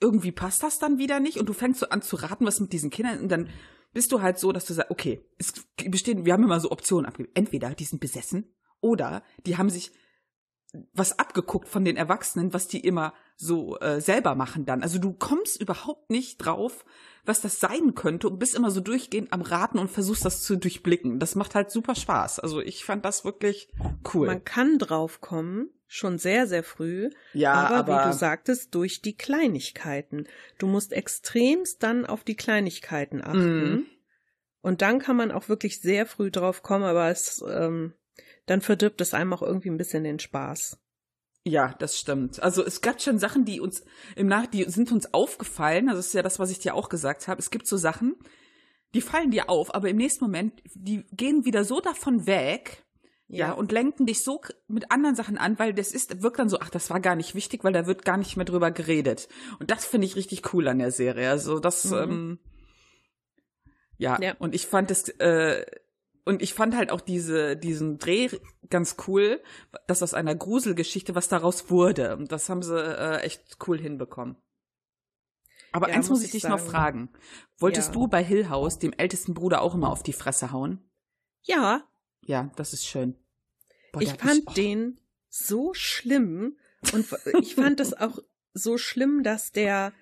irgendwie 0.00 0.32
passt 0.32 0.62
das 0.62 0.78
dann 0.78 0.98
wieder 0.98 1.20
nicht 1.20 1.38
und 1.38 1.48
du 1.48 1.52
fängst 1.52 1.80
so 1.80 1.88
an 1.88 2.02
zu 2.02 2.16
raten, 2.16 2.46
was 2.46 2.60
mit 2.60 2.72
diesen 2.72 2.90
Kindern 2.90 3.20
und 3.20 3.28
dann 3.28 3.48
bist 3.92 4.12
du 4.12 4.22
halt 4.22 4.38
so, 4.38 4.52
dass 4.52 4.64
du 4.64 4.74
sagst, 4.74 4.90
okay, 4.90 5.24
es 5.38 5.52
bestehen, 5.86 6.24
wir 6.24 6.32
haben 6.32 6.44
immer 6.44 6.60
so 6.60 6.70
Optionen 6.70 7.06
abgegeben. 7.06 7.34
Entweder 7.34 7.70
die 7.70 7.84
sind 7.84 8.00
besessen 8.00 8.54
oder 8.80 9.22
die 9.46 9.56
haben 9.56 9.70
sich 9.70 9.92
was 10.92 11.18
abgeguckt 11.18 11.68
von 11.68 11.84
den 11.84 11.96
Erwachsenen, 11.96 12.52
was 12.52 12.68
die 12.68 12.80
immer 12.80 13.14
so 13.36 13.78
äh, 13.78 14.00
selber 14.00 14.34
machen 14.34 14.66
dann. 14.66 14.82
Also 14.82 14.98
du 14.98 15.12
kommst 15.12 15.60
überhaupt 15.60 16.10
nicht 16.10 16.38
drauf, 16.38 16.84
was 17.24 17.40
das 17.40 17.60
sein 17.60 17.94
könnte 17.94 18.28
und 18.28 18.38
bist 18.38 18.54
immer 18.54 18.70
so 18.70 18.80
durchgehend 18.80 19.32
am 19.32 19.42
Raten 19.42 19.78
und 19.78 19.90
versuchst 19.90 20.24
das 20.24 20.42
zu 20.42 20.56
durchblicken. 20.56 21.18
Das 21.20 21.34
macht 21.34 21.54
halt 21.54 21.70
super 21.70 21.94
Spaß. 21.94 22.40
Also 22.40 22.60
ich 22.60 22.84
fand 22.84 23.04
das 23.04 23.24
wirklich 23.24 23.68
cool. 24.12 24.26
Man 24.26 24.44
kann 24.44 24.78
drauf 24.78 25.20
kommen, 25.20 25.70
schon 25.86 26.18
sehr, 26.18 26.46
sehr 26.46 26.62
früh. 26.62 27.10
Ja, 27.32 27.54
aber, 27.54 27.76
aber 27.76 28.00
wie 28.04 28.10
du 28.10 28.16
sagtest, 28.16 28.74
durch 28.74 29.00
die 29.00 29.16
Kleinigkeiten. 29.16 30.26
Du 30.58 30.66
musst 30.66 30.92
extremst 30.92 31.82
dann 31.82 32.04
auf 32.04 32.24
die 32.24 32.36
Kleinigkeiten 32.36 33.22
achten. 33.22 33.70
Mhm. 33.70 33.86
Und 34.60 34.82
dann 34.82 34.98
kann 34.98 35.16
man 35.16 35.30
auch 35.30 35.48
wirklich 35.48 35.80
sehr 35.80 36.04
früh 36.04 36.30
drauf 36.30 36.62
kommen, 36.62 36.84
aber 36.84 37.08
es 37.08 37.42
ähm, 37.48 37.94
dann 38.50 38.60
verdirbt 38.60 39.00
es 39.00 39.14
einem 39.14 39.32
auch 39.32 39.42
irgendwie 39.42 39.70
ein 39.70 39.76
bisschen 39.76 40.04
den 40.04 40.18
Spaß. 40.18 40.78
Ja, 41.44 41.74
das 41.78 41.98
stimmt. 41.98 42.42
Also 42.42 42.64
es 42.64 42.80
gab 42.80 43.00
schon 43.00 43.18
Sachen, 43.18 43.44
die 43.44 43.60
uns 43.60 43.82
im 44.16 44.26
Nach, 44.26 44.46
die 44.46 44.64
sind 44.64 44.92
uns 44.92 45.14
aufgefallen. 45.14 45.88
Also 45.88 45.98
das 45.98 46.08
ist 46.08 46.14
ja 46.14 46.22
das, 46.22 46.38
was 46.38 46.50
ich 46.50 46.58
dir 46.58 46.74
auch 46.74 46.88
gesagt 46.88 47.28
habe. 47.28 47.40
Es 47.40 47.50
gibt 47.50 47.66
so 47.66 47.76
Sachen, 47.76 48.16
die 48.94 49.00
fallen 49.00 49.30
dir 49.30 49.48
auf, 49.48 49.74
aber 49.74 49.88
im 49.88 49.96
nächsten 49.96 50.24
Moment, 50.24 50.62
die 50.74 51.04
gehen 51.12 51.44
wieder 51.44 51.64
so 51.64 51.80
davon 51.80 52.26
weg, 52.26 52.84
ja. 53.28 53.48
ja, 53.48 53.52
und 53.52 53.72
lenken 53.72 54.06
dich 54.06 54.22
so 54.22 54.40
mit 54.66 54.90
anderen 54.90 55.14
Sachen 55.14 55.36
an, 55.36 55.58
weil 55.58 55.74
das 55.74 55.92
ist, 55.92 56.22
wirkt 56.22 56.38
dann 56.38 56.48
so, 56.48 56.60
ach, 56.60 56.70
das 56.70 56.88
war 56.88 57.00
gar 57.00 57.14
nicht 57.14 57.34
wichtig, 57.34 57.62
weil 57.62 57.74
da 57.74 57.86
wird 57.86 58.04
gar 58.04 58.16
nicht 58.16 58.36
mehr 58.36 58.46
drüber 58.46 58.70
geredet. 58.70 59.28
Und 59.58 59.70
das 59.70 59.84
finde 59.84 60.06
ich 60.06 60.16
richtig 60.16 60.52
cool 60.54 60.66
an 60.68 60.78
der 60.78 60.90
Serie. 60.90 61.30
Also 61.30 61.60
das, 61.60 61.84
mhm. 61.84 61.96
ähm, 61.96 62.38
ja. 63.98 64.18
ja, 64.20 64.34
und 64.38 64.54
ich 64.54 64.66
fand 64.66 64.90
es, 64.90 65.08
äh, 65.08 65.66
Und 66.28 66.42
ich 66.42 66.52
fand 66.52 66.76
halt 66.76 66.90
auch 66.90 67.00
diese, 67.00 67.56
diesen 67.56 67.96
Dreh 67.96 68.28
ganz 68.68 68.96
cool, 69.06 69.42
dass 69.86 70.02
aus 70.02 70.12
einer 70.12 70.34
Gruselgeschichte 70.34 71.14
was 71.14 71.28
daraus 71.28 71.70
wurde. 71.70 72.18
Und 72.18 72.32
das 72.32 72.50
haben 72.50 72.60
sie 72.60 72.78
äh, 72.78 73.22
echt 73.22 73.56
cool 73.66 73.78
hinbekommen. 73.78 74.36
Aber 75.72 75.88
ja, 75.88 75.94
eins 75.94 76.10
muss 76.10 76.22
ich, 76.22 76.32
dich 76.32 76.42
sagen. 76.42 76.54
noch 76.54 76.60
fragen. 76.60 77.08
Wolltest 77.56 77.88
ja. 77.88 77.94
du 77.94 78.08
bei 78.08 78.22
Hill 78.22 78.50
House 78.50 78.78
dem 78.78 78.92
ältesten 78.92 79.32
Bruder 79.32 79.62
auch 79.62 79.74
immer 79.74 79.90
auf 79.90 80.02
die 80.02 80.12
Fresse 80.12 80.52
hauen? 80.52 80.86
Ja. 81.44 81.88
Ja, 82.20 82.50
das 82.56 82.74
ist 82.74 82.84
schön. 82.84 83.16
Boah, 83.94 84.02
ich 84.02 84.12
fand 84.12 84.40
ich, 84.40 84.48
oh. 84.48 84.52
den 84.52 85.00
so 85.30 85.72
schlimm 85.72 86.58
und 86.92 87.06
ich 87.40 87.54
fand 87.54 87.80
es 87.80 87.94
auch 87.94 88.18
so 88.52 88.76
schlimm, 88.76 89.22
dass 89.22 89.50
der 89.50 89.94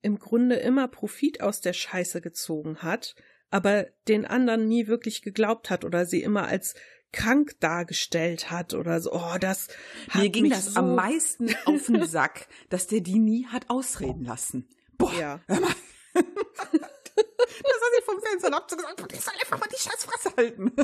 im 0.00 0.18
Grunde 0.18 0.56
immer 0.56 0.88
Profit 0.88 1.42
aus 1.42 1.60
der 1.60 1.74
Scheiße 1.74 2.22
gezogen 2.22 2.78
hat, 2.78 3.14
aber 3.50 3.86
den 4.08 4.24
anderen 4.24 4.66
nie 4.68 4.86
wirklich 4.86 5.20
geglaubt 5.22 5.70
hat 5.70 5.84
oder 5.84 6.06
sie 6.06 6.22
immer 6.22 6.46
als 6.48 6.74
krank 7.12 7.58
dargestellt 7.60 8.50
hat 8.50 8.74
oder 8.74 9.00
so. 9.00 9.12
Oh, 9.12 9.36
das 9.40 9.68
hat 10.10 10.22
Mir 10.22 10.30
ging 10.30 10.50
das 10.50 10.74
so 10.74 10.80
am 10.80 10.94
meisten 10.94 11.54
auf 11.64 11.86
den 11.86 12.06
Sack, 12.06 12.48
dass 12.68 12.86
der 12.86 13.00
die 13.00 13.18
nie 13.18 13.46
hat 13.46 13.70
ausreden 13.70 14.24
lassen. 14.24 14.68
Boah, 14.98 15.14
ja. 15.14 15.40
hör 15.46 15.60
mal. 15.60 15.74
das 16.14 16.24
hat 16.24 17.92
sie 17.96 18.02
vom 18.04 18.20
Fenster 18.20 18.54
abgesagt, 18.54 19.12
ich 19.12 19.20
soll 19.20 19.34
einfach 19.40 19.58
mal 19.58 19.68
die 19.68 19.82
Scheißfresse 19.82 20.36
halten. 20.36 20.72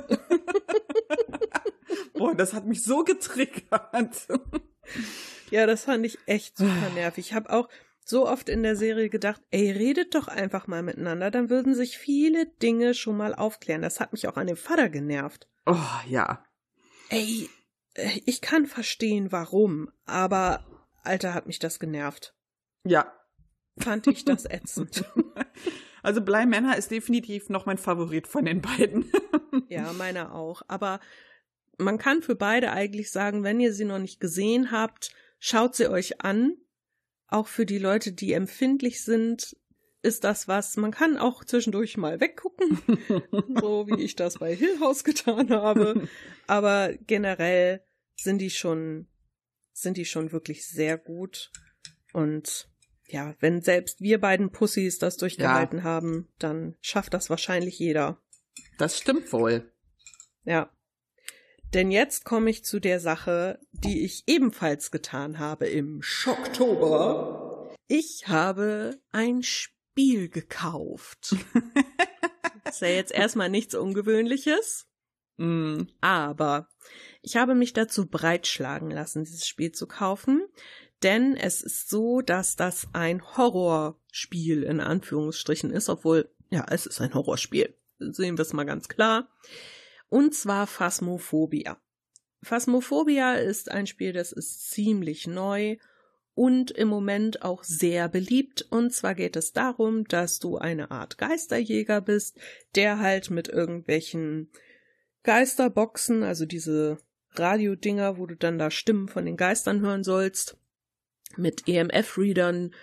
Boah, 2.14 2.34
das 2.34 2.54
hat 2.54 2.66
mich 2.66 2.82
so 2.82 3.04
getriggert. 3.04 4.26
Ja, 5.50 5.66
das 5.66 5.84
fand 5.84 6.06
ich 6.06 6.18
echt 6.26 6.56
super 6.56 6.88
nervig. 6.94 7.26
Ich 7.26 7.34
habe 7.34 7.50
auch 7.50 7.68
so 8.04 8.28
oft 8.28 8.48
in 8.48 8.62
der 8.62 8.76
Serie 8.76 9.08
gedacht, 9.08 9.40
ey, 9.50 9.70
redet 9.70 10.14
doch 10.14 10.28
einfach 10.28 10.66
mal 10.66 10.82
miteinander, 10.82 11.30
dann 11.30 11.50
würden 11.50 11.74
sich 11.74 11.98
viele 11.98 12.46
Dinge 12.46 12.94
schon 12.94 13.16
mal 13.16 13.34
aufklären. 13.34 13.82
Das 13.82 14.00
hat 14.00 14.12
mich 14.12 14.28
auch 14.28 14.36
an 14.36 14.46
dem 14.46 14.56
Vater 14.56 14.88
genervt. 14.88 15.48
Oh, 15.66 15.76
ja. 16.08 16.44
Ey, 17.08 17.48
äh, 17.94 18.20
ich 18.26 18.40
kann 18.40 18.66
verstehen, 18.66 19.32
warum, 19.32 19.90
aber 20.04 20.66
Alter, 21.02 21.34
hat 21.34 21.46
mich 21.46 21.58
das 21.58 21.78
genervt. 21.78 22.34
Ja. 22.84 23.12
Fand 23.78 24.06
ich 24.06 24.24
das 24.24 24.44
ätzend. 24.44 25.04
Also 26.04 26.20
Bly 26.20 26.46
Manor 26.46 26.74
ist 26.76 26.90
definitiv 26.90 27.48
noch 27.48 27.64
mein 27.64 27.78
Favorit 27.78 28.26
von 28.26 28.44
den 28.44 28.60
beiden. 28.60 29.10
ja, 29.68 29.92
meiner 29.92 30.34
auch. 30.34 30.62
Aber 30.66 30.98
man 31.78 31.96
kann 31.96 32.22
für 32.22 32.34
beide 32.34 32.72
eigentlich 32.72 33.12
sagen, 33.12 33.44
wenn 33.44 33.60
ihr 33.60 33.72
sie 33.72 33.84
noch 33.84 34.00
nicht 34.00 34.18
gesehen 34.18 34.72
habt, 34.72 35.14
schaut 35.38 35.76
sie 35.76 35.86
euch 35.86 36.20
an 36.20 36.56
auch 37.32 37.48
für 37.48 37.66
die 37.66 37.78
Leute, 37.78 38.12
die 38.12 38.32
empfindlich 38.32 39.04
sind, 39.04 39.56
ist 40.02 40.24
das 40.24 40.48
was, 40.48 40.76
man 40.76 40.90
kann 40.90 41.16
auch 41.16 41.44
zwischendurch 41.44 41.96
mal 41.96 42.20
weggucken, 42.20 42.78
so 43.60 43.86
wie 43.86 44.02
ich 44.02 44.16
das 44.16 44.38
bei 44.38 44.54
Hill 44.54 44.80
House 44.80 45.04
getan 45.04 45.50
habe. 45.50 46.08
Aber 46.46 46.92
generell 47.06 47.84
sind 48.16 48.38
die 48.38 48.50
schon, 48.50 49.06
sind 49.72 49.96
die 49.96 50.04
schon 50.04 50.32
wirklich 50.32 50.66
sehr 50.66 50.98
gut. 50.98 51.52
Und 52.12 52.68
ja, 53.06 53.34
wenn 53.40 53.62
selbst 53.62 54.00
wir 54.00 54.20
beiden 54.20 54.50
Pussys 54.50 54.98
das 54.98 55.16
durchgehalten 55.16 55.78
ja. 55.78 55.84
haben, 55.84 56.28
dann 56.38 56.76
schafft 56.80 57.14
das 57.14 57.30
wahrscheinlich 57.30 57.78
jeder. 57.78 58.20
Das 58.78 58.98
stimmt 58.98 59.32
wohl. 59.32 59.72
Ja. 60.44 60.70
Denn 61.74 61.90
jetzt 61.90 62.24
komme 62.24 62.50
ich 62.50 62.64
zu 62.64 62.80
der 62.80 63.00
Sache, 63.00 63.58
die 63.72 64.04
ich 64.04 64.24
ebenfalls 64.26 64.90
getan 64.90 65.38
habe 65.38 65.66
im 65.66 66.02
Schocktober. 66.02 67.74
Ich 67.88 68.28
habe 68.28 69.00
ein 69.10 69.42
Spiel 69.42 70.28
gekauft. 70.28 71.34
das 72.64 72.74
ist 72.74 72.80
ja 72.82 72.88
jetzt 72.88 73.12
erstmal 73.12 73.48
nichts 73.48 73.74
Ungewöhnliches. 73.74 74.86
Mm, 75.38 75.84
aber 76.02 76.68
ich 77.22 77.36
habe 77.36 77.54
mich 77.54 77.72
dazu 77.72 78.06
breitschlagen 78.06 78.90
lassen, 78.90 79.24
dieses 79.24 79.46
Spiel 79.46 79.72
zu 79.72 79.86
kaufen. 79.86 80.46
Denn 81.02 81.36
es 81.36 81.62
ist 81.62 81.88
so, 81.88 82.20
dass 82.20 82.54
das 82.54 82.86
ein 82.92 83.22
Horrorspiel 83.36 84.62
in 84.62 84.80
Anführungsstrichen 84.80 85.70
ist, 85.70 85.88
obwohl, 85.88 86.30
ja, 86.50 86.66
es 86.68 86.84
ist 86.84 87.00
ein 87.00 87.14
Horrorspiel. 87.14 87.74
Sehen 87.98 88.36
wir 88.36 88.42
es 88.42 88.52
mal 88.52 88.64
ganz 88.64 88.88
klar. 88.88 89.28
Und 90.12 90.34
zwar 90.34 90.66
Phasmophobia. 90.66 91.80
Phasmophobia 92.42 93.36
ist 93.36 93.70
ein 93.70 93.86
Spiel, 93.86 94.12
das 94.12 94.30
ist 94.30 94.70
ziemlich 94.70 95.26
neu 95.26 95.78
und 96.34 96.70
im 96.70 96.88
Moment 96.88 97.40
auch 97.40 97.64
sehr 97.64 98.10
beliebt. 98.10 98.66
Und 98.68 98.92
zwar 98.92 99.14
geht 99.14 99.36
es 99.36 99.54
darum, 99.54 100.04
dass 100.04 100.38
du 100.38 100.58
eine 100.58 100.90
Art 100.90 101.16
Geisterjäger 101.16 102.02
bist, 102.02 102.38
der 102.74 102.98
halt 102.98 103.30
mit 103.30 103.48
irgendwelchen 103.48 104.50
Geisterboxen, 105.22 106.24
also 106.24 106.44
diese 106.44 106.98
Radiodinger, 107.30 108.18
wo 108.18 108.26
du 108.26 108.36
dann 108.36 108.58
da 108.58 108.70
Stimmen 108.70 109.08
von 109.08 109.24
den 109.24 109.38
Geistern 109.38 109.80
hören 109.80 110.04
sollst, 110.04 110.58
mit 111.38 111.66
EMF-Readern, 111.66 112.74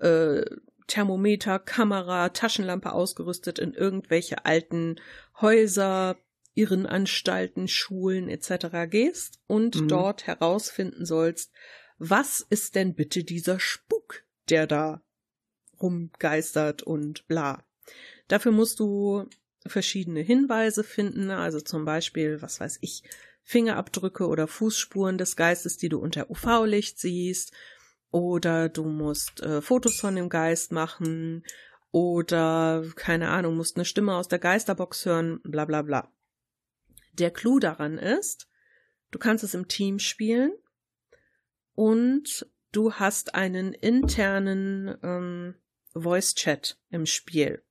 äh, 0.00 0.44
Thermometer, 0.86 1.60
Kamera, 1.60 2.28
Taschenlampe 2.28 2.92
ausgerüstet 2.92 3.58
in 3.58 3.72
irgendwelche 3.72 4.44
alten 4.44 4.96
Häuser, 5.40 6.18
Irrenanstalten, 6.54 7.68
Schulen 7.68 8.28
etc. 8.28 8.88
gehst 8.88 9.40
und 9.46 9.82
mhm. 9.82 9.88
dort 9.88 10.26
herausfinden 10.26 11.04
sollst, 11.04 11.52
was 11.98 12.44
ist 12.48 12.74
denn 12.74 12.94
bitte 12.94 13.24
dieser 13.24 13.60
Spuk, 13.60 14.24
der 14.48 14.66
da 14.66 15.02
rumgeistert 15.80 16.82
und 16.82 17.26
bla. 17.26 17.64
Dafür 18.28 18.52
musst 18.52 18.80
du 18.80 19.28
verschiedene 19.66 20.20
Hinweise 20.20 20.84
finden, 20.84 21.30
also 21.30 21.60
zum 21.60 21.84
Beispiel, 21.84 22.40
was 22.42 22.60
weiß 22.60 22.78
ich, 22.80 23.02
Fingerabdrücke 23.42 24.26
oder 24.26 24.46
Fußspuren 24.46 25.18
des 25.18 25.36
Geistes, 25.36 25.76
die 25.76 25.88
du 25.88 25.98
unter 25.98 26.30
UV-Licht 26.30 26.98
siehst, 26.98 27.52
oder 28.10 28.68
du 28.68 28.84
musst 28.84 29.42
äh, 29.42 29.60
Fotos 29.60 29.98
von 30.00 30.16
dem 30.16 30.28
Geist 30.28 30.72
machen, 30.72 31.44
oder 31.90 32.84
keine 32.96 33.28
Ahnung, 33.28 33.56
musst 33.56 33.76
eine 33.76 33.84
Stimme 33.84 34.14
aus 34.14 34.28
der 34.28 34.38
Geisterbox 34.38 35.04
hören, 35.06 35.40
bla 35.44 35.64
bla 35.64 35.82
bla. 35.82 36.10
Der 37.18 37.30
Clou 37.30 37.58
daran 37.58 37.98
ist, 37.98 38.48
du 39.10 39.18
kannst 39.18 39.44
es 39.44 39.54
im 39.54 39.68
Team 39.68 39.98
spielen 39.98 40.52
und 41.74 42.46
du 42.72 42.94
hast 42.94 43.34
einen 43.34 43.72
internen 43.72 44.96
ähm, 45.02 45.54
Voice-Chat 45.94 46.78
im 46.90 47.06
Spiel. 47.06 47.62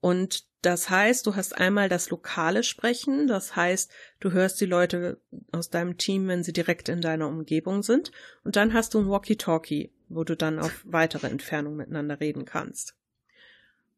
Und 0.00 0.44
das 0.62 0.90
heißt, 0.90 1.26
du 1.26 1.36
hast 1.36 1.56
einmal 1.56 1.88
das 1.88 2.10
lokale 2.10 2.64
Sprechen, 2.64 3.28
das 3.28 3.54
heißt, 3.54 3.90
du 4.18 4.32
hörst 4.32 4.60
die 4.60 4.66
Leute 4.66 5.20
aus 5.52 5.70
deinem 5.70 5.96
Team, 5.96 6.26
wenn 6.26 6.42
sie 6.42 6.52
direkt 6.52 6.88
in 6.88 7.00
deiner 7.00 7.28
Umgebung 7.28 7.84
sind, 7.84 8.10
und 8.42 8.56
dann 8.56 8.74
hast 8.74 8.94
du 8.94 8.98
ein 8.98 9.08
Walkie-Talkie, 9.08 9.92
wo 10.08 10.24
du 10.24 10.36
dann 10.36 10.58
auf 10.58 10.82
weitere 10.84 11.28
Entfernung 11.28 11.76
miteinander 11.76 12.18
reden 12.18 12.44
kannst. 12.44 12.96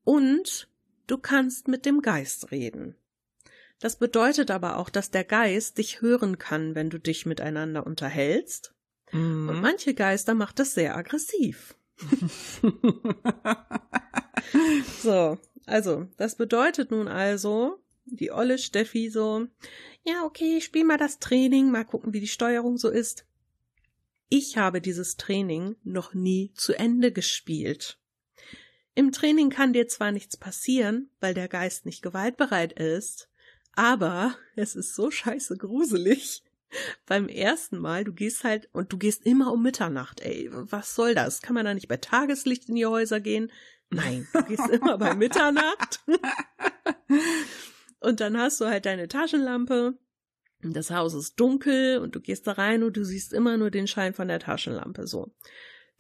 Und 0.04 0.68
du 1.06 1.16
kannst 1.16 1.68
mit 1.68 1.86
dem 1.86 2.02
Geist 2.02 2.50
reden. 2.50 2.96
Das 3.80 3.96
bedeutet 3.96 4.50
aber 4.50 4.76
auch, 4.76 4.90
dass 4.90 5.10
der 5.10 5.24
Geist 5.24 5.78
dich 5.78 6.00
hören 6.00 6.38
kann, 6.38 6.74
wenn 6.74 6.90
du 6.90 6.98
dich 6.98 7.26
miteinander 7.26 7.86
unterhältst. 7.86 8.74
Mhm. 9.12 9.48
Und 9.48 9.60
manche 9.60 9.94
Geister 9.94 10.34
macht 10.34 10.58
es 10.60 10.74
sehr 10.74 10.96
aggressiv. 10.96 11.76
so, 15.02 15.38
also, 15.66 16.08
das 16.16 16.36
bedeutet 16.36 16.90
nun 16.90 17.08
also, 17.08 17.80
die 18.04 18.32
olle 18.32 18.58
Steffi 18.58 19.10
so, 19.10 19.46
ja, 20.04 20.24
okay, 20.24 20.60
spiel 20.60 20.84
mal 20.84 20.98
das 20.98 21.18
Training, 21.18 21.70
mal 21.70 21.84
gucken, 21.84 22.12
wie 22.12 22.20
die 22.20 22.28
Steuerung 22.28 22.78
so 22.78 22.88
ist. 22.88 23.26
Ich 24.28 24.58
habe 24.58 24.80
dieses 24.80 25.16
Training 25.16 25.76
noch 25.84 26.14
nie 26.14 26.52
zu 26.54 26.74
Ende 26.74 27.12
gespielt. 27.12 27.98
Im 28.94 29.12
Training 29.12 29.50
kann 29.50 29.72
dir 29.72 29.88
zwar 29.88 30.12
nichts 30.12 30.36
passieren, 30.36 31.10
weil 31.20 31.32
der 31.32 31.48
Geist 31.48 31.86
nicht 31.86 32.02
gewaltbereit 32.02 32.72
ist, 32.72 33.27
aber 33.78 34.34
es 34.56 34.74
ist 34.74 34.96
so 34.96 35.08
scheiße 35.08 35.56
gruselig. 35.56 36.42
Beim 37.06 37.28
ersten 37.28 37.78
Mal, 37.78 38.02
du 38.02 38.12
gehst 38.12 38.42
halt 38.42 38.68
und 38.72 38.92
du 38.92 38.98
gehst 38.98 39.24
immer 39.24 39.52
um 39.52 39.62
Mitternacht, 39.62 40.20
ey. 40.20 40.50
Was 40.50 40.96
soll 40.96 41.14
das? 41.14 41.42
Kann 41.42 41.54
man 41.54 41.64
da 41.64 41.72
nicht 41.72 41.86
bei 41.86 41.96
Tageslicht 41.96 42.68
in 42.68 42.74
die 42.74 42.86
Häuser 42.86 43.20
gehen? 43.20 43.52
Nein, 43.88 44.26
du 44.32 44.42
gehst 44.42 44.68
immer 44.72 44.98
bei 44.98 45.14
Mitternacht. 45.14 46.00
und 48.00 48.18
dann 48.18 48.36
hast 48.36 48.60
du 48.60 48.66
halt 48.66 48.84
deine 48.84 49.06
Taschenlampe. 49.06 49.96
Das 50.62 50.90
Haus 50.90 51.14
ist 51.14 51.38
dunkel 51.38 51.98
und 51.98 52.16
du 52.16 52.20
gehst 52.20 52.48
da 52.48 52.52
rein 52.52 52.82
und 52.82 52.96
du 52.96 53.04
siehst 53.04 53.32
immer 53.32 53.58
nur 53.58 53.70
den 53.70 53.86
Schein 53.86 54.12
von 54.12 54.26
der 54.26 54.40
Taschenlampe 54.40 55.06
so. 55.06 55.32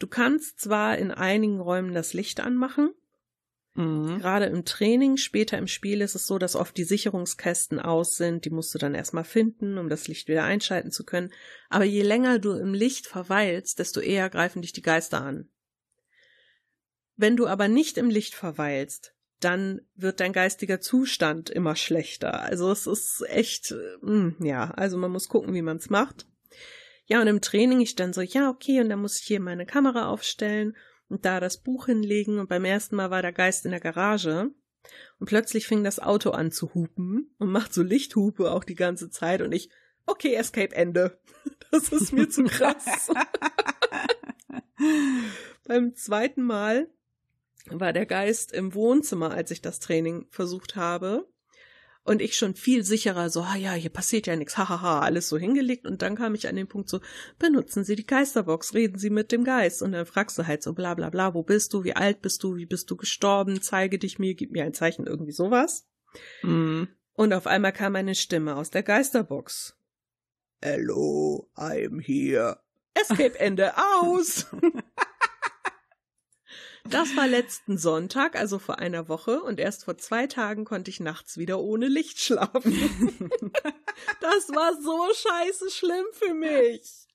Du 0.00 0.08
kannst 0.08 0.58
zwar 0.58 0.98
in 0.98 1.12
einigen 1.12 1.60
Räumen 1.60 1.94
das 1.94 2.12
Licht 2.12 2.40
anmachen, 2.40 2.90
Mhm. 3.74 4.18
Gerade 4.18 4.46
im 4.46 4.64
Training, 4.64 5.16
später 5.16 5.56
im 5.58 5.66
Spiel 5.66 6.00
ist 6.00 6.14
es 6.14 6.26
so, 6.26 6.38
dass 6.38 6.56
oft 6.56 6.76
die 6.76 6.84
Sicherungskästen 6.84 7.78
aus 7.78 8.16
sind. 8.16 8.44
Die 8.44 8.50
musst 8.50 8.74
du 8.74 8.78
dann 8.78 8.94
erstmal 8.94 9.24
finden, 9.24 9.78
um 9.78 9.88
das 9.88 10.08
Licht 10.08 10.28
wieder 10.28 10.44
einschalten 10.44 10.90
zu 10.90 11.04
können. 11.04 11.32
Aber 11.68 11.84
je 11.84 12.02
länger 12.02 12.38
du 12.38 12.52
im 12.52 12.74
Licht 12.74 13.06
verweilst, 13.06 13.78
desto 13.78 14.00
eher 14.00 14.30
greifen 14.30 14.62
dich 14.62 14.72
die 14.72 14.82
Geister 14.82 15.22
an. 15.22 15.48
Wenn 17.16 17.36
du 17.36 17.46
aber 17.46 17.68
nicht 17.68 17.98
im 17.98 18.10
Licht 18.10 18.34
verweilst, 18.34 19.14
dann 19.40 19.80
wird 19.94 20.20
dein 20.20 20.32
geistiger 20.32 20.80
Zustand 20.80 21.50
immer 21.50 21.76
schlechter. 21.76 22.42
Also 22.42 22.70
es 22.70 22.86
ist 22.86 23.24
echt, 23.28 23.74
mh, 24.02 24.34
hm, 24.36 24.36
ja, 24.40 24.70
also 24.70 24.96
man 24.96 25.12
muss 25.12 25.28
gucken, 25.28 25.54
wie 25.54 25.62
man 25.62 25.76
es 25.76 25.90
macht. 25.90 26.26
Ja, 27.06 27.20
und 27.20 27.26
im 27.26 27.40
Training 27.40 27.80
ich 27.80 27.94
dann 27.94 28.12
so, 28.12 28.20
ja, 28.20 28.50
okay, 28.50 28.80
und 28.80 28.88
dann 28.88 29.00
muss 29.00 29.20
ich 29.20 29.26
hier 29.26 29.40
meine 29.40 29.66
Kamera 29.66 30.08
aufstellen 30.08 30.76
und 31.08 31.24
da 31.24 31.40
das 31.40 31.58
Buch 31.58 31.86
hinlegen. 31.86 32.38
Und 32.38 32.48
beim 32.48 32.64
ersten 32.64 32.96
Mal 32.96 33.10
war 33.10 33.22
der 33.22 33.32
Geist 33.32 33.64
in 33.64 33.70
der 33.70 33.80
Garage. 33.80 34.50
Und 35.18 35.26
plötzlich 35.26 35.66
fing 35.66 35.84
das 35.84 35.98
Auto 35.98 36.30
an 36.30 36.50
zu 36.50 36.74
hupen 36.74 37.34
und 37.38 37.50
macht 37.50 37.74
so 37.74 37.82
Lichthupe 37.82 38.50
auch 38.50 38.64
die 38.64 38.74
ganze 38.74 39.10
Zeit. 39.10 39.42
Und 39.42 39.52
ich, 39.52 39.70
okay, 40.06 40.34
Escape 40.34 40.74
Ende. 40.74 41.18
Das 41.70 41.90
ist 41.90 42.12
mir 42.12 42.30
zu 42.30 42.44
krass. 42.44 43.10
beim 45.66 45.94
zweiten 45.94 46.42
Mal 46.42 46.88
war 47.66 47.92
der 47.92 48.06
Geist 48.06 48.52
im 48.52 48.72
Wohnzimmer, 48.72 49.32
als 49.32 49.50
ich 49.50 49.60
das 49.60 49.78
Training 49.78 50.26
versucht 50.30 50.76
habe. 50.76 51.28
Und 52.08 52.22
ich 52.22 52.38
schon 52.38 52.54
viel 52.54 52.84
sicherer, 52.84 53.28
so, 53.28 53.42
ah 53.42 53.56
ja, 53.56 53.74
hier 53.74 53.90
passiert 53.90 54.26
ja 54.26 54.34
nichts, 54.34 54.56
hahaha, 54.56 55.00
alles 55.00 55.28
so 55.28 55.36
hingelegt. 55.36 55.86
Und 55.86 56.00
dann 56.00 56.16
kam 56.16 56.34
ich 56.34 56.48
an 56.48 56.56
den 56.56 56.66
Punkt 56.66 56.88
so, 56.88 57.00
benutzen 57.38 57.84
Sie 57.84 57.96
die 57.96 58.06
Geisterbox, 58.06 58.72
reden 58.72 58.98
Sie 58.98 59.10
mit 59.10 59.30
dem 59.30 59.44
Geist. 59.44 59.82
Und 59.82 59.92
dann 59.92 60.06
fragst 60.06 60.38
du 60.38 60.46
halt 60.46 60.62
so, 60.62 60.72
bla 60.72 60.94
bla 60.94 61.10
bla, 61.10 61.34
wo 61.34 61.42
bist 61.42 61.74
du, 61.74 61.84
wie 61.84 61.94
alt 61.94 62.22
bist 62.22 62.42
du, 62.42 62.56
wie 62.56 62.64
bist 62.64 62.90
du 62.90 62.96
gestorben, 62.96 63.60
zeige 63.60 63.98
dich 63.98 64.18
mir, 64.18 64.34
gib 64.34 64.52
mir 64.52 64.64
ein 64.64 64.72
Zeichen, 64.72 65.06
irgendwie 65.06 65.32
sowas. 65.32 65.86
Mhm. 66.40 66.88
Und 67.12 67.34
auf 67.34 67.46
einmal 67.46 67.74
kam 67.74 67.94
eine 67.94 68.14
Stimme 68.14 68.56
aus 68.56 68.70
der 68.70 68.84
Geisterbox. 68.84 69.76
Hello, 70.62 71.50
I'm 71.56 72.00
here. 72.00 72.58
Escape 72.94 73.38
Ende 73.38 73.74
aus. 73.76 74.46
Das 76.90 77.16
war 77.16 77.26
letzten 77.26 77.76
Sonntag, 77.76 78.36
also 78.36 78.58
vor 78.58 78.78
einer 78.78 79.08
Woche, 79.08 79.42
und 79.42 79.60
erst 79.60 79.84
vor 79.84 79.98
zwei 79.98 80.26
Tagen 80.26 80.64
konnte 80.64 80.90
ich 80.90 81.00
nachts 81.00 81.36
wieder 81.36 81.60
ohne 81.60 81.86
Licht 81.86 82.20
schlafen. 82.20 82.72
das 84.20 84.48
war 84.48 84.74
so 84.80 85.06
scheiße 85.14 85.70
schlimm 85.70 86.06
für 86.12 86.34
mich. 86.34 87.06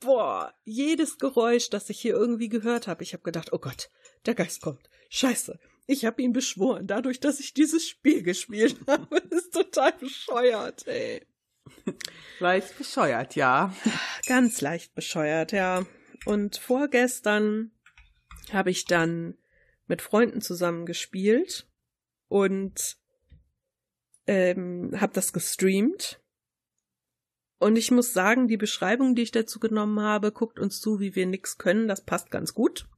Boah, 0.00 0.52
jedes 0.64 1.18
Geräusch, 1.18 1.70
das 1.70 1.88
ich 1.88 2.00
hier 2.00 2.14
irgendwie 2.14 2.48
gehört 2.48 2.88
habe, 2.88 3.02
ich 3.02 3.12
habe 3.12 3.22
gedacht, 3.22 3.52
oh 3.52 3.58
Gott, 3.58 3.90
der 4.26 4.34
Geist 4.34 4.60
kommt. 4.60 4.90
Scheiße, 5.08 5.58
ich 5.86 6.04
habe 6.04 6.20
ihn 6.20 6.32
beschworen, 6.32 6.86
dadurch, 6.86 7.20
dass 7.20 7.40
ich 7.40 7.54
dieses 7.54 7.88
Spiel 7.88 8.22
gespielt 8.22 8.76
habe. 8.86 9.20
Das 9.30 9.44
ist 9.44 9.54
total 9.54 9.92
bescheuert, 9.92 10.86
ey. 10.86 11.24
Leicht 12.38 12.76
bescheuert, 12.76 13.36
ja. 13.36 13.74
Ganz 14.26 14.60
leicht 14.60 14.94
bescheuert, 14.94 15.52
ja. 15.52 15.86
Und 16.26 16.56
vorgestern 16.56 17.72
habe 18.50 18.70
ich 18.70 18.84
dann 18.84 19.36
mit 19.86 20.02
Freunden 20.02 20.40
zusammen 20.40 20.86
gespielt 20.86 21.68
und 22.28 22.96
ähm, 24.26 24.92
habe 24.98 25.12
das 25.12 25.32
gestreamt. 25.32 26.20
Und 27.58 27.76
ich 27.76 27.90
muss 27.90 28.12
sagen, 28.12 28.48
die 28.48 28.56
Beschreibung, 28.56 29.14
die 29.14 29.22
ich 29.22 29.30
dazu 29.30 29.60
genommen 29.60 30.00
habe, 30.00 30.32
guckt 30.32 30.58
uns 30.58 30.80
zu, 30.80 30.98
wie 30.98 31.14
wir 31.14 31.26
nix 31.26 31.58
können, 31.58 31.86
das 31.88 32.04
passt 32.04 32.30
ganz 32.30 32.54
gut. 32.54 32.88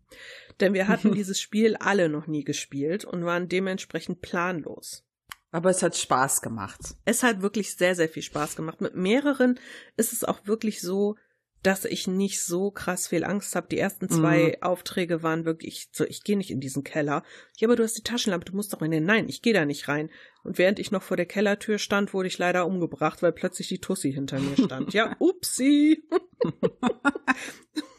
Denn 0.60 0.72
wir 0.72 0.88
hatten 0.88 1.12
dieses 1.14 1.40
Spiel 1.40 1.76
alle 1.76 2.08
noch 2.08 2.26
nie 2.26 2.44
gespielt 2.44 3.04
und 3.04 3.24
waren 3.24 3.48
dementsprechend 3.48 4.22
planlos. 4.22 5.04
Aber 5.50 5.70
es 5.70 5.82
hat 5.82 5.96
Spaß 5.96 6.42
gemacht. 6.42 6.80
Es 7.04 7.22
hat 7.22 7.42
wirklich 7.42 7.76
sehr, 7.76 7.94
sehr 7.94 8.08
viel 8.08 8.22
Spaß 8.22 8.56
gemacht. 8.56 8.80
Mit 8.80 8.96
mehreren 8.96 9.60
ist 9.96 10.12
es 10.12 10.24
auch 10.24 10.46
wirklich 10.46 10.80
so, 10.80 11.16
dass 11.64 11.86
ich 11.86 12.06
nicht 12.06 12.42
so 12.42 12.70
krass 12.70 13.08
viel 13.08 13.24
Angst 13.24 13.56
habe. 13.56 13.68
Die 13.68 13.78
ersten 13.78 14.10
zwei 14.10 14.56
mhm. 14.56 14.62
Aufträge 14.62 15.22
waren 15.22 15.46
wirklich 15.46 15.88
so, 15.92 16.04
ich 16.04 16.22
gehe 16.22 16.36
nicht 16.36 16.50
in 16.50 16.60
diesen 16.60 16.84
Keller. 16.84 17.22
Ja, 17.56 17.68
aber 17.68 17.76
du 17.76 17.82
hast 17.82 17.96
die 17.96 18.02
Taschenlampe, 18.02 18.44
du 18.44 18.54
musst 18.54 18.74
doch 18.74 18.82
in 18.82 18.90
den. 18.90 19.06
Nein, 19.06 19.30
ich 19.30 19.40
gehe 19.40 19.54
da 19.54 19.64
nicht 19.64 19.88
rein. 19.88 20.10
Und 20.42 20.58
während 20.58 20.78
ich 20.78 20.90
noch 20.90 21.02
vor 21.02 21.16
der 21.16 21.24
Kellertür 21.24 21.78
stand, 21.78 22.12
wurde 22.12 22.28
ich 22.28 22.36
leider 22.36 22.66
umgebracht, 22.66 23.22
weil 23.22 23.32
plötzlich 23.32 23.68
die 23.68 23.78
Tussi 23.78 24.12
hinter 24.12 24.38
mir 24.40 24.62
stand. 24.62 24.92
ja, 24.92 25.16
upsi. 25.18 26.04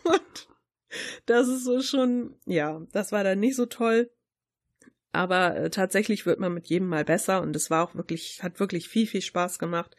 Und 0.03 0.47
das 1.25 1.47
ist 1.47 1.63
so 1.63 1.81
schon, 1.81 2.35
ja, 2.45 2.85
das 2.91 3.11
war 3.11 3.23
dann 3.23 3.39
nicht 3.39 3.55
so 3.55 3.65
toll. 3.65 4.11
Aber 5.11 5.55
äh, 5.55 5.69
tatsächlich 5.71 6.27
wird 6.27 6.39
man 6.39 6.53
mit 6.53 6.67
jedem 6.67 6.87
Mal 6.87 7.03
besser 7.03 7.41
und 7.41 7.55
es 7.55 7.71
war 7.71 7.83
auch 7.83 7.95
wirklich, 7.95 8.43
hat 8.43 8.59
wirklich 8.59 8.89
viel, 8.89 9.07
viel 9.07 9.21
Spaß 9.21 9.57
gemacht. 9.57 9.95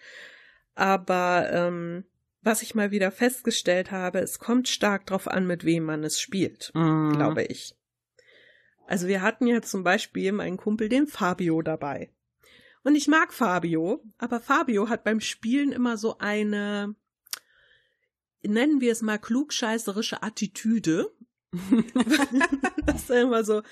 Aber 0.76 1.48
ähm, 1.50 2.04
was 2.46 2.62
ich 2.62 2.76
mal 2.76 2.92
wieder 2.92 3.10
festgestellt 3.10 3.90
habe, 3.90 4.20
es 4.20 4.38
kommt 4.38 4.68
stark 4.68 5.04
drauf 5.06 5.26
an, 5.28 5.46
mit 5.46 5.64
wem 5.64 5.82
man 5.82 6.04
es 6.04 6.20
spielt, 6.20 6.70
mhm. 6.74 7.12
glaube 7.12 7.42
ich. 7.42 7.74
Also 8.86 9.08
wir 9.08 9.20
hatten 9.20 9.48
ja 9.48 9.60
zum 9.62 9.82
Beispiel 9.82 10.30
meinen 10.30 10.56
Kumpel, 10.56 10.88
den 10.88 11.08
Fabio, 11.08 11.60
dabei. 11.60 12.10
Und 12.84 12.94
ich 12.94 13.08
mag 13.08 13.34
Fabio, 13.34 14.00
aber 14.16 14.38
Fabio 14.38 14.88
hat 14.88 15.02
beim 15.02 15.20
Spielen 15.20 15.72
immer 15.72 15.96
so 15.96 16.18
eine, 16.18 16.94
nennen 18.42 18.80
wir 18.80 18.92
es 18.92 19.02
mal 19.02 19.18
klugscheißerische 19.18 20.22
Attitüde. 20.22 21.12
das 22.86 23.02
ist 23.02 23.10
immer 23.10 23.42
so, 23.42 23.62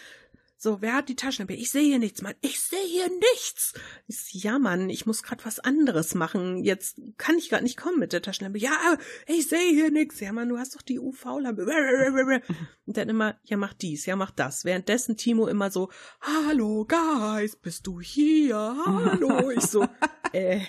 so, 0.64 0.80
wer 0.80 0.94
hat 0.94 1.10
die 1.10 1.14
Taschenlampe? 1.14 1.52
Ich 1.52 1.70
sehe 1.70 1.82
hier 1.82 1.98
nichts, 1.98 2.22
Mann. 2.22 2.34
Ich 2.40 2.58
sehe 2.58 2.86
hier 2.86 3.10
nichts. 3.10 3.74
Ich, 4.06 4.32
ja, 4.32 4.58
Mann, 4.58 4.88
ich 4.88 5.04
muss 5.04 5.22
gerade 5.22 5.44
was 5.44 5.60
anderes 5.60 6.14
machen. 6.14 6.64
Jetzt 6.64 6.98
kann 7.18 7.36
ich 7.36 7.50
gerade 7.50 7.64
nicht 7.64 7.76
kommen 7.76 7.98
mit 7.98 8.14
der 8.14 8.22
Taschenlampe. 8.22 8.58
Ja, 8.58 8.96
ich 9.26 9.46
sehe 9.46 9.70
hier 9.70 9.90
nichts. 9.90 10.20
Ja, 10.20 10.32
Mann, 10.32 10.48
du 10.48 10.58
hast 10.58 10.74
doch 10.74 10.80
die 10.80 10.98
UV-Lampe. 10.98 11.66
Und 12.86 12.96
dann 12.96 13.10
immer, 13.10 13.38
ja, 13.44 13.58
mach 13.58 13.74
dies, 13.74 14.06
ja, 14.06 14.16
mach 14.16 14.30
das. 14.30 14.64
Währenddessen 14.64 15.18
Timo 15.18 15.46
immer 15.48 15.70
so, 15.70 15.90
hallo, 16.22 16.86
Guys, 16.86 17.56
bist 17.56 17.86
du 17.86 18.00
hier? 18.00 18.56
Hallo. 18.86 19.50
Ich 19.50 19.66
so, 19.66 19.86
äh, 20.32 20.60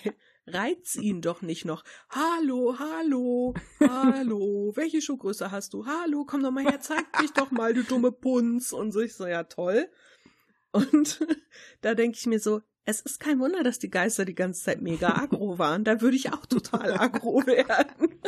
reiz 0.48 0.96
ihn 0.96 1.22
doch 1.22 1.42
nicht 1.42 1.66
noch. 1.66 1.84
Hallo, 2.10 2.78
hallo, 2.80 3.54
hallo, 3.80 4.72
welche 4.76 5.02
Schuhgröße 5.02 5.52
hast 5.52 5.74
du? 5.74 5.86
Hallo, 5.86 6.26
komm 6.26 6.44
doch 6.44 6.52
mal 6.52 6.64
her, 6.64 6.80
zeig 6.80 7.06
dich 7.20 7.32
doch 7.32 7.52
mal, 7.52 7.74
du 7.74 7.84
dumme 7.84 8.12
Punz. 8.12 8.72
Und 8.72 8.92
so, 8.92 9.02
ich 9.02 9.14
so, 9.16 9.28
ja, 9.28 9.44
toll. 9.44 9.90
Und 10.72 11.26
da 11.82 11.96
denke 11.96 12.18
ich 12.20 12.26
mir 12.26 12.40
so, 12.40 12.62
es 12.86 13.02
ist 13.02 13.20
kein 13.20 13.40
Wunder, 13.40 13.64
dass 13.64 13.80
die 13.80 13.90
Geister 13.90 14.26
die 14.26 14.36
ganze 14.36 14.64
Zeit 14.64 14.82
mega 14.82 15.16
aggro 15.16 15.58
waren. 15.58 15.84
Da 15.84 16.02
würde 16.02 16.18
ich 16.18 16.32
auch 16.32 16.46
total 16.46 16.94
aggro 16.94 17.46
werden. 17.46 18.20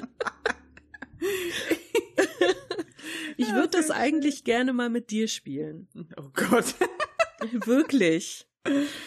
ich 3.37 3.53
würde 3.53 3.69
das 3.69 3.91
eigentlich 3.91 4.43
gerne 4.43 4.73
mal 4.73 4.89
mit 4.89 5.11
dir 5.11 5.27
spielen. 5.27 5.87
Oh 6.17 6.29
Gott. 6.33 6.75
Wirklich. 7.65 8.47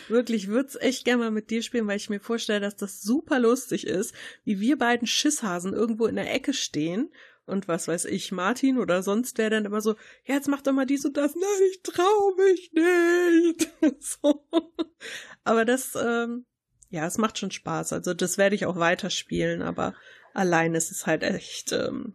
Wirklich, 0.09 0.49
würde 0.49 0.69
es 0.69 0.77
echt 0.77 1.05
gerne 1.05 1.25
mal 1.25 1.31
mit 1.31 1.51
dir 1.51 1.63
spielen, 1.63 1.87
weil 1.87 1.97
ich 1.97 2.11
mir 2.11 2.21
vorstelle, 2.21 2.61
dass 2.61 2.77
das 2.77 3.01
super 3.03 3.39
lustig 3.39 3.87
ist, 3.87 4.15
wie 4.45 4.61
wir 4.61 4.79
beiden 4.79 5.07
Schisshasen 5.07 5.73
irgendwo 5.73 6.07
in 6.07 6.17
der 6.17 6.33
Ecke 6.33 6.53
stehen 6.53 7.11
und 7.47 7.69
was 7.69 7.89
weiß 7.89 8.05
ich, 8.07 8.33
Martin 8.33 8.79
oder 8.79 9.03
sonst 9.03 9.39
wer 9.39 9.51
dann 9.51 9.65
immer 9.65 9.81
so, 9.81 9.97
ja, 10.25 10.35
jetzt 10.35 10.49
mach 10.49 10.63
doch 10.63 10.73
mal 10.73 10.87
dies 10.87 11.05
und 11.05 11.17
das. 11.17 11.35
Nein, 11.35 11.69
ich 11.71 11.83
trau 11.83 12.35
mich 12.37 12.73
nicht. 12.73 13.71
so. 14.03 14.47
Aber 15.45 15.65
das, 15.65 15.97
ähm, 16.01 16.47
ja, 16.91 17.07
es 17.07 17.19
macht 17.19 17.39
schon 17.39 17.51
Spaß. 17.51 17.93
Also 17.93 18.15
das 18.15 18.39
werde 18.39 18.55
ich 18.55 18.67
auch 18.67 18.77
weiterspielen, 18.77 19.63
aber 19.63 19.95
allein 20.33 20.75
ist 20.75 20.91
es 20.91 21.07
halt 21.07 21.23
echt, 21.23 21.73
ähm, 21.73 22.15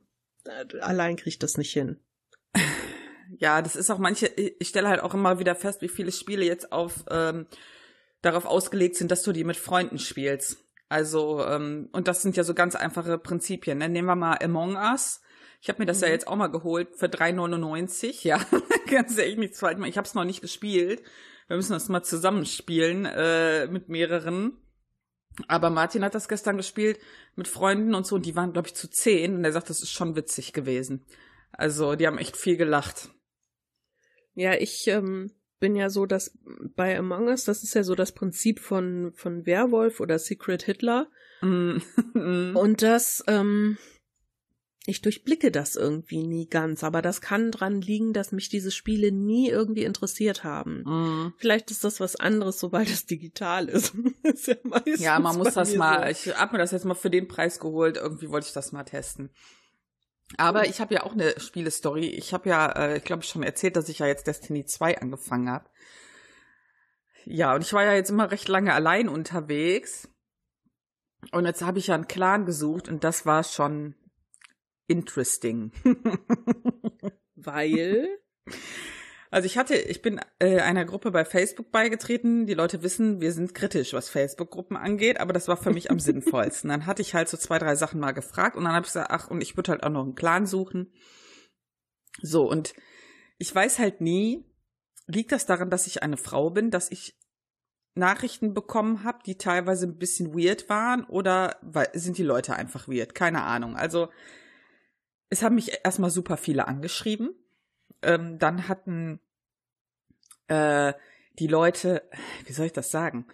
allein 0.79 1.15
kriege 1.17 1.29
ich 1.29 1.39
das 1.39 1.57
nicht 1.57 1.73
hin 1.73 1.99
ja, 3.39 3.61
das 3.61 3.75
ist 3.75 3.89
auch 3.89 3.97
manche, 3.97 4.27
ich 4.27 4.67
stelle 4.67 4.89
halt 4.89 5.01
auch 5.01 5.13
immer 5.13 5.39
wieder 5.39 5.55
fest, 5.55 5.81
wie 5.81 5.88
viele 5.88 6.11
Spiele 6.11 6.45
jetzt 6.45 6.71
auf 6.71 7.05
ähm, 7.09 7.47
darauf 8.21 8.45
ausgelegt 8.45 8.95
sind, 8.95 9.11
dass 9.11 9.23
du 9.23 9.31
die 9.31 9.43
mit 9.43 9.57
Freunden 9.57 9.99
spielst. 9.99 10.57
Also, 10.89 11.43
ähm, 11.45 11.89
und 11.91 12.07
das 12.07 12.21
sind 12.21 12.38
ja 12.38 12.43
so 12.43 12.53
ganz 12.53 12.75
einfache 12.75 13.17
Prinzipien. 13.17 13.77
Ne? 13.77 13.89
Nehmen 13.89 14.07
wir 14.07 14.15
mal 14.15 14.38
Among 14.41 14.75
Us. 14.75 15.21
Ich 15.61 15.69
habe 15.69 15.79
mir 15.79 15.86
das 15.86 15.97
mhm. 15.97 16.03
ja 16.05 16.09
jetzt 16.09 16.27
auch 16.27 16.36
mal 16.36 16.47
geholt 16.47 16.95
für 16.95 17.07
3,99. 17.07 18.25
Ja, 18.25 18.39
ganz 18.89 19.17
ehrlich, 19.17 19.38
nicht 19.38 19.55
zweimal. 19.55 19.89
Ich 19.89 19.97
habe 19.97 20.07
es 20.07 20.13
noch 20.13 20.23
nicht 20.23 20.41
gespielt. 20.41 21.01
Wir 21.47 21.57
müssen 21.57 21.73
das 21.73 21.89
mal 21.89 22.03
zusammenspielen 22.03 23.05
äh, 23.05 23.67
mit 23.67 23.89
mehreren. 23.89 24.57
Aber 25.47 25.69
Martin 25.69 26.03
hat 26.03 26.15
das 26.15 26.29
gestern 26.29 26.57
gespielt 26.57 26.99
mit 27.36 27.47
Freunden 27.47 27.93
und 27.93 28.07
so, 28.07 28.15
und 28.15 28.25
die 28.25 28.36
waren, 28.36 28.53
glaube 28.53 28.69
ich, 28.69 28.75
zu 28.75 28.89
zehn. 28.89 29.36
Und 29.36 29.43
er 29.43 29.51
sagt, 29.51 29.69
das 29.69 29.81
ist 29.81 29.91
schon 29.91 30.15
witzig 30.15 30.53
gewesen. 30.53 31.05
Also, 31.51 31.95
die 31.95 32.07
haben 32.07 32.17
echt 32.17 32.38
viel 32.38 32.57
gelacht. 32.57 33.09
Ja, 34.36 34.53
ich 34.53 34.88
ähm, 34.88 35.31
bin 35.59 35.75
ja 35.75 35.89
so, 35.89 36.05
dass 36.05 36.38
bei 36.75 36.97
Among 36.97 37.27
Us, 37.27 37.45
das 37.45 37.63
ist 37.63 37.73
ja 37.73 37.83
so 37.83 37.95
das 37.95 38.11
Prinzip 38.11 38.59
von, 38.59 39.13
von 39.15 39.45
Werwolf 39.45 39.99
oder 39.99 40.19
Secret 40.19 40.63
Hitler. 40.63 41.07
Mm. 41.41 41.77
Und 42.55 42.81
das, 42.81 43.23
ähm, 43.27 43.77
ich 44.86 45.01
durchblicke 45.01 45.51
das 45.51 45.75
irgendwie 45.75 46.21
nie 46.21 46.47
ganz, 46.47 46.83
aber 46.83 47.01
das 47.01 47.21
kann 47.21 47.49
dran 47.51 47.81
liegen, 47.81 48.13
dass 48.13 48.31
mich 48.31 48.49
diese 48.49 48.69
Spiele 48.69 49.11
nie 49.11 49.49
irgendwie 49.49 49.83
interessiert 49.83 50.43
haben. 50.43 50.83
Mm. 50.83 51.33
Vielleicht 51.38 51.71
ist 51.71 51.83
das 51.83 51.99
was 51.99 52.15
anderes, 52.15 52.59
sobald 52.59 52.89
es 52.89 53.05
digital 53.05 53.67
ist. 53.69 53.95
ist 54.23 54.47
ja, 54.47 54.55
ja, 54.97 55.19
man 55.19 55.38
muss 55.38 55.53
das 55.53 55.73
mal, 55.75 56.13
so. 56.13 56.29
ich 56.29 56.38
habe 56.38 56.53
mir 56.53 56.59
das 56.59 56.71
jetzt 56.71 56.86
mal 56.86 56.93
für 56.93 57.09
den 57.09 57.27
Preis 57.27 57.59
geholt, 57.59 57.97
irgendwie 57.97 58.29
wollte 58.29 58.47
ich 58.47 58.53
das 58.53 58.71
mal 58.71 58.83
testen. 58.83 59.29
Aber 60.38 60.67
ich 60.67 60.82
habe 60.82 60.95
ja 60.95 61.03
auch 61.03 61.13
eine 61.13 61.39
Spielestory. 61.39 62.07
Ich 62.07 62.34
habe 62.34 62.49
ja, 62.49 62.71
äh, 62.71 62.97
ich 62.97 63.03
glaube, 63.03 63.23
schon 63.23 63.43
erzählt, 63.43 63.76
dass 63.76 63.89
ich 63.89 63.99
ja 63.99 64.07
jetzt 64.07 64.28
Destiny 64.28 64.65
2 64.65 64.99
angefangen 64.99 65.49
habe. 65.49 65.69
ja, 67.26 67.55
und 67.55 67.61
ich 67.61 67.73
war 67.73 67.84
ja 67.84 67.93
jetzt 67.93 68.09
immer 68.09 68.32
recht 68.32 68.47
lange 68.47 68.73
allein 68.73 69.09
unterwegs. 69.09 70.09
Und 71.32 71.45
jetzt 71.45 71.63
habe 71.63 71.80
ich 71.80 71.88
ja 71.88 71.95
einen 71.95 72.07
Clan 72.07 72.45
gesucht 72.45 72.88
und 72.88 73.03
das 73.03 73.26
war 73.26 73.43
schon 73.43 73.95
interesting. 74.88 75.71
Weil? 77.36 78.07
Also 79.36 79.47
ich 79.47 79.57
hatte, 79.57 79.75
ich 79.75 80.01
bin 80.01 80.21
äh, 80.39 80.61
einer 80.61 80.86
Gruppe 80.86 81.11
bei 81.11 81.25
Facebook 81.25 81.69
beigetreten. 81.69 82.45
Die 82.45 82.53
Leute 82.53 82.83
wissen, 82.83 83.19
wir 83.19 83.33
sind 83.33 83.53
kritisch, 83.53 83.91
was 83.91 84.07
Facebook-Gruppen 84.07 84.77
angeht, 84.77 85.19
aber 85.19 85.33
das 85.33 85.49
war 85.49 85.57
für 85.57 85.73
mich 85.73 85.91
am 85.91 85.99
sinnvollsten. 85.99 86.69
Dann 86.69 86.86
hatte 86.86 87.01
ich 87.01 87.13
halt 87.13 87.27
so 87.27 87.36
zwei, 87.36 87.59
drei 87.59 87.75
Sachen 87.75 87.99
mal 87.99 88.13
gefragt 88.13 88.55
und 88.55 88.63
dann 88.63 88.71
habe 88.71 88.86
ich 88.86 88.93
gesagt, 88.93 89.11
ach, 89.11 89.29
und 89.29 89.41
ich 89.41 89.57
würde 89.57 89.73
halt 89.73 89.83
auch 89.83 89.89
noch 89.89 90.03
einen 90.05 90.15
Clan 90.15 90.45
suchen. 90.45 90.93
So, 92.21 92.49
und 92.49 92.75
ich 93.38 93.53
weiß 93.53 93.77
halt 93.79 93.99
nie, 93.99 94.45
liegt 95.05 95.33
das 95.33 95.45
daran, 95.45 95.69
dass 95.69 95.86
ich 95.86 96.01
eine 96.01 96.15
Frau 96.15 96.49
bin, 96.49 96.71
dass 96.71 96.89
ich 96.89 97.19
Nachrichten 97.93 98.53
bekommen 98.53 99.03
habe, 99.03 99.19
die 99.25 99.38
teilweise 99.38 99.86
ein 99.86 99.97
bisschen 99.97 100.33
weird 100.33 100.69
waren 100.69 101.03
oder 101.03 101.59
sind 101.91 102.17
die 102.17 102.23
Leute 102.23 102.55
einfach 102.55 102.88
weird? 102.88 103.13
Keine 103.15 103.43
Ahnung. 103.43 103.75
Also 103.75 104.07
es 105.29 105.43
haben 105.43 105.55
mich 105.55 105.81
erstmal 105.83 106.09
super 106.09 106.38
viele 106.38 106.69
angeschrieben. 106.69 107.36
Ähm, 108.01 108.39
dann 108.39 108.69
hatten 108.69 109.19
äh, 110.47 110.93
die 111.39 111.47
Leute, 111.47 112.03
wie 112.45 112.53
soll 112.53 112.67
ich 112.67 112.73
das 112.73 112.91
sagen? 112.91 113.27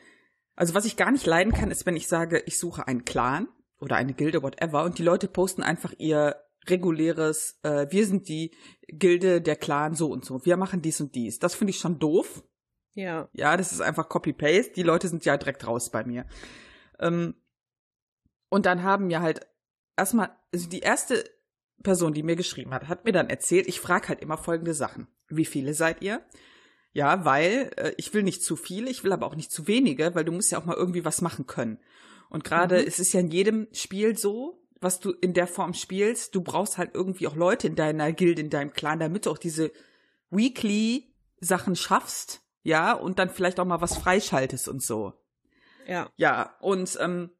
Also 0.55 0.73
was 0.73 0.85
ich 0.85 0.97
gar 0.97 1.11
nicht 1.11 1.25
leiden 1.25 1.53
kann, 1.53 1.71
ist, 1.71 1.85
wenn 1.85 1.95
ich 1.95 2.07
sage, 2.07 2.43
ich 2.45 2.59
suche 2.59 2.87
einen 2.87 3.05
Clan 3.05 3.47
oder 3.79 3.95
eine 3.95 4.13
Gilde, 4.13 4.43
whatever, 4.43 4.83
und 4.83 4.97
die 4.97 5.03
Leute 5.03 5.27
posten 5.27 5.63
einfach 5.63 5.93
ihr 5.97 6.35
reguläres, 6.67 7.59
äh, 7.63 7.87
wir 7.89 8.05
sind 8.05 8.27
die 8.27 8.51
Gilde, 8.87 9.41
der 9.41 9.55
Clan, 9.55 9.95
so 9.95 10.11
und 10.11 10.25
so. 10.25 10.45
Wir 10.45 10.57
machen 10.57 10.81
dies 10.81 11.01
und 11.01 11.15
dies. 11.15 11.39
Das 11.39 11.55
finde 11.55 11.71
ich 11.71 11.79
schon 11.79 11.99
doof. 11.99 12.43
Ja. 12.93 13.29
Ja, 13.33 13.57
das 13.57 13.71
ist 13.71 13.81
einfach 13.81 14.09
Copy-Paste. 14.09 14.73
Die 14.73 14.83
Leute 14.83 15.07
sind 15.07 15.25
ja 15.25 15.37
direkt 15.37 15.65
raus 15.65 15.89
bei 15.89 16.03
mir. 16.03 16.25
Ähm, 16.99 17.35
und 18.49 18.65
dann 18.65 18.83
haben 18.83 19.07
mir 19.07 19.21
halt 19.21 19.47
erstmal, 19.97 20.35
also 20.53 20.69
die 20.69 20.81
erste 20.81 21.23
Person, 21.83 22.13
die 22.13 22.23
mir 22.23 22.35
geschrieben 22.35 22.73
hat, 22.73 22.87
hat 22.87 23.05
mir 23.05 23.11
dann 23.11 23.29
erzählt, 23.29 23.67
ich 23.67 23.79
frage 23.79 24.09
halt 24.09 24.21
immer 24.21 24.37
folgende 24.37 24.73
Sachen. 24.73 25.07
Wie 25.29 25.45
viele 25.45 25.73
seid 25.73 26.01
ihr? 26.01 26.21
Ja, 26.93 27.23
weil 27.25 27.71
äh, 27.77 27.93
ich 27.97 28.13
will 28.13 28.23
nicht 28.23 28.43
zu 28.43 28.55
viele, 28.55 28.89
ich 28.89 29.03
will 29.03 29.13
aber 29.13 29.25
auch 29.25 29.35
nicht 29.35 29.51
zu 29.51 29.67
wenige, 29.67 30.13
weil 30.13 30.25
du 30.25 30.31
musst 30.31 30.51
ja 30.51 30.59
auch 30.59 30.65
mal 30.65 30.75
irgendwie 30.75 31.05
was 31.05 31.21
machen 31.21 31.47
können. 31.47 31.79
Und 32.29 32.43
gerade 32.43 32.79
mhm. 32.79 32.87
es 32.87 32.99
ist 32.99 33.13
ja 33.13 33.19
in 33.19 33.29
jedem 33.29 33.67
Spiel 33.71 34.17
so, 34.17 34.61
was 34.81 34.99
du 34.99 35.11
in 35.11 35.33
der 35.33 35.47
Form 35.47 35.73
spielst, 35.73 36.35
du 36.35 36.41
brauchst 36.41 36.77
halt 36.77 36.91
irgendwie 36.93 37.27
auch 37.27 37.35
Leute 37.35 37.67
in 37.67 37.75
deiner 37.75 38.11
Guild, 38.11 38.39
in 38.39 38.49
deinem 38.49 38.73
Clan, 38.73 38.99
damit 38.99 39.25
du 39.25 39.31
auch 39.31 39.37
diese 39.37 39.71
Weekly 40.31 41.13
Sachen 41.39 41.75
schaffst, 41.75 42.41
ja, 42.63 42.93
und 42.93 43.19
dann 43.19 43.29
vielleicht 43.29 43.59
auch 43.59 43.65
mal 43.65 43.81
was 43.81 43.97
freischaltest 43.97 44.67
und 44.67 44.83
so. 44.83 45.13
Ja. 45.87 46.09
Ja, 46.15 46.55
und 46.61 46.97
ähm, 47.01 47.31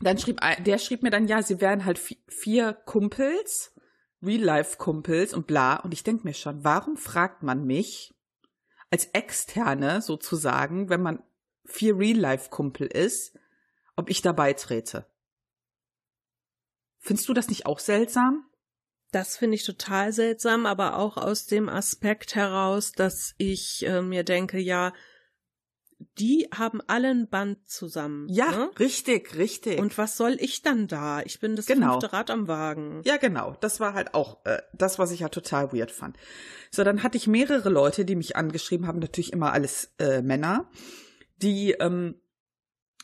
dann 0.00 0.18
schrieb 0.18 0.40
der 0.60 0.78
schrieb 0.78 1.02
mir 1.02 1.10
dann, 1.10 1.28
ja, 1.28 1.42
sie 1.42 1.60
wären 1.60 1.84
halt 1.84 1.98
vier 2.28 2.72
Kumpels, 2.72 3.74
Real-Life-Kumpels 4.22 5.34
und 5.34 5.46
bla. 5.46 5.76
Und 5.76 5.92
ich 5.92 6.02
denk 6.02 6.24
mir 6.24 6.34
schon, 6.34 6.64
warum 6.64 6.96
fragt 6.96 7.42
man 7.42 7.64
mich 7.64 8.14
als 8.90 9.06
Externe 9.06 10.02
sozusagen, 10.02 10.88
wenn 10.88 11.02
man 11.02 11.22
vier 11.64 11.96
Real-Life-Kumpel 11.96 12.86
ist, 12.86 13.38
ob 13.96 14.10
ich 14.10 14.22
dabei 14.22 14.52
trete? 14.52 15.06
Findest 16.98 17.28
du 17.28 17.34
das 17.34 17.48
nicht 17.48 17.66
auch 17.66 17.78
seltsam? 17.78 18.46
Das 19.12 19.36
finde 19.36 19.56
ich 19.56 19.64
total 19.64 20.12
seltsam, 20.12 20.66
aber 20.66 20.96
auch 20.96 21.16
aus 21.16 21.46
dem 21.46 21.68
Aspekt 21.68 22.34
heraus, 22.34 22.92
dass 22.92 23.34
ich 23.38 23.84
äh, 23.86 24.02
mir 24.02 24.22
denke, 24.22 24.58
ja, 24.58 24.92
die 26.18 26.48
haben 26.54 26.80
allen 26.86 27.28
Band 27.28 27.68
zusammen. 27.68 28.26
Ja, 28.28 28.50
ne? 28.50 28.70
richtig, 28.78 29.36
richtig. 29.36 29.78
Und 29.78 29.96
was 29.98 30.16
soll 30.16 30.36
ich 30.40 30.62
dann 30.62 30.86
da? 30.86 31.20
Ich 31.22 31.40
bin 31.40 31.56
das 31.56 31.66
genau. 31.66 31.92
fünfte 31.92 32.12
Rad 32.12 32.30
am 32.30 32.48
Wagen. 32.48 33.02
Ja, 33.04 33.18
genau. 33.18 33.56
Das 33.60 33.80
war 33.80 33.94
halt 33.94 34.14
auch 34.14 34.44
äh, 34.44 34.62
das, 34.72 34.98
was 34.98 35.10
ich 35.10 35.20
ja 35.20 35.28
total 35.28 35.72
weird 35.72 35.90
fand. 35.90 36.16
So, 36.70 36.84
dann 36.84 37.02
hatte 37.02 37.18
ich 37.18 37.26
mehrere 37.26 37.68
Leute, 37.68 38.04
die 38.04 38.16
mich 38.16 38.36
angeschrieben 38.36 38.86
haben, 38.86 38.98
natürlich 38.98 39.32
immer 39.32 39.52
alles 39.52 39.92
äh, 39.98 40.22
Männer, 40.22 40.70
die 41.36 41.72
ähm, 41.72 42.14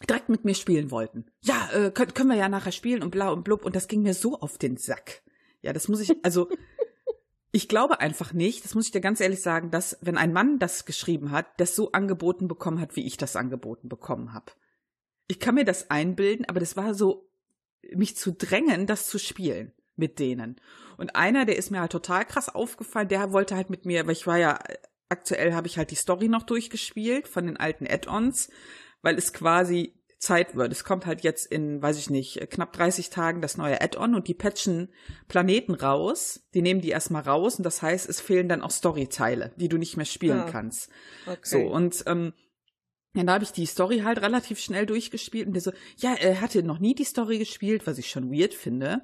direkt 0.09 0.28
mit 0.28 0.44
mir 0.44 0.55
spielen 0.55 0.90
wollten. 0.90 1.26
Ja, 1.42 1.68
äh, 1.72 1.90
können, 1.90 2.14
können 2.14 2.30
wir 2.30 2.36
ja 2.36 2.49
nachher 2.49 2.72
spielen 2.72 3.03
und 3.03 3.11
bla 3.11 3.30
und 3.30 3.44
blub. 3.44 3.64
Und 3.64 3.76
das 3.76 3.88
ging 3.88 4.03
mir 4.03 4.14
so 4.14 4.40
auf 4.40 4.57
den 4.59 4.76
Sack. 4.76 5.22
Ja, 5.61 5.72
das 5.72 5.88
muss 5.88 6.01
ich, 6.01 6.12
also 6.24 6.49
ich 7.57 7.68
glaube 7.68 8.00
einfach 8.00 8.34
nicht, 8.34 8.66
das 8.66 8.74
muss 8.74 8.84
ich 8.84 8.92
dir 8.92 9.00
ganz 9.00 9.18
ehrlich 9.18 9.40
sagen, 9.40 9.70
dass 9.70 9.96
wenn 10.02 10.18
ein 10.18 10.34
Mann 10.34 10.59
das 10.59 10.84
geschrieben 10.84 11.30
hat, 11.30 11.46
das 11.59 11.74
so 11.74 11.90
angeboten 11.90 12.48
bekommen 12.48 12.82
hat, 12.82 12.96
wie 12.96 13.07
ich 13.07 13.16
das 13.16 13.34
angeboten 13.34 13.88
bekommen 13.88 14.34
habe. 14.34 14.52
Ich 15.26 15.40
kann 15.40 15.54
mir 15.54 15.64
das 15.64 15.90
einbilden, 15.90 16.44
aber 16.44 16.61
das 16.61 16.76
war 16.76 16.92
so, 16.92 17.30
mich 17.94 18.14
zu 18.14 18.32
drängen, 18.32 18.86
das 18.86 19.07
zu 19.07 19.18
spielen 19.18 19.72
mit 19.96 20.18
denen. 20.18 20.61
Und 20.98 21.16
einer, 21.16 21.46
der 21.46 21.57
ist 21.57 21.70
mir 21.70 21.80
halt 21.80 21.92
total 21.92 22.26
krass 22.26 22.54
aufgefallen, 22.54 23.09
der 23.09 23.32
wollte 23.32 23.57
halt 23.57 23.70
mit 23.70 23.86
mir, 23.86 24.04
weil 24.04 24.12
ich 24.12 24.26
war 24.26 24.36
ja, 24.36 24.59
aktuell 25.09 25.54
habe 25.54 25.66
ich 25.66 25.78
halt 25.78 25.90
die 25.90 25.94
Story 25.94 26.28
noch 26.28 26.42
durchgespielt 26.42 27.26
von 27.26 27.46
den 27.46 27.57
alten 27.57 27.86
Add-ons, 27.86 28.50
weil 29.00 29.16
es 29.16 29.32
quasi 29.32 29.98
Zeit 30.19 30.57
wird. 30.57 30.73
Es 30.73 30.85
kommt 30.85 31.07
halt 31.07 31.23
jetzt 31.23 31.47
in, 31.47 31.83
weiß 31.83 31.99
ich 31.99 32.09
nicht, 32.11 32.51
knapp 32.51 32.73
30 32.73 33.11
Tagen 33.11 33.43
das 33.43 33.57
neue 33.57 33.81
Add-on 33.81 34.14
und 34.14 34.29
die 34.29 34.35
patchen 34.35 34.89
Planeten 35.29 35.75
raus. 35.75 36.41
Die 36.55 36.62
nehmen 36.62 36.81
die 36.81 36.89
erstmal 36.89 37.23
raus 37.23 37.57
und 37.57 37.64
das 37.64 37.83
heißt, 37.83 38.09
es 38.09 38.21
fehlen 38.21 38.49
dann 38.49 38.62
auch 38.62 38.71
Storyteile, 38.71 39.53
die 39.57 39.69
du 39.69 39.77
nicht 39.77 39.97
mehr 39.97 40.07
spielen 40.07 40.41
ah, 40.41 40.51
kannst. 40.51 40.91
Okay. 41.27 41.39
So, 41.43 41.59
und 41.61 42.03
ähm, 42.07 42.33
dann 43.12 43.31
habe 43.31 43.45
ich 43.45 43.53
die 43.53 43.67
Story 43.67 44.01
halt 44.01 44.21
relativ 44.21 44.59
schnell 44.59 44.87
durchgespielt 44.87 45.47
und 45.47 45.55
der 45.55 45.62
so, 45.62 45.73
ja, 45.97 46.14
er 46.14 46.41
hatte 46.41 46.62
noch 46.62 46.79
nie 46.79 46.95
die 46.95 47.05
Story 47.05 47.39
gespielt, 47.39 47.87
was 47.87 47.99
ich 47.99 48.11
schon 48.11 48.31
weird 48.31 48.55
finde. 48.55 49.03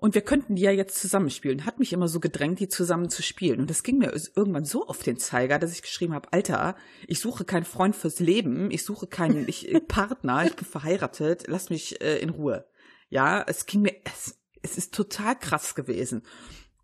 Und 0.00 0.14
wir 0.14 0.22
könnten 0.22 0.54
die 0.54 0.62
ja 0.62 0.70
jetzt 0.70 1.00
zusammenspielen. 1.00 1.64
Hat 1.64 1.80
mich 1.80 1.92
immer 1.92 2.06
so 2.06 2.20
gedrängt, 2.20 2.60
die 2.60 2.68
zusammen 2.68 3.10
zu 3.10 3.20
spielen. 3.20 3.58
Und 3.58 3.68
das 3.68 3.82
ging 3.82 3.98
mir 3.98 4.12
irgendwann 4.36 4.64
so 4.64 4.86
auf 4.86 5.02
den 5.02 5.18
Zeiger, 5.18 5.58
dass 5.58 5.72
ich 5.72 5.82
geschrieben 5.82 6.14
habe, 6.14 6.32
Alter, 6.32 6.76
ich 7.08 7.18
suche 7.18 7.44
keinen 7.44 7.64
Freund 7.64 7.96
fürs 7.96 8.20
Leben, 8.20 8.70
ich 8.70 8.84
suche 8.84 9.08
keinen 9.08 9.48
ich, 9.48 9.74
äh, 9.74 9.80
Partner, 9.88 10.46
ich 10.46 10.54
bin 10.54 10.66
verheiratet, 10.66 11.46
lass 11.48 11.68
mich 11.68 12.00
äh, 12.00 12.18
in 12.18 12.30
Ruhe. 12.30 12.64
Ja, 13.08 13.42
es 13.42 13.66
ging 13.66 13.82
mir, 13.82 13.96
es, 14.04 14.38
es 14.62 14.78
ist 14.78 14.94
total 14.94 15.36
krass 15.36 15.74
gewesen. 15.74 16.22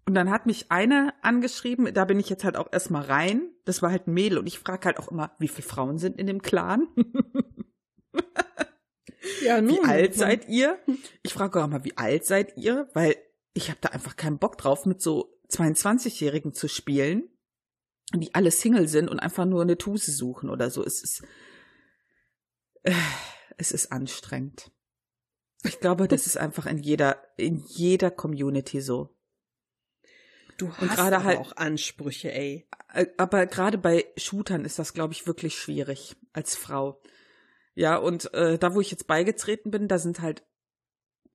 Und 0.07 0.17
dann 0.17 0.29
hat 0.29 0.47
mich 0.47 0.73
eine 0.73 1.15
angeschrieben, 1.23 1.95
da 1.95 2.05
bin 2.07 2.19
ich 2.19 2.29
jetzt 2.29 2.43
halt 2.43 2.57
auch 2.57 2.73
erstmal 2.73 3.05
rein. 3.05 3.49
Das 3.65 3.81
war 3.81 3.93
halt 3.93 4.09
ein 4.09 4.15
Mädel 4.15 4.39
und 4.39 4.49
ich 4.49 4.59
frage 4.59 4.87
halt 4.87 4.99
auch 4.99 5.07
immer, 5.07 5.37
wie 5.39 5.47
viele 5.47 5.69
Frauen 5.69 5.99
sind 5.99 6.19
in 6.19 6.27
dem 6.27 6.43
Clan? 6.43 6.89
Ja, 9.43 9.61
nun. 9.61 9.77
Wie 9.77 9.89
alt 9.89 10.14
seid 10.14 10.49
ihr? 10.49 10.79
Ich 11.22 11.33
frage 11.33 11.62
auch 11.62 11.66
mal, 11.68 11.85
wie 11.85 11.97
alt 11.97 12.25
seid 12.27 12.57
ihr? 12.57 12.89
Weil 12.95 13.16
ich 13.55 13.70
habe 13.70 13.79
da 13.81 13.91
einfach 13.91 14.16
keinen 14.16 14.39
Bock 14.39 14.59
drauf, 14.59 14.87
mit 14.87 15.01
so 15.01 15.39
22-Jährigen 15.51 16.53
zu 16.55 16.68
spielen, 16.68 17.29
die 18.14 18.35
alle 18.35 18.51
Single 18.51 18.89
sind 18.89 19.09
und 19.09 19.20
einfach 19.20 19.45
nur 19.45 19.62
eine 19.62 19.79
Tuse 19.79 20.12
suchen 20.12 20.51
oder 20.51 20.70
so. 20.70 20.85
Es 20.85 21.03
ist, 21.03 21.22
äh, 22.83 22.93
es 23.57 23.72
ist 23.72 23.93
anstrengend. 23.93 24.70
Ich 25.62 25.81
glaube, 25.81 26.09
das 26.09 26.27
ist 26.27 26.37
einfach 26.37 26.66
in 26.66 26.79
jeder, 26.79 27.22
in 27.37 27.64
jeder 27.66 28.11
Community 28.11 28.81
so. 28.81 29.16
Du 30.59 30.72
hast 30.75 30.99
aber 30.99 31.25
halt, 31.25 31.39
auch 31.39 31.57
Ansprüche, 31.57 32.33
ey. 32.33 32.68
Äh, 32.93 33.07
aber 33.16 33.47
gerade 33.47 33.79
bei 33.79 34.07
Shootern 34.16 34.64
ist 34.64 34.79
das, 34.79 34.93
glaube 34.93 35.14
ich, 35.14 35.27
wirklich 35.27 35.57
schwierig 35.57 36.16
als 36.33 36.55
Frau. 36.55 37.01
Ja, 37.75 37.97
und 37.97 38.33
äh, 38.35 38.59
da, 38.59 38.75
wo 38.75 38.81
ich 38.81 38.91
jetzt 38.91 39.07
beigetreten 39.07 39.70
bin, 39.70 39.89
da 39.89 39.99
sind 39.99 40.20
halt 40.20 40.45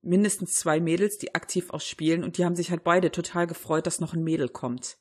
mindestens 0.02 0.56
zwei 0.56 0.80
Mädels, 0.80 1.18
die 1.18 1.36
aktiv 1.36 1.72
auch 1.72 1.82
spielen 1.82 2.24
und 2.24 2.38
die 2.38 2.46
haben 2.46 2.56
sich 2.56 2.72
halt 2.72 2.84
beide 2.84 3.12
total 3.12 3.48
gefreut, 3.48 3.86
dass 3.86 4.00
noch 4.00 4.14
ein 4.14 4.24
Mädel 4.24 4.50
kommt. 4.50 4.98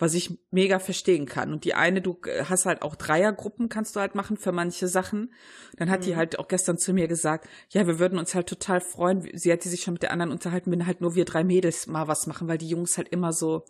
Was 0.00 0.14
ich 0.14 0.38
mega 0.52 0.78
verstehen 0.78 1.26
kann. 1.26 1.52
Und 1.52 1.64
die 1.64 1.74
eine, 1.74 2.00
du 2.00 2.20
äh, 2.24 2.44
hast 2.44 2.66
halt 2.66 2.82
auch 2.82 2.94
Dreiergruppen, 2.94 3.68
kannst 3.68 3.96
du 3.96 4.00
halt 4.00 4.14
machen 4.14 4.36
für 4.36 4.52
manche 4.52 4.86
Sachen. 4.86 5.32
Dann 5.76 5.90
hat 5.90 6.00
mhm. 6.00 6.04
die 6.04 6.16
halt 6.16 6.38
auch 6.38 6.46
gestern 6.46 6.78
zu 6.78 6.92
mir 6.92 7.08
gesagt, 7.08 7.48
ja, 7.70 7.86
wir 7.86 7.98
würden 7.98 8.18
uns 8.18 8.34
halt 8.34 8.48
total 8.48 8.80
freuen. 8.80 9.28
Sie 9.36 9.50
hätte 9.50 9.68
sich 9.68 9.82
schon 9.82 9.94
mit 9.94 10.04
der 10.04 10.12
anderen 10.12 10.30
unterhalten, 10.30 10.70
wenn 10.70 10.86
halt 10.86 11.00
nur 11.00 11.16
wir 11.16 11.24
drei 11.24 11.42
Mädels 11.42 11.88
mal 11.88 12.06
was 12.06 12.28
machen, 12.28 12.46
weil 12.46 12.58
die 12.58 12.68
Jungs 12.68 12.96
halt 12.96 13.08
immer 13.08 13.32
so, 13.32 13.64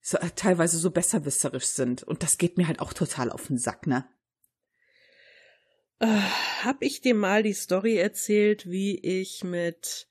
so 0.00 0.16
äh, 0.18 0.30
teilweise 0.34 0.78
so 0.78 0.90
besserwisserisch 0.90 1.66
sind. 1.66 2.02
Und 2.02 2.22
das 2.22 2.38
geht 2.38 2.56
mir 2.56 2.66
halt 2.66 2.80
auch 2.80 2.94
total 2.94 3.30
auf 3.30 3.48
den 3.48 3.58
Sack, 3.58 3.86
ne? 3.86 4.06
Äh, 6.02 6.20
hab 6.64 6.82
ich 6.82 7.00
dir 7.00 7.14
mal 7.14 7.44
die 7.44 7.52
Story 7.52 7.96
erzählt, 7.96 8.68
wie 8.68 8.98
ich 8.98 9.44
mit 9.44 10.08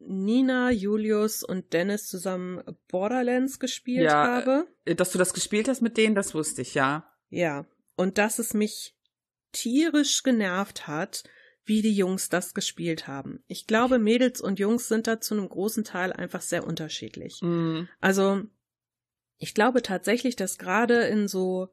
Nina, 0.00 0.72
Julius 0.72 1.44
und 1.44 1.72
Dennis 1.72 2.08
zusammen 2.08 2.62
Borderlands 2.88 3.60
gespielt 3.60 4.06
ja, 4.06 4.26
habe? 4.26 4.66
Äh, 4.84 4.96
dass 4.96 5.12
du 5.12 5.18
das 5.18 5.34
gespielt 5.34 5.68
hast 5.68 5.82
mit 5.82 5.96
denen, 5.96 6.16
das 6.16 6.34
wusste 6.34 6.62
ich, 6.62 6.74
ja. 6.74 7.08
Ja. 7.30 7.64
Und 7.94 8.18
dass 8.18 8.40
es 8.40 8.54
mich 8.54 8.96
tierisch 9.52 10.24
genervt 10.24 10.88
hat, 10.88 11.22
wie 11.64 11.80
die 11.80 11.94
Jungs 11.94 12.28
das 12.28 12.52
gespielt 12.52 13.06
haben. 13.06 13.44
Ich 13.46 13.68
glaube, 13.68 14.00
Mädels 14.00 14.40
und 14.40 14.58
Jungs 14.58 14.88
sind 14.88 15.06
da 15.06 15.20
zu 15.20 15.34
einem 15.34 15.48
großen 15.48 15.84
Teil 15.84 16.12
einfach 16.12 16.40
sehr 16.40 16.66
unterschiedlich. 16.66 17.40
Mhm. 17.42 17.88
Also, 18.00 18.42
ich 19.36 19.54
glaube 19.54 19.82
tatsächlich, 19.82 20.34
dass 20.34 20.58
gerade 20.58 21.02
in 21.02 21.28
so 21.28 21.68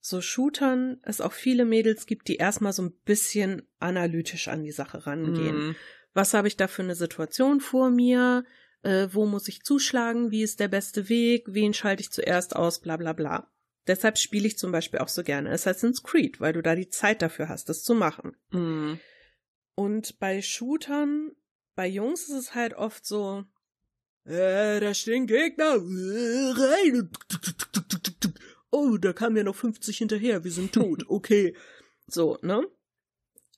so 0.00 0.20
Shootern 0.20 1.00
es 1.02 1.20
auch 1.20 1.32
viele 1.32 1.64
Mädels 1.64 2.06
gibt, 2.06 2.28
die 2.28 2.36
erstmal 2.36 2.72
so 2.72 2.82
ein 2.82 2.92
bisschen 3.04 3.62
analytisch 3.78 4.48
an 4.48 4.62
die 4.62 4.72
Sache 4.72 5.06
rangehen. 5.06 5.68
Mhm. 5.68 5.76
Was 6.14 6.34
habe 6.34 6.48
ich 6.48 6.56
da 6.56 6.68
für 6.68 6.82
eine 6.82 6.94
Situation 6.94 7.60
vor 7.60 7.90
mir? 7.90 8.44
Äh, 8.82 9.08
wo 9.12 9.26
muss 9.26 9.48
ich 9.48 9.62
zuschlagen? 9.62 10.30
Wie 10.30 10.42
ist 10.42 10.60
der 10.60 10.68
beste 10.68 11.08
Weg? 11.08 11.46
Wen 11.48 11.74
schalte 11.74 12.02
ich 12.02 12.10
zuerst 12.10 12.56
aus? 12.56 12.80
Bla 12.80 12.96
bla 12.96 13.12
bla. 13.12 13.50
Deshalb 13.86 14.18
spiele 14.18 14.46
ich 14.46 14.58
zum 14.58 14.70
Beispiel 14.70 15.00
auch 15.00 15.08
so 15.08 15.22
gerne 15.22 15.50
Assassin's 15.50 16.02
Creed, 16.02 16.40
weil 16.40 16.52
du 16.52 16.62
da 16.62 16.74
die 16.74 16.90
Zeit 16.90 17.22
dafür 17.22 17.48
hast, 17.48 17.68
das 17.68 17.82
zu 17.82 17.94
machen. 17.94 18.36
Mhm. 18.50 19.00
Und 19.74 20.18
bei 20.18 20.42
Shootern, 20.42 21.32
bei 21.74 21.86
Jungs 21.86 22.28
ist 22.28 22.34
es 22.34 22.54
halt 22.54 22.74
oft 22.74 23.06
so, 23.06 23.44
äh, 24.24 24.80
da 24.80 24.92
stehen 24.92 25.26
Gegner, 25.26 25.76
äh, 25.76 26.52
rein. 26.52 27.10
Oh, 28.70 28.96
da 28.98 29.12
kamen 29.12 29.36
ja 29.36 29.44
noch 29.44 29.56
50 29.56 29.96
hinterher, 29.98 30.44
wir 30.44 30.52
sind 30.52 30.72
tot, 30.72 31.04
okay. 31.08 31.54
So, 32.06 32.38
ne? 32.42 32.66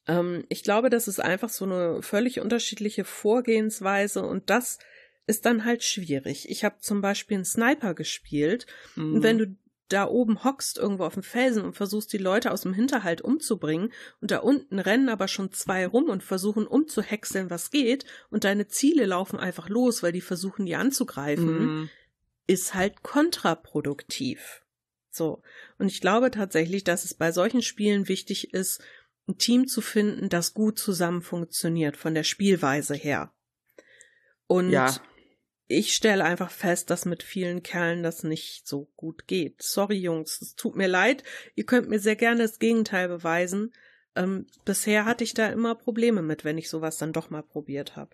Ähm, 0.07 0.45
ich 0.49 0.63
glaube, 0.63 0.91
das 0.91 1.09
ist 1.09 1.21
einfach 1.21 1.49
so 1.49 1.65
eine 1.65 2.03
völlig 2.03 2.41
unterschiedliche 2.41 3.05
Vorgehensweise 3.05 4.25
und 4.25 4.51
das 4.51 4.79
ist 5.27 5.47
dann 5.47 5.65
halt 5.65 5.85
schwierig. 5.85 6.49
Ich 6.49 6.65
habe 6.65 6.79
zum 6.81 7.01
Beispiel 7.01 7.37
einen 7.37 7.45
Sniper 7.45 7.95
gespielt 7.95 8.67
mhm. 8.97 9.15
und 9.15 9.23
wenn 9.23 9.39
du 9.39 9.57
da 9.93 10.07
oben 10.07 10.45
hockst 10.45 10.79
irgendwo 10.79 11.05
auf 11.05 11.15
dem 11.15 11.23
Felsen 11.23 11.65
und 11.65 11.75
versuchst 11.75 12.13
die 12.13 12.19
Leute 12.19 12.53
aus 12.53 12.63
dem 12.63 12.73
Hinterhalt 12.73 13.23
umzubringen 13.23 13.93
und 14.21 14.31
da 14.31 14.39
unten 14.39 14.79
rennen 14.79 15.09
aber 15.09 15.29
schon 15.29 15.53
zwei 15.53 15.87
rum 15.87 16.05
und 16.05 16.23
versuchen 16.23 16.67
umzuhäckseln, 16.67 17.51
was 17.51 17.71
geht 17.71 18.05
und 18.31 18.45
deine 18.45 18.69
Ziele 18.69 19.07
laufen 19.07 19.39
einfach 19.39 19.69
los, 19.69 20.03
weil 20.03 20.13
die 20.13 20.21
versuchen, 20.21 20.67
die 20.67 20.77
anzugreifen, 20.77 21.59
mhm. 21.59 21.91
ist 22.47 22.75
halt 22.75 23.03
kontraproduktiv. 23.03 24.63
So. 25.11 25.43
Und 25.79 25.89
ich 25.89 26.01
glaube 26.01 26.31
tatsächlich, 26.31 26.85
dass 26.85 27.05
es 27.05 27.15
bei 27.15 27.33
solchen 27.33 27.63
Spielen 27.63 28.09
wichtig 28.09 28.55
ist, 28.55 28.83
ein 29.29 29.39
Team 29.39 29.67
zu 29.67 29.81
finden, 29.81 30.29
das 30.29 30.55
gut 30.55 30.79
zusammen 30.79 31.23
funktioniert, 31.23 31.97
von 31.97 32.15
der 32.15 32.25
Spielweise 32.25 32.95
her. 32.95 33.33
Und 34.47 34.71
ja 34.71 34.95
ich 35.71 35.95
stelle 35.95 36.25
einfach 36.25 36.51
fest, 36.51 36.91
dass 36.91 37.05
mit 37.05 37.23
vielen 37.23 37.63
Kerlen 37.63 38.03
das 38.03 38.25
nicht 38.25 38.67
so 38.67 38.91
gut 38.97 39.29
geht. 39.29 39.63
Sorry, 39.63 39.99
Jungs, 39.99 40.43
es 40.43 40.57
tut 40.57 40.75
mir 40.75 40.89
leid. 40.89 41.23
Ihr 41.55 41.65
könnt 41.65 41.89
mir 41.89 42.01
sehr 42.01 42.17
gerne 42.17 42.43
das 42.43 42.59
Gegenteil 42.59 43.07
beweisen. 43.07 43.73
Ähm, 44.17 44.49
bisher 44.65 45.05
hatte 45.05 45.23
ich 45.23 45.33
da 45.33 45.47
immer 45.47 45.77
Probleme 45.77 46.23
mit, 46.23 46.45
wenn 46.45 46.59
ich 46.59 46.69
sowas 46.69 46.99
dann 46.99 47.13
doch 47.13 47.31
mal 47.31 47.45
probiert 47.45 47.95
habe. 47.95 48.11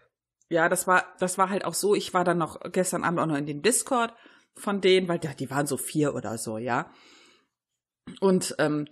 Ja, 0.50 0.68
das 0.68 0.86
war, 0.86 1.06
das 1.18 1.38
war 1.38 1.48
halt 1.48 1.64
auch 1.64 1.72
so. 1.72 1.94
Ich 1.94 2.12
war 2.12 2.24
dann 2.24 2.36
noch 2.36 2.60
gestern 2.72 3.04
Abend 3.04 3.20
auch 3.20 3.26
noch 3.26 3.38
in 3.38 3.46
dem 3.46 3.62
Discord 3.62 4.12
von 4.56 4.80
denen, 4.80 5.08
weil 5.08 5.18
die 5.18 5.50
waren 5.50 5.66
so 5.66 5.76
vier 5.76 6.14
oder 6.14 6.38
so, 6.38 6.58
ja. 6.58 6.90
Und 8.20 8.54
ähm, 8.58 8.86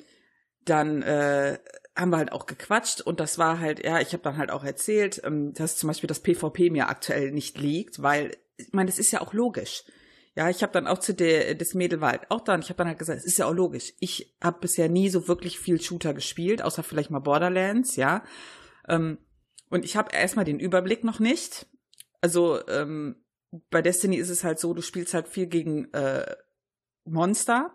dann 0.64 1.02
äh, 1.02 1.58
haben 1.96 2.10
wir 2.10 2.18
halt 2.18 2.32
auch 2.32 2.46
gequatscht 2.46 3.00
und 3.00 3.20
das 3.20 3.38
war 3.38 3.60
halt, 3.60 3.84
ja, 3.84 4.00
ich 4.00 4.12
habe 4.12 4.22
dann 4.22 4.36
halt 4.36 4.50
auch 4.50 4.64
erzählt, 4.64 5.20
ähm, 5.24 5.52
dass 5.54 5.76
zum 5.76 5.88
Beispiel 5.88 6.08
das 6.08 6.20
PvP 6.20 6.70
mir 6.70 6.88
aktuell 6.88 7.30
nicht 7.30 7.58
liegt, 7.58 8.02
weil 8.02 8.36
ich 8.56 8.72
meine, 8.72 8.90
das 8.90 8.98
ist 8.98 9.12
ja 9.12 9.20
auch 9.20 9.32
logisch. 9.32 9.84
Ja, 10.36 10.50
ich 10.50 10.62
habe 10.62 10.72
dann 10.72 10.88
auch 10.88 10.98
zu 10.98 11.14
der, 11.14 11.54
das 11.54 11.74
Mädel 11.74 12.00
war 12.00 12.10
halt 12.10 12.30
auch 12.30 12.40
da 12.40 12.54
und 12.54 12.64
ich 12.64 12.68
habe 12.68 12.78
dann 12.78 12.88
halt 12.88 12.98
gesagt, 12.98 13.20
es 13.20 13.24
ist 13.24 13.38
ja 13.38 13.46
auch 13.46 13.54
logisch. 13.54 13.92
Ich 14.00 14.36
habe 14.42 14.58
bisher 14.60 14.88
nie 14.88 15.08
so 15.08 15.28
wirklich 15.28 15.60
viel 15.60 15.80
Shooter 15.80 16.12
gespielt, 16.12 16.62
außer 16.62 16.82
vielleicht 16.82 17.10
mal 17.10 17.20
Borderlands, 17.20 17.94
ja. 17.94 18.24
Ähm, 18.88 19.18
und 19.70 19.84
ich 19.84 19.96
habe 19.96 20.14
erstmal 20.14 20.44
den 20.44 20.58
Überblick 20.58 21.04
noch 21.04 21.20
nicht. 21.20 21.66
Also 22.20 22.66
ähm, 22.68 23.23
bei 23.70 23.82
Destiny 23.82 24.16
ist 24.16 24.30
es 24.30 24.44
halt 24.44 24.58
so, 24.58 24.74
du 24.74 24.82
spielst 24.82 25.14
halt 25.14 25.28
viel 25.28 25.46
gegen 25.46 25.92
äh, 25.92 26.34
Monster. 27.04 27.72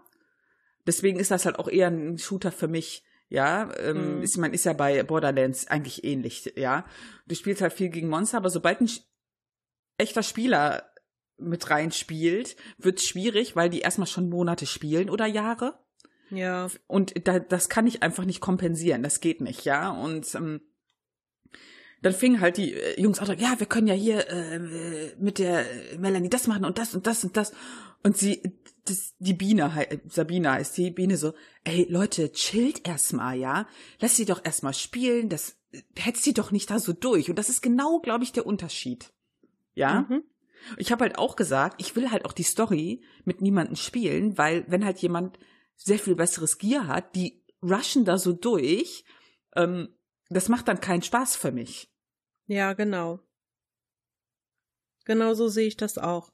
Deswegen 0.86 1.20
ist 1.20 1.32
das 1.32 1.46
halt 1.46 1.60
auch 1.60 1.68
eher 1.68 1.88
ein 1.88 2.18
Shooter 2.18 2.52
für 2.52 2.68
mich. 2.68 3.04
Ja, 3.30 3.72
ähm, 3.78 4.18
mhm. 4.18 4.22
ist, 4.24 4.38
man 4.38 4.54
ist 4.54 4.66
ja 4.66 4.74
bei 4.74 5.04
Borderlands 5.04 5.68
eigentlich 5.68 6.04
ähnlich, 6.04 6.52
ja. 6.56 6.86
Du 7.28 7.36
spielst 7.36 7.62
halt 7.62 7.74
viel 7.74 7.90
gegen 7.90 8.10
Monster, 8.10 8.38
aber 8.38 8.50
sobald 8.50 8.82
ein 8.82 8.90
echter 10.00 10.24
Spieler 10.24 10.92
mit 11.38 11.70
reinspielt, 11.70 12.56
wird 12.80 13.02
schwierig, 13.02 13.56
weil 13.56 13.70
die 13.70 13.82
erstmal 13.82 14.08
schon 14.08 14.30
Monate 14.30 14.66
spielen 14.66 15.12
oder 15.12 15.28
Jahre. 15.28 15.78
Ja. 16.32 16.70
Und 16.88 17.28
da, 17.28 17.40
das 17.40 17.70
kann 17.70 17.88
ich 17.88 18.04
einfach 18.04 18.26
nicht 18.26 18.42
kompensieren. 18.42 19.04
Das 19.04 19.20
geht 19.20 19.42
nicht, 19.42 19.64
ja. 19.66 19.92
Und 19.92 20.34
ähm, 20.36 20.62
dann 22.02 22.14
fingen 22.14 22.40
halt 22.40 22.58
die 22.58 22.74
äh, 22.74 23.02
Jungs 23.02 23.20
auch, 23.20 23.28
ja, 23.28 23.60
wir 23.60 23.68
können 23.68 23.88
ja 23.88 23.94
hier 23.94 24.28
äh, 24.30 25.16
mit 25.18 25.40
der 25.40 25.66
Melanie 25.98 26.30
das 26.30 26.48
machen 26.48 26.66
und 26.66 26.78
das 26.78 26.96
und 26.96 27.08
das 27.08 27.24
und 27.24 27.36
das. 27.36 27.52
Und 28.04 28.18
sie, 28.18 28.42
das, 28.86 29.16
die 29.20 29.34
Biene, 29.34 29.72
Sabina 30.08 30.58
ist 30.58 30.78
die 30.78 30.92
Biene 30.92 31.18
so, 31.18 31.34
ey 31.64 31.86
Leute, 31.90 32.32
chillt 32.32 32.88
erstmal, 32.88 33.38
ja. 33.38 33.68
Lass 34.00 34.16
sie 34.16 34.26
doch 34.26 34.44
erstmal 34.44 34.74
spielen, 34.74 35.30
das 35.30 35.58
hetzt 35.98 36.24
sie 36.24 36.34
doch 36.34 36.52
nicht 36.52 36.70
da 36.70 36.80
so 36.80 36.94
durch. 36.94 37.30
Und 37.30 37.38
das 37.38 37.50
ist 37.50 37.62
genau, 37.62 38.00
glaube 38.00 38.24
ich, 38.24 38.32
der 38.32 38.46
Unterschied. 38.46 39.12
Ja. 39.76 40.08
Mhm. 40.10 40.24
Ich 40.78 40.92
habe 40.92 41.04
halt 41.04 41.18
auch 41.18 41.36
gesagt, 41.36 41.82
ich 41.82 41.96
will 41.96 42.12
halt 42.12 42.26
auch 42.26 42.34
die 42.34 42.44
Story 42.44 43.02
mit 43.26 43.42
niemandem 43.42 43.76
spielen, 43.76 44.38
weil 44.38 44.66
wenn 44.68 44.86
halt 44.86 45.00
jemand 45.00 45.40
sehr 45.76 46.00
viel 46.00 46.16
besseres 46.16 46.58
Gear 46.58 46.88
hat, 46.88 47.16
die 47.16 47.44
rushen 47.62 48.06
da 48.06 48.18
so 48.18 48.34
durch, 48.34 49.06
ähm, 49.56 49.90
das 50.30 50.50
macht 50.50 50.68
dann 50.68 50.80
keinen 50.80 51.02
Spaß 51.02 51.36
für 51.36 51.52
mich. 51.52 51.92
Ja, 52.46 52.74
genau. 52.74 53.20
Genau 55.06 55.34
so 55.34 55.48
sehe 55.48 55.68
ich 55.68 55.78
das 55.78 55.98
auch. 55.98 56.32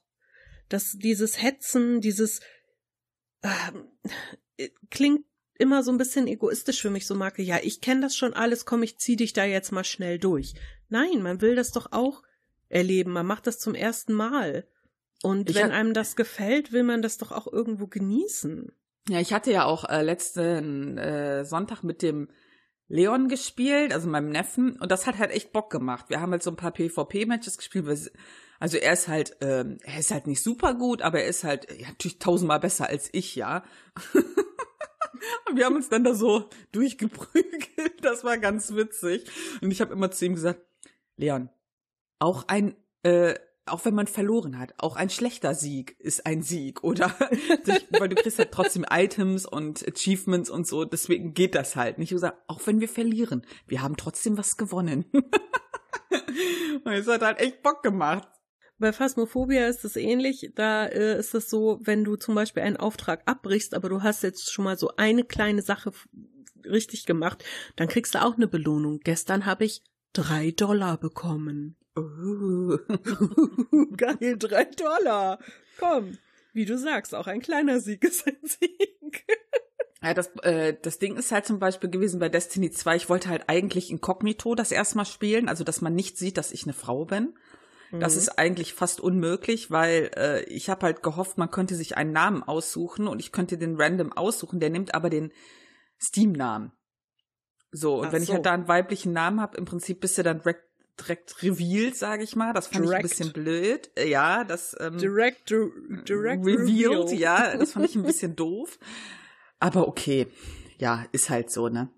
Dass 0.68 0.92
dieses 0.92 1.40
Hetzen, 1.42 2.00
dieses 2.00 2.40
äh, 3.42 4.68
klingt 4.90 5.24
immer 5.58 5.82
so 5.82 5.90
ein 5.90 5.98
bisschen 5.98 6.26
egoistisch 6.26 6.82
für 6.82 6.90
mich, 6.90 7.06
so 7.06 7.14
Marke, 7.14 7.42
ja, 7.42 7.58
ich 7.62 7.80
kenne 7.80 8.02
das 8.02 8.16
schon 8.16 8.34
alles, 8.34 8.66
komm, 8.66 8.82
ich 8.82 8.98
zieh 8.98 9.16
dich 9.16 9.32
da 9.32 9.44
jetzt 9.44 9.72
mal 9.72 9.84
schnell 9.84 10.18
durch. 10.18 10.54
Nein, 10.88 11.22
man 11.22 11.40
will 11.40 11.54
das 11.54 11.72
doch 11.72 11.92
auch 11.92 12.22
erleben. 12.68 13.12
Man 13.12 13.26
macht 13.26 13.46
das 13.46 13.58
zum 13.58 13.74
ersten 13.74 14.12
Mal. 14.12 14.66
Und 15.22 15.48
ich 15.48 15.56
wenn 15.56 15.72
einem 15.72 15.94
das 15.94 16.16
gefällt, 16.16 16.72
will 16.72 16.82
man 16.82 17.02
das 17.02 17.18
doch 17.18 17.32
auch 17.32 17.50
irgendwo 17.50 17.86
genießen. 17.86 18.72
Ja, 19.08 19.20
ich 19.20 19.32
hatte 19.32 19.52
ja 19.52 19.64
auch 19.64 19.88
äh, 19.88 20.02
letzten 20.02 20.98
äh, 20.98 21.44
Sonntag 21.44 21.82
mit 21.82 22.02
dem 22.02 22.28
Leon 22.88 23.28
gespielt, 23.28 23.92
also 23.92 24.08
meinem 24.08 24.30
Neffen, 24.30 24.76
und 24.76 24.90
das 24.92 25.06
hat 25.06 25.18
halt 25.18 25.30
echt 25.30 25.52
Bock 25.52 25.70
gemacht. 25.70 26.06
Wir 26.08 26.20
haben 26.20 26.32
halt 26.32 26.42
so 26.42 26.50
ein 26.50 26.56
paar 26.56 26.72
PvP-Matches 26.72 27.58
gespielt. 27.58 28.12
Also 28.58 28.76
er 28.76 28.92
ist 28.92 29.08
halt, 29.08 29.36
ähm, 29.40 29.78
er 29.82 29.98
ist 29.98 30.10
halt 30.10 30.26
nicht 30.26 30.42
super 30.42 30.74
gut, 30.74 31.02
aber 31.02 31.20
er 31.20 31.26
ist 31.26 31.44
halt 31.44 31.70
ja, 31.70 31.88
natürlich 31.88 32.18
tausendmal 32.18 32.60
besser 32.60 32.88
als 32.88 33.08
ich, 33.12 33.34
ja. 33.34 33.64
wir 35.54 35.66
haben 35.66 35.76
uns 35.76 35.88
dann 35.88 36.04
da 36.04 36.14
so 36.14 36.48
durchgeprügelt. 36.72 38.02
Das 38.02 38.24
war 38.24 38.38
ganz 38.38 38.74
witzig. 38.74 39.24
Und 39.60 39.70
ich 39.72 39.80
habe 39.80 39.92
immer 39.92 40.10
zu 40.10 40.24
ihm 40.24 40.34
gesagt, 40.34 40.60
Leon, 41.16 41.50
auch 42.18 42.44
ein, 42.48 42.76
äh, 43.02 43.34
auch 43.66 43.84
wenn 43.84 43.94
man 43.94 44.06
verloren 44.06 44.58
hat, 44.58 44.74
auch 44.78 44.96
ein 44.96 45.10
schlechter 45.10 45.54
Sieg 45.54 45.96
ist 45.98 46.26
ein 46.26 46.42
Sieg, 46.42 46.82
oder? 46.84 47.08
Weil 47.98 48.08
du 48.08 48.16
kriegst 48.16 48.38
halt 48.38 48.52
trotzdem 48.52 48.84
Items 48.88 49.46
und 49.46 49.86
Achievements 49.86 50.50
und 50.50 50.66
so, 50.66 50.84
deswegen 50.84 51.34
geht 51.34 51.54
das 51.54 51.76
halt 51.76 51.98
nicht. 51.98 52.12
Sag, 52.16 52.36
auch 52.46 52.60
wenn 52.66 52.80
wir 52.80 52.88
verlieren, 52.88 53.44
wir 53.66 53.82
haben 53.82 53.96
trotzdem 53.96 54.38
was 54.38 54.56
gewonnen. 54.56 55.04
und 55.12 56.92
es 56.92 57.08
hat 57.08 57.22
halt 57.22 57.40
echt 57.40 57.62
Bock 57.62 57.82
gemacht. 57.82 58.28
Bei 58.78 58.92
Phasmophobia 58.92 59.68
ist 59.68 59.84
es 59.84 59.96
ähnlich. 59.96 60.52
Da 60.54 60.86
äh, 60.86 61.18
ist 61.18 61.34
es 61.34 61.48
so, 61.48 61.78
wenn 61.82 62.04
du 62.04 62.16
zum 62.16 62.34
Beispiel 62.34 62.62
einen 62.62 62.76
Auftrag 62.76 63.22
abbrichst, 63.24 63.74
aber 63.74 63.88
du 63.88 64.02
hast 64.02 64.22
jetzt 64.22 64.52
schon 64.52 64.64
mal 64.64 64.78
so 64.78 64.90
eine 64.96 65.24
kleine 65.24 65.62
Sache 65.62 65.92
richtig 66.64 67.06
gemacht, 67.06 67.44
dann 67.76 67.88
kriegst 67.88 68.14
du 68.14 68.22
auch 68.22 68.36
eine 68.36 68.48
Belohnung. 68.48 69.00
Gestern 69.00 69.46
habe 69.46 69.64
ich 69.64 69.82
drei 70.16 70.50
Dollar 70.50 70.96
bekommen. 70.96 71.76
Oh. 71.94 72.78
Geil, 73.96 74.36
drei 74.38 74.64
Dollar. 74.64 75.38
Komm, 75.78 76.18
wie 76.52 76.64
du 76.64 76.78
sagst, 76.78 77.14
auch 77.14 77.26
ein 77.26 77.40
kleiner 77.40 77.80
Sieg 77.80 78.04
ist 78.04 78.26
ein 78.26 78.38
Sieg. 78.42 79.26
Ja, 80.02 80.14
das, 80.14 80.28
äh, 80.42 80.76
das 80.80 80.98
Ding 80.98 81.16
ist 81.16 81.32
halt 81.32 81.46
zum 81.46 81.58
Beispiel 81.58 81.90
gewesen 81.90 82.20
bei 82.20 82.28
Destiny 82.28 82.70
2, 82.70 82.94
ich 82.94 83.08
wollte 83.08 83.28
halt 83.28 83.48
eigentlich 83.48 83.90
inkognito 83.90 84.54
das 84.54 84.70
erstmal 84.70 85.06
spielen, 85.06 85.48
also 85.48 85.64
dass 85.64 85.80
man 85.80 85.94
nicht 85.94 86.16
sieht, 86.16 86.36
dass 86.36 86.52
ich 86.52 86.62
eine 86.64 86.74
Frau 86.74 87.06
bin. 87.06 87.34
Das 87.90 88.12
mhm. 88.12 88.18
ist 88.18 88.38
eigentlich 88.38 88.74
fast 88.74 89.00
unmöglich, 89.00 89.70
weil 89.70 90.10
äh, 90.14 90.44
ich 90.44 90.68
habe 90.68 90.86
halt 90.86 91.02
gehofft, 91.02 91.38
man 91.38 91.50
könnte 91.50 91.74
sich 91.74 91.96
einen 91.96 92.12
Namen 92.12 92.42
aussuchen 92.42 93.08
und 93.08 93.20
ich 93.20 93.32
könnte 93.32 93.58
den 93.58 93.80
random 93.80 94.12
aussuchen, 94.12 94.60
der 94.60 94.70
nimmt 94.70 94.94
aber 94.94 95.10
den 95.10 95.32
Steam-Namen. 95.98 96.72
So, 97.76 98.00
und 98.00 98.06
Ach 98.06 98.12
wenn 98.12 98.22
so. 98.22 98.28
ich 98.28 98.34
halt 98.34 98.46
da 98.46 98.52
einen 98.52 98.68
weiblichen 98.68 99.12
Namen 99.12 99.40
habe, 99.40 99.56
im 99.56 99.64
Prinzip 99.64 100.00
bist 100.00 100.16
du 100.18 100.22
dann 100.22 100.40
direkt 100.40 100.64
direkt 100.98 101.42
revealed, 101.42 101.94
sage 101.94 102.22
ich 102.22 102.36
mal. 102.36 102.54
Das 102.54 102.68
fand 102.68 102.86
direct. 102.86 103.04
ich 103.04 103.04
ein 103.04 103.08
bisschen 103.10 103.32
blöd. 103.32 103.90
Ja, 103.98 104.44
das 104.44 104.74
ähm, 104.80 104.96
direct, 104.96 105.50
du, 105.50 105.70
direct 106.04 106.44
revealed, 106.44 107.10
reveal. 107.10 107.14
ja, 107.14 107.56
das 107.56 107.72
fand 107.72 107.84
ich 107.84 107.96
ein 107.96 108.02
bisschen 108.04 108.34
doof. 108.34 108.78
Aber 109.58 109.88
okay, 109.88 110.26
ja, 110.78 111.04
ist 111.12 111.28
halt 111.28 111.50
so, 111.50 111.68
ne? 111.68 111.90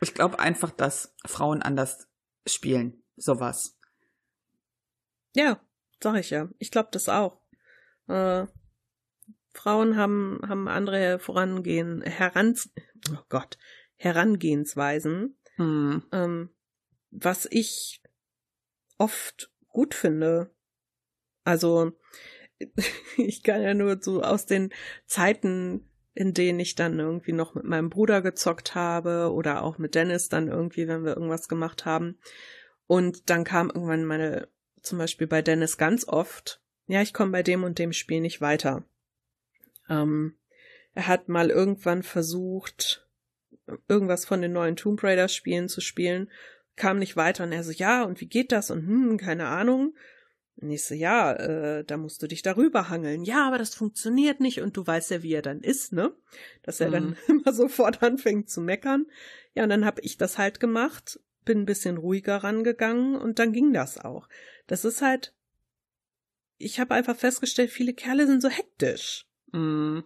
Ich 0.00 0.14
glaube 0.14 0.38
einfach, 0.38 0.70
dass 0.70 1.14
Frauen 1.24 1.62
anders 1.62 2.06
spielen, 2.46 3.02
sowas. 3.16 3.76
Ja, 5.34 5.60
sag 6.00 6.16
ich 6.16 6.30
ja. 6.30 6.48
Ich 6.58 6.70
glaube 6.70 6.90
das 6.92 7.08
auch. 7.08 7.40
Äh, 8.06 8.46
Frauen 9.52 9.96
haben, 9.96 10.40
haben 10.46 10.68
andere 10.68 11.18
Vorangehen, 11.18 12.02
heran, 12.02 12.56
oh 13.10 13.22
Gott, 13.28 13.58
Herangehensweisen, 13.96 15.36
hm. 15.56 16.02
ähm, 16.12 16.50
was 17.10 17.48
ich 17.50 18.02
oft 18.98 19.50
gut 19.68 19.94
finde. 19.94 20.50
Also, 21.44 21.92
ich 23.16 23.42
kann 23.42 23.62
ja 23.62 23.74
nur 23.74 23.98
so 24.00 24.22
aus 24.22 24.46
den 24.46 24.72
Zeiten, 25.06 25.88
in 26.14 26.32
denen 26.32 26.60
ich 26.60 26.74
dann 26.74 26.98
irgendwie 26.98 27.32
noch 27.32 27.54
mit 27.54 27.64
meinem 27.64 27.90
Bruder 27.90 28.22
gezockt 28.22 28.74
habe 28.74 29.32
oder 29.32 29.62
auch 29.62 29.78
mit 29.78 29.94
Dennis 29.94 30.28
dann 30.28 30.48
irgendwie, 30.48 30.88
wenn 30.88 31.04
wir 31.04 31.14
irgendwas 31.14 31.48
gemacht 31.48 31.84
haben. 31.84 32.18
Und 32.86 33.28
dann 33.28 33.44
kam 33.44 33.68
irgendwann 33.68 34.04
meine, 34.04 34.48
zum 34.80 34.98
Beispiel 34.98 35.26
bei 35.26 35.42
Dennis 35.42 35.76
ganz 35.76 36.08
oft, 36.08 36.62
ja, 36.86 37.02
ich 37.02 37.12
komme 37.12 37.32
bei 37.32 37.42
dem 37.42 37.64
und 37.64 37.78
dem 37.78 37.92
Spiel 37.92 38.20
nicht 38.20 38.40
weiter. 38.40 38.84
Ähm, 39.88 40.38
er 40.94 41.06
hat 41.06 41.28
mal 41.28 41.50
irgendwann 41.50 42.02
versucht, 42.02 43.05
irgendwas 43.88 44.24
von 44.24 44.42
den 44.42 44.52
neuen 44.52 44.76
Tomb 44.76 45.02
Raider 45.02 45.28
Spielen 45.28 45.68
zu 45.68 45.80
spielen, 45.80 46.30
kam 46.76 46.98
nicht 46.98 47.16
weiter 47.16 47.44
und 47.44 47.52
er 47.52 47.64
so, 47.64 47.72
ja, 47.72 48.04
und 48.04 48.20
wie 48.20 48.28
geht 48.28 48.52
das? 48.52 48.70
Und 48.70 48.86
hm, 48.86 49.16
keine 49.16 49.46
Ahnung. 49.48 49.94
Und 50.56 50.70
ich 50.70 50.84
so, 50.84 50.94
ja, 50.94 51.32
äh, 51.32 51.84
da 51.84 51.96
musst 51.98 52.22
du 52.22 52.26
dich 52.26 52.42
darüber 52.42 52.88
hangeln. 52.88 53.24
Ja, 53.24 53.46
aber 53.46 53.58
das 53.58 53.74
funktioniert 53.74 54.40
nicht 54.40 54.62
und 54.62 54.76
du 54.76 54.86
weißt 54.86 55.10
ja, 55.10 55.22
wie 55.22 55.34
er 55.34 55.42
dann 55.42 55.60
ist, 55.60 55.92
ne? 55.92 56.14
Dass 56.62 56.80
er 56.80 56.88
mhm. 56.88 56.92
dann 56.92 57.16
immer 57.28 57.52
sofort 57.52 58.02
anfängt 58.02 58.48
zu 58.48 58.60
meckern. 58.60 59.06
Ja, 59.54 59.64
und 59.64 59.68
dann 59.68 59.84
habe 59.84 60.00
ich 60.00 60.16
das 60.16 60.38
halt 60.38 60.60
gemacht, 60.60 61.20
bin 61.44 61.60
ein 61.60 61.66
bisschen 61.66 61.98
ruhiger 61.98 62.36
rangegangen 62.36 63.16
und 63.16 63.38
dann 63.38 63.52
ging 63.52 63.72
das 63.72 63.98
auch. 63.98 64.28
Das 64.66 64.84
ist 64.84 65.02
halt, 65.02 65.34
ich 66.58 66.80
habe 66.80 66.94
einfach 66.94 67.16
festgestellt, 67.16 67.70
viele 67.70 67.92
Kerle 67.92 68.26
sind 68.26 68.40
so 68.40 68.48
hektisch. 68.48 69.26
Mhm. 69.52 70.04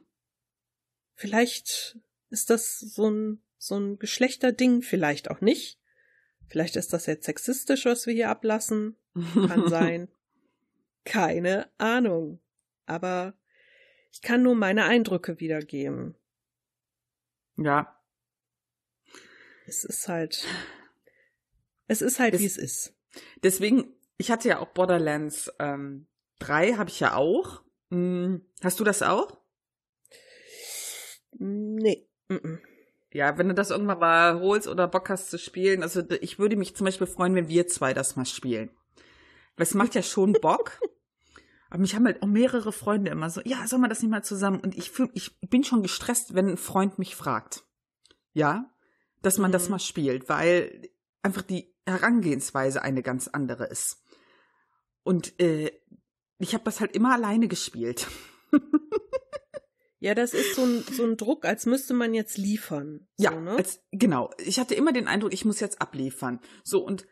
Vielleicht 1.14 1.98
ist 2.30 2.50
das 2.50 2.78
so 2.78 3.10
ein, 3.10 3.42
so 3.58 3.78
ein 3.78 3.98
Geschlechterding, 3.98 4.82
vielleicht 4.82 5.30
auch 5.30 5.40
nicht. 5.40 5.78
Vielleicht 6.48 6.76
ist 6.76 6.92
das 6.92 7.06
jetzt 7.06 7.26
sexistisch, 7.26 7.84
was 7.84 8.06
wir 8.06 8.14
hier 8.14 8.30
ablassen. 8.30 8.96
Kann 9.14 9.68
sein. 9.68 10.08
Keine 11.04 11.70
Ahnung. 11.78 12.40
Aber 12.86 13.34
ich 14.12 14.22
kann 14.22 14.42
nur 14.42 14.54
meine 14.54 14.84
Eindrücke 14.84 15.38
wiedergeben. 15.38 16.16
Ja. 17.56 17.96
Es 19.66 19.84
ist 19.84 20.08
halt. 20.08 20.46
Es 21.86 22.02
ist 22.02 22.18
halt, 22.18 22.38
wie 22.38 22.46
es 22.46 22.56
ist. 22.56 22.94
Deswegen, 23.42 23.92
ich 24.16 24.30
hatte 24.30 24.48
ja 24.48 24.58
auch 24.58 24.68
Borderlands 24.68 25.52
ähm, 25.58 26.06
3, 26.40 26.74
habe 26.74 26.90
ich 26.90 27.00
ja 27.00 27.14
auch. 27.14 27.62
Hm, 27.90 28.44
hast 28.62 28.80
du 28.80 28.84
das 28.84 29.02
auch? 29.02 29.40
Nee. 31.38 32.09
Ja, 33.12 33.38
wenn 33.38 33.48
du 33.48 33.54
das 33.54 33.70
irgendwann 33.70 33.98
mal 33.98 34.40
holst 34.40 34.68
oder 34.68 34.86
Bock 34.86 35.08
hast 35.08 35.30
zu 35.30 35.38
spielen, 35.38 35.82
also 35.82 36.02
ich 36.20 36.38
würde 36.38 36.56
mich 36.56 36.76
zum 36.76 36.84
Beispiel 36.84 37.08
freuen, 37.08 37.34
wenn 37.34 37.48
wir 37.48 37.66
zwei 37.66 37.92
das 37.92 38.14
mal 38.16 38.24
spielen. 38.24 38.70
Weil 39.56 39.64
es 39.64 39.74
macht 39.74 39.94
ja 39.94 40.02
schon 40.02 40.32
Bock. 40.40 40.80
Aber 41.70 41.80
mich 41.80 41.94
haben 41.94 42.06
halt 42.06 42.22
auch 42.22 42.26
mehrere 42.26 42.72
Freunde 42.72 43.10
immer 43.10 43.30
so, 43.30 43.40
ja, 43.44 43.66
soll 43.66 43.78
man 43.78 43.90
das 43.90 44.02
nicht 44.02 44.10
mal 44.10 44.24
zusammen? 44.24 44.60
Und 44.60 44.76
ich 44.76 44.90
fühl, 44.90 45.08
ich 45.14 45.38
bin 45.40 45.64
schon 45.64 45.82
gestresst, 45.82 46.34
wenn 46.34 46.48
ein 46.48 46.56
Freund 46.56 46.98
mich 46.98 47.16
fragt. 47.16 47.64
Ja, 48.32 48.70
dass 49.22 49.38
man 49.38 49.50
mhm. 49.50 49.52
das 49.52 49.68
mal 49.68 49.78
spielt, 49.78 50.28
weil 50.28 50.88
einfach 51.22 51.42
die 51.42 51.74
Herangehensweise 51.86 52.82
eine 52.82 53.02
ganz 53.02 53.28
andere 53.28 53.66
ist. 53.66 54.04
Und 55.02 55.38
äh, 55.40 55.72
ich 56.38 56.54
habe 56.54 56.64
das 56.64 56.80
halt 56.80 56.94
immer 56.94 57.12
alleine 57.12 57.48
gespielt. 57.48 58.06
Ja, 60.00 60.14
das 60.14 60.32
ist 60.32 60.54
so 60.54 60.64
ein, 60.64 60.82
so 60.90 61.04
ein 61.04 61.18
Druck, 61.18 61.44
als 61.44 61.66
müsste 61.66 61.92
man 61.92 62.14
jetzt 62.14 62.38
liefern. 62.38 63.06
So, 63.16 63.24
ja, 63.24 63.38
ne? 63.38 63.52
als, 63.56 63.80
genau. 63.92 64.30
Ich 64.38 64.58
hatte 64.58 64.74
immer 64.74 64.92
den 64.92 65.06
Eindruck, 65.06 65.32
ich 65.32 65.44
muss 65.44 65.60
jetzt 65.60 65.80
abliefern. 65.80 66.40
So, 66.64 66.82
und 66.82 67.06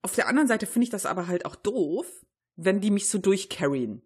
auf 0.00 0.14
der 0.14 0.26
anderen 0.26 0.48
Seite 0.48 0.66
finde 0.66 0.84
ich 0.84 0.90
das 0.90 1.04
aber 1.04 1.28
halt 1.28 1.44
auch 1.44 1.56
doof, 1.56 2.06
wenn 2.56 2.80
die 2.80 2.90
mich 2.90 3.08
so 3.08 3.18
durchcarryen. 3.18 4.02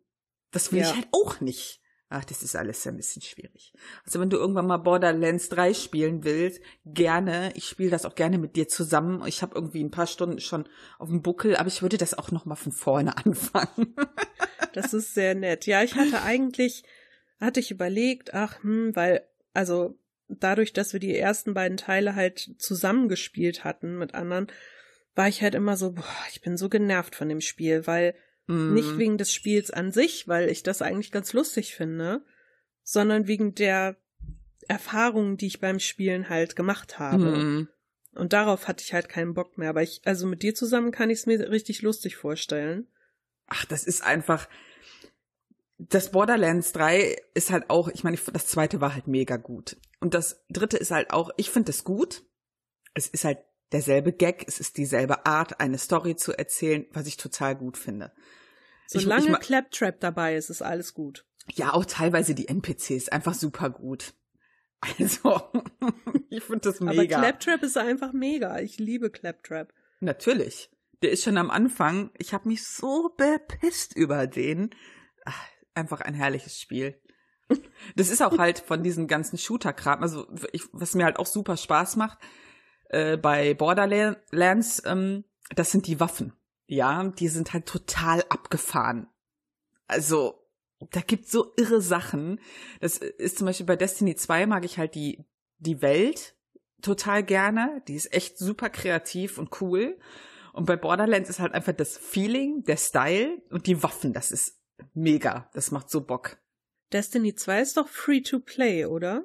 Das 0.50 0.72
will 0.72 0.80
ja. 0.80 0.88
ich 0.88 0.94
halt 0.94 1.08
auch 1.12 1.40
nicht. 1.40 1.80
Ach, 2.10 2.24
das 2.24 2.42
ist 2.42 2.56
alles 2.56 2.86
ein 2.86 2.96
bisschen 2.96 3.20
schwierig. 3.20 3.74
Also 4.04 4.18
wenn 4.18 4.30
du 4.30 4.38
irgendwann 4.38 4.66
mal 4.66 4.78
Borderlands 4.78 5.50
3 5.50 5.74
spielen 5.74 6.24
willst, 6.24 6.60
gerne. 6.86 7.52
Ich 7.54 7.66
spiele 7.66 7.90
das 7.90 8.06
auch 8.06 8.14
gerne 8.14 8.38
mit 8.38 8.56
dir 8.56 8.66
zusammen. 8.66 9.22
Ich 9.26 9.42
habe 9.42 9.54
irgendwie 9.54 9.84
ein 9.84 9.90
paar 9.90 10.06
Stunden 10.06 10.40
schon 10.40 10.66
auf 10.98 11.10
dem 11.10 11.20
Buckel, 11.20 11.56
aber 11.56 11.68
ich 11.68 11.82
würde 11.82 11.98
das 11.98 12.14
auch 12.14 12.30
noch 12.30 12.46
mal 12.46 12.56
von 12.56 12.72
vorne 12.72 13.16
anfangen. 13.24 13.94
Das 14.72 14.94
ist 14.94 15.14
sehr 15.14 15.34
nett. 15.34 15.66
Ja, 15.66 15.82
ich 15.82 15.96
hatte 15.96 16.22
eigentlich 16.22 16.82
hatte 17.40 17.60
ich 17.60 17.70
überlegt, 17.70 18.34
ach, 18.34 18.62
hm, 18.62 18.94
weil, 18.94 19.26
also 19.54 19.98
dadurch, 20.28 20.72
dass 20.72 20.92
wir 20.92 21.00
die 21.00 21.16
ersten 21.16 21.54
beiden 21.54 21.76
Teile 21.76 22.14
halt 22.14 22.54
zusammengespielt 22.58 23.64
hatten 23.64 23.96
mit 23.98 24.14
anderen, 24.14 24.48
war 25.14 25.28
ich 25.28 25.42
halt 25.42 25.54
immer 25.54 25.76
so, 25.76 25.92
boah, 25.92 26.04
ich 26.30 26.40
bin 26.42 26.56
so 26.56 26.68
genervt 26.68 27.14
von 27.14 27.28
dem 27.28 27.40
Spiel, 27.40 27.86
weil 27.86 28.14
mm. 28.46 28.74
nicht 28.74 28.98
wegen 28.98 29.18
des 29.18 29.32
Spiels 29.32 29.70
an 29.70 29.90
sich, 29.90 30.28
weil 30.28 30.48
ich 30.48 30.62
das 30.62 30.82
eigentlich 30.82 31.10
ganz 31.10 31.32
lustig 31.32 31.74
finde, 31.74 32.22
sondern 32.82 33.26
wegen 33.26 33.54
der 33.54 33.96
Erfahrungen, 34.68 35.36
die 35.36 35.46
ich 35.46 35.60
beim 35.60 35.80
Spielen 35.80 36.28
halt 36.28 36.56
gemacht 36.56 36.98
habe. 36.98 37.36
Mm. 37.36 37.68
Und 38.14 38.32
darauf 38.32 38.68
hatte 38.68 38.84
ich 38.84 38.92
halt 38.92 39.08
keinen 39.08 39.34
Bock 39.34 39.58
mehr. 39.58 39.70
Aber 39.70 39.82
ich, 39.82 40.02
also 40.04 40.26
mit 40.26 40.42
dir 40.42 40.54
zusammen 40.54 40.92
kann 40.92 41.10
ich 41.10 41.20
es 41.20 41.26
mir 41.26 41.50
richtig 41.50 41.82
lustig 41.82 42.16
vorstellen. 42.16 42.86
Ach, 43.46 43.64
das 43.64 43.84
ist 43.84 44.04
einfach, 44.04 44.48
das 45.78 46.10
Borderlands 46.10 46.72
3 46.72 47.16
ist 47.34 47.50
halt 47.50 47.70
auch, 47.70 47.88
ich 47.88 48.02
meine, 48.02 48.18
das 48.32 48.48
zweite 48.48 48.80
war 48.80 48.94
halt 48.94 49.06
mega 49.06 49.36
gut. 49.36 49.76
Und 50.00 50.14
das 50.14 50.44
dritte 50.50 50.76
ist 50.76 50.90
halt 50.90 51.10
auch, 51.10 51.30
ich 51.36 51.50
finde 51.50 51.70
es 51.70 51.84
gut. 51.84 52.24
Es 52.94 53.06
ist 53.06 53.24
halt 53.24 53.38
derselbe 53.70 54.12
Gag, 54.12 54.44
es 54.48 54.58
ist 54.58 54.76
dieselbe 54.76 55.24
Art, 55.24 55.60
eine 55.60 55.78
Story 55.78 56.16
zu 56.16 56.32
erzählen, 56.32 56.86
was 56.92 57.06
ich 57.06 57.16
total 57.16 57.54
gut 57.54 57.78
finde. 57.78 58.12
Solange 58.88 59.26
ich, 59.26 59.32
ich, 59.32 59.40
Claptrap 59.40 60.00
dabei 60.00 60.34
ist, 60.34 60.50
ist 60.50 60.62
alles 60.62 60.94
gut. 60.94 61.26
Ja, 61.54 61.74
auch 61.74 61.84
teilweise 61.84 62.34
die 62.34 62.48
NPCs, 62.48 63.08
einfach 63.08 63.34
super 63.34 63.70
gut. 63.70 64.14
Also, 65.00 65.42
ich 66.30 66.44
finde 66.44 66.60
das 66.60 66.78
mega. 66.78 67.18
Aber 67.18 67.26
Claptrap 67.26 67.64
ist 67.64 67.76
einfach 67.76 68.12
mega. 68.12 68.60
Ich 68.60 68.78
liebe 68.78 69.10
Claptrap. 69.10 69.74
Natürlich. 69.98 70.70
Der 71.02 71.10
ist 71.10 71.24
schon 71.24 71.36
am 71.36 71.50
Anfang. 71.50 72.12
Ich 72.16 72.32
habe 72.32 72.48
mich 72.48 72.64
so 72.64 73.12
bepisst 73.16 73.96
über 73.96 74.28
den. 74.28 74.70
Ach, 75.24 75.48
einfach 75.78 76.00
ein 76.00 76.14
herrliches 76.14 76.60
Spiel. 76.60 77.00
Das 77.96 78.10
ist 78.10 78.22
auch 78.22 78.36
halt 78.36 78.58
von 78.58 78.82
diesen 78.82 79.06
ganzen 79.06 79.38
Shooter-Kram, 79.38 80.02
also 80.02 80.26
ich, 80.52 80.64
was 80.72 80.94
mir 80.94 81.04
halt 81.04 81.18
auch 81.18 81.26
super 81.26 81.56
Spaß 81.56 81.96
macht 81.96 82.18
äh, 82.88 83.16
bei 83.16 83.54
Borderlands, 83.54 84.82
ähm, 84.84 85.24
das 85.54 85.70
sind 85.70 85.86
die 85.86 86.00
Waffen. 86.00 86.32
Ja, 86.66 87.04
die 87.04 87.28
sind 87.28 87.52
halt 87.52 87.66
total 87.66 88.22
abgefahren. 88.28 89.08
Also, 89.86 90.44
da 90.90 91.00
gibt's 91.00 91.32
so 91.32 91.54
irre 91.56 91.80
Sachen. 91.80 92.40
Das 92.80 92.98
ist 92.98 93.38
zum 93.38 93.46
Beispiel 93.46 93.66
bei 93.66 93.76
Destiny 93.76 94.14
2 94.14 94.46
mag 94.46 94.64
ich 94.64 94.78
halt 94.78 94.94
die, 94.94 95.24
die 95.58 95.80
Welt 95.80 96.36
total 96.82 97.22
gerne. 97.22 97.82
Die 97.88 97.94
ist 97.94 98.12
echt 98.12 98.38
super 98.38 98.68
kreativ 98.68 99.38
und 99.38 99.60
cool. 99.62 99.98
Und 100.52 100.66
bei 100.66 100.76
Borderlands 100.76 101.30
ist 101.30 101.40
halt 101.40 101.54
einfach 101.54 101.72
das 101.72 101.96
Feeling, 101.96 102.64
der 102.64 102.76
Style 102.76 103.40
und 103.50 103.66
die 103.66 103.82
Waffen. 103.82 104.12
Das 104.12 104.30
ist 104.30 104.57
mega. 104.98 105.48
Das 105.54 105.70
macht 105.70 105.90
so 105.90 106.00
Bock. 106.00 106.38
Destiny 106.92 107.34
2 107.34 107.60
ist 107.60 107.76
doch 107.76 107.88
free 107.88 108.20
to 108.20 108.40
play, 108.40 108.86
oder? 108.86 109.24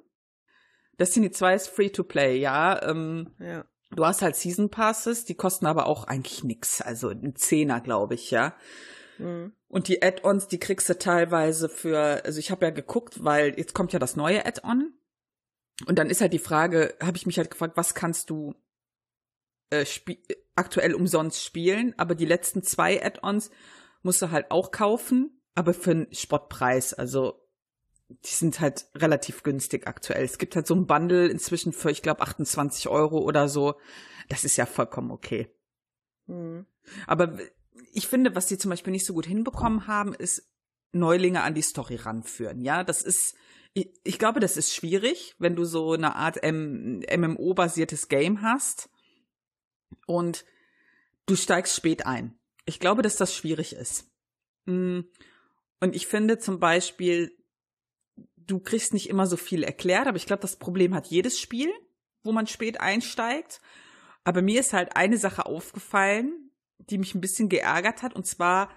Destiny 0.99 1.31
2 1.31 1.55
ist 1.55 1.67
free 1.69 1.89
to 1.89 2.03
play, 2.03 2.37
ja. 2.37 2.81
Ähm, 2.83 3.33
ja. 3.39 3.65
Du 3.91 4.05
hast 4.05 4.21
halt 4.21 4.35
Season 4.35 4.69
Passes, 4.69 5.25
die 5.25 5.35
kosten 5.35 5.65
aber 5.65 5.85
auch 5.85 6.05
eigentlich 6.05 6.43
nix. 6.43 6.81
Also 6.81 7.09
ein 7.09 7.35
Zehner, 7.35 7.79
glaube 7.81 8.15
ich, 8.15 8.31
ja. 8.31 8.55
Mhm. 9.17 9.53
Und 9.67 9.87
die 9.87 10.03
Add-ons, 10.03 10.47
die 10.47 10.59
kriegst 10.59 10.89
du 10.89 10.97
teilweise 10.97 11.69
für, 11.69 12.23
also 12.25 12.39
ich 12.39 12.51
habe 12.51 12.65
ja 12.65 12.71
geguckt, 12.71 13.23
weil 13.23 13.57
jetzt 13.57 13.73
kommt 13.73 13.93
ja 13.93 13.99
das 13.99 14.15
neue 14.15 14.45
Add-on. 14.45 14.93
Und 15.87 15.99
dann 15.99 16.09
ist 16.09 16.21
halt 16.21 16.33
die 16.33 16.39
Frage, 16.39 16.95
habe 17.01 17.17
ich 17.17 17.25
mich 17.25 17.37
halt 17.37 17.51
gefragt, 17.51 17.77
was 17.77 17.95
kannst 17.95 18.29
du 18.29 18.55
äh, 19.71 19.85
aktuell 20.55 20.93
umsonst 20.93 21.43
spielen? 21.43 21.93
Aber 21.97 22.15
die 22.15 22.25
letzten 22.25 22.63
zwei 22.63 23.03
Add-ons 23.03 23.49
musst 24.03 24.21
du 24.21 24.31
halt 24.31 24.51
auch 24.51 24.71
kaufen 24.71 25.42
aber 25.55 25.73
für 25.73 25.91
einen 25.91 26.13
Spottpreis. 26.13 26.93
Also 26.93 27.39
die 28.09 28.33
sind 28.33 28.59
halt 28.59 28.85
relativ 28.95 29.43
günstig 29.43 29.87
aktuell. 29.87 30.23
Es 30.23 30.37
gibt 30.37 30.55
halt 30.55 30.67
so 30.67 30.75
ein 30.75 30.87
Bundle 30.87 31.27
inzwischen 31.27 31.73
für, 31.73 31.91
ich 31.91 32.01
glaube, 32.01 32.21
28 32.21 32.87
Euro 32.89 33.19
oder 33.19 33.47
so. 33.47 33.75
Das 34.29 34.43
ist 34.43 34.57
ja 34.57 34.65
vollkommen 34.65 35.11
okay. 35.11 35.49
Mhm. 36.27 36.65
Aber 37.07 37.37
ich 37.91 38.07
finde, 38.07 38.35
was 38.35 38.47
die 38.47 38.57
zum 38.57 38.69
Beispiel 38.69 38.91
nicht 38.91 39.05
so 39.05 39.13
gut 39.13 39.25
hinbekommen 39.25 39.87
haben, 39.87 40.13
ist 40.13 40.49
Neulinge 40.91 41.41
an 41.41 41.55
die 41.55 41.61
Story 41.61 41.95
ranführen. 41.95 42.61
Ja, 42.61 42.83
das 42.83 43.01
ist, 43.01 43.35
ich, 43.73 43.89
ich 44.03 44.19
glaube, 44.19 44.39
das 44.39 44.57
ist 44.57 44.73
schwierig, 44.73 45.35
wenn 45.39 45.55
du 45.55 45.65
so 45.65 45.93
eine 45.93 46.15
Art 46.15 46.39
MMO-basiertes 46.43 48.09
Game 48.09 48.41
hast 48.41 48.89
und 50.05 50.45
du 51.25 51.35
steigst 51.35 51.75
spät 51.75 52.05
ein. 52.05 52.37
Ich 52.65 52.79
glaube, 52.79 53.01
dass 53.01 53.15
das 53.15 53.35
schwierig 53.35 53.73
ist. 53.73 54.11
Mhm. 54.65 55.05
Und 55.83 55.97
ich 55.97 56.07
finde 56.07 56.37
zum 56.37 56.61
Beispiel, 56.61 57.37
du 58.37 58.61
kriegst 58.61 58.93
nicht 58.93 59.09
immer 59.09 59.27
so 59.27 59.35
viel 59.35 59.63
erklärt, 59.63 60.07
aber 60.07 60.15
ich 60.15 60.25
glaube, 60.25 60.41
das 60.41 60.55
Problem 60.55 60.95
hat 60.95 61.07
jedes 61.07 61.41
Spiel, 61.41 61.69
wo 62.23 62.31
man 62.31 62.47
spät 62.47 62.79
einsteigt. 62.79 63.59
Aber 64.23 64.41
mir 64.41 64.61
ist 64.61 64.71
halt 64.71 64.95
eine 64.95 65.17
Sache 65.17 65.45
aufgefallen, 65.45 66.51
die 66.77 66.97
mich 66.97 67.13
ein 67.13 67.19
bisschen 67.19 67.49
geärgert 67.49 68.01
hat, 68.01 68.15
und 68.15 68.25
zwar 68.25 68.69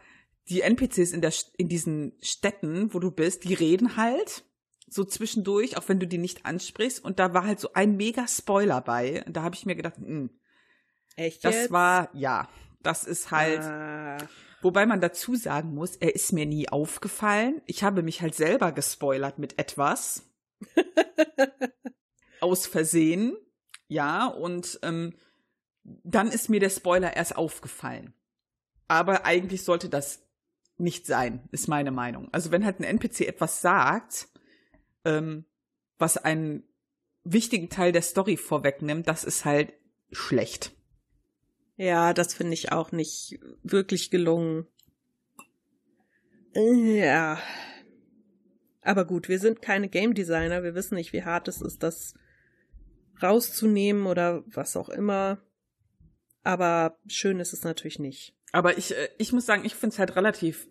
die 0.48 0.62
NPCs 0.62 1.12
in, 1.12 1.20
der, 1.20 1.32
in 1.56 1.68
diesen 1.68 2.18
Städten, 2.20 2.92
wo 2.92 2.98
du 2.98 3.12
bist, 3.12 3.44
die 3.44 3.54
reden 3.54 3.96
halt 3.96 4.42
so 4.88 5.04
zwischendurch, 5.04 5.76
auch 5.76 5.88
wenn 5.88 6.00
du 6.00 6.08
die 6.08 6.18
nicht 6.18 6.44
ansprichst. 6.44 7.04
Und 7.04 7.20
da 7.20 7.32
war 7.32 7.46
halt 7.46 7.60
so 7.60 7.72
ein 7.72 7.96
mega 7.96 8.26
Spoiler 8.26 8.80
bei. 8.80 9.24
Da 9.28 9.42
habe 9.42 9.54
ich 9.54 9.64
mir 9.64 9.76
gedacht, 9.76 10.00
mh, 10.00 10.08
hm, 10.08 10.30
Echt 11.14 11.44
das 11.44 11.54
jetzt? 11.54 11.70
war, 11.70 12.10
ja, 12.14 12.48
das 12.82 13.04
ist 13.04 13.30
halt. 13.30 13.60
Ah. 13.60 14.18
Wobei 14.62 14.86
man 14.86 15.00
dazu 15.00 15.36
sagen 15.36 15.74
muss, 15.74 15.96
er 15.96 16.14
ist 16.14 16.32
mir 16.32 16.46
nie 16.46 16.68
aufgefallen. 16.68 17.60
Ich 17.66 17.82
habe 17.84 18.02
mich 18.02 18.22
halt 18.22 18.34
selber 18.34 18.72
gespoilert 18.72 19.38
mit 19.38 19.58
etwas. 19.58 20.30
Aus 22.40 22.66
Versehen. 22.66 23.36
Ja, 23.88 24.26
und 24.26 24.78
ähm, 24.82 25.14
dann 25.84 26.28
ist 26.28 26.48
mir 26.48 26.60
der 26.60 26.70
Spoiler 26.70 27.14
erst 27.16 27.36
aufgefallen. 27.36 28.14
Aber 28.88 29.24
eigentlich 29.24 29.64
sollte 29.64 29.88
das 29.88 30.26
nicht 30.78 31.06
sein, 31.06 31.48
ist 31.52 31.68
meine 31.68 31.90
Meinung. 31.90 32.28
Also 32.32 32.50
wenn 32.50 32.64
halt 32.64 32.80
ein 32.80 32.84
NPC 32.84 33.22
etwas 33.22 33.60
sagt, 33.60 34.28
ähm, 35.04 35.44
was 35.98 36.16
einen 36.16 36.64
wichtigen 37.24 37.70
Teil 37.70 37.92
der 37.92 38.02
Story 38.02 38.36
vorwegnimmt, 38.36 39.08
das 39.08 39.24
ist 39.24 39.44
halt 39.44 39.72
schlecht. 40.12 40.75
Ja, 41.76 42.14
das 42.14 42.34
finde 42.34 42.54
ich 42.54 42.72
auch 42.72 42.92
nicht 42.92 43.38
wirklich 43.62 44.10
gelungen. 44.10 44.66
Ja. 46.54 47.38
Aber 48.80 49.04
gut, 49.04 49.28
wir 49.28 49.38
sind 49.38 49.60
keine 49.60 49.88
Game 49.88 50.14
Designer. 50.14 50.62
Wir 50.62 50.74
wissen 50.74 50.94
nicht, 50.94 51.12
wie 51.12 51.24
hart 51.24 51.48
es 51.48 51.60
ist, 51.60 51.82
das 51.82 52.14
rauszunehmen 53.22 54.06
oder 54.06 54.44
was 54.46 54.76
auch 54.76 54.88
immer. 54.88 55.42
Aber 56.42 56.98
schön 57.08 57.40
ist 57.40 57.52
es 57.52 57.64
natürlich 57.64 57.98
nicht. 57.98 58.34
Aber 58.52 58.78
ich, 58.78 58.96
äh, 58.96 59.08
ich 59.18 59.32
muss 59.32 59.44
sagen, 59.44 59.64
ich 59.64 59.74
finde 59.74 59.94
es 59.94 59.98
halt 59.98 60.16
relativ 60.16 60.68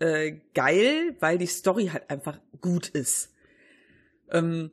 äh, 0.00 0.40
geil, 0.54 1.16
weil 1.20 1.38
die 1.38 1.46
Story 1.46 1.86
halt 1.92 2.10
einfach 2.10 2.40
gut 2.60 2.88
ist. 2.88 3.32
Ähm, 4.30 4.72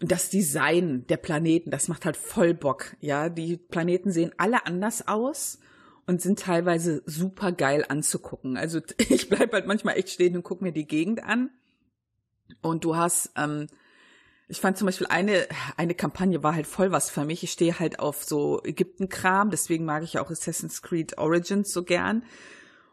das 0.00 0.30
Design 0.30 1.06
der 1.08 1.18
Planeten, 1.18 1.70
das 1.70 1.88
macht 1.88 2.04
halt 2.04 2.16
voll 2.16 2.54
Bock. 2.54 2.96
Ja, 3.00 3.28
die 3.28 3.56
Planeten 3.56 4.10
sehen 4.10 4.32
alle 4.38 4.66
anders 4.66 5.06
aus 5.06 5.58
und 6.06 6.22
sind 6.22 6.38
teilweise 6.38 7.02
super 7.06 7.52
geil 7.52 7.84
anzugucken. 7.88 8.56
Also 8.56 8.80
ich 9.08 9.28
bleib 9.28 9.52
halt 9.52 9.66
manchmal 9.66 9.96
echt 9.96 10.10
stehen 10.10 10.36
und 10.36 10.42
guck 10.42 10.62
mir 10.62 10.72
die 10.72 10.86
Gegend 10.86 11.22
an. 11.22 11.50
Und 12.60 12.84
du 12.84 12.96
hast, 12.96 13.30
ähm, 13.36 13.66
ich 14.48 14.60
fand 14.60 14.76
zum 14.76 14.86
Beispiel 14.86 15.06
eine, 15.06 15.46
eine 15.76 15.94
Kampagne 15.94 16.42
war 16.42 16.54
halt 16.54 16.66
voll 16.66 16.90
was 16.90 17.10
für 17.10 17.24
mich. 17.24 17.42
Ich 17.42 17.52
stehe 17.52 17.78
halt 17.78 17.98
auf 17.98 18.24
so 18.24 18.62
Ägypten-Kram, 18.64 19.50
deswegen 19.50 19.84
mag 19.84 20.02
ich 20.02 20.18
auch 20.18 20.30
Assassin's 20.30 20.82
Creed 20.82 21.18
Origins 21.18 21.72
so 21.72 21.82
gern. 21.84 22.24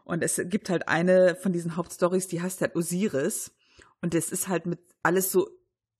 Und 0.04 0.22
es 0.22 0.40
gibt 0.44 0.70
halt 0.70 0.88
eine 0.88 1.36
von 1.36 1.52
diesen 1.52 1.76
Hauptstories, 1.76 2.28
die 2.28 2.42
heißt 2.42 2.60
halt 2.60 2.74
Osiris. 2.76 3.52
Und 4.02 4.14
es 4.14 4.32
ist 4.32 4.48
halt 4.48 4.66
mit 4.66 4.80
alles 5.02 5.30
so 5.30 5.48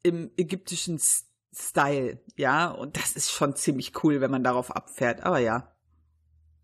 im 0.03 0.31
ägyptischen 0.37 1.01
Style, 1.53 2.21
ja. 2.37 2.69
Und 2.71 2.97
das 2.97 3.13
ist 3.13 3.31
schon 3.31 3.57
ziemlich 3.57 4.05
cool, 4.05 4.21
wenn 4.21 4.31
man 4.31 4.45
darauf 4.45 4.71
abfährt. 4.71 5.23
Aber 5.23 5.39
ja, 5.39 5.75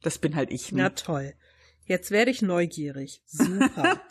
das 0.02 0.18
bin 0.18 0.36
halt 0.36 0.50
ich. 0.50 0.72
Ne? 0.72 0.82
Na 0.82 0.90
toll. 0.90 1.34
Jetzt 1.84 2.10
werde 2.10 2.30
ich 2.30 2.42
neugierig. 2.42 3.22
Super. 3.26 4.00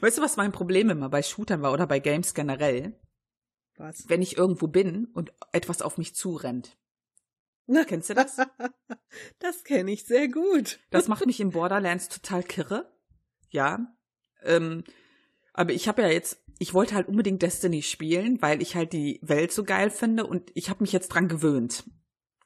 weißt 0.00 0.18
du, 0.18 0.22
was 0.22 0.36
mein 0.36 0.52
Problem 0.52 0.90
immer 0.90 1.08
bei 1.08 1.22
Shootern 1.22 1.62
war 1.62 1.72
oder 1.72 1.86
bei 1.86 2.00
Games 2.00 2.34
generell? 2.34 3.00
Was? 3.76 4.08
Wenn 4.08 4.20
ich 4.20 4.36
irgendwo 4.36 4.66
bin 4.66 5.06
und 5.06 5.32
etwas 5.52 5.80
auf 5.80 5.96
mich 5.96 6.14
zurennt. 6.14 6.76
Kennst 7.86 8.10
du 8.10 8.14
das? 8.14 8.36
Das 9.40 9.64
kenne 9.64 9.90
ich 9.90 10.04
sehr 10.04 10.28
gut. 10.28 10.78
Das 10.90 11.08
macht 11.08 11.26
mich 11.26 11.40
in 11.40 11.50
Borderlands 11.50 12.08
total 12.08 12.44
kirre. 12.44 12.92
Ja. 13.48 13.92
Ähm, 14.42 14.84
aber 15.60 15.74
ich 15.74 15.88
habe 15.88 16.00
ja 16.00 16.08
jetzt, 16.08 16.42
ich 16.58 16.72
wollte 16.72 16.94
halt 16.94 17.06
unbedingt 17.06 17.42
Destiny 17.42 17.82
spielen, 17.82 18.40
weil 18.40 18.62
ich 18.62 18.76
halt 18.76 18.94
die 18.94 19.18
Welt 19.20 19.52
so 19.52 19.62
geil 19.62 19.90
finde 19.90 20.26
und 20.26 20.50
ich 20.54 20.70
habe 20.70 20.82
mich 20.82 20.90
jetzt 20.90 21.08
dran 21.08 21.28
gewöhnt. 21.28 21.84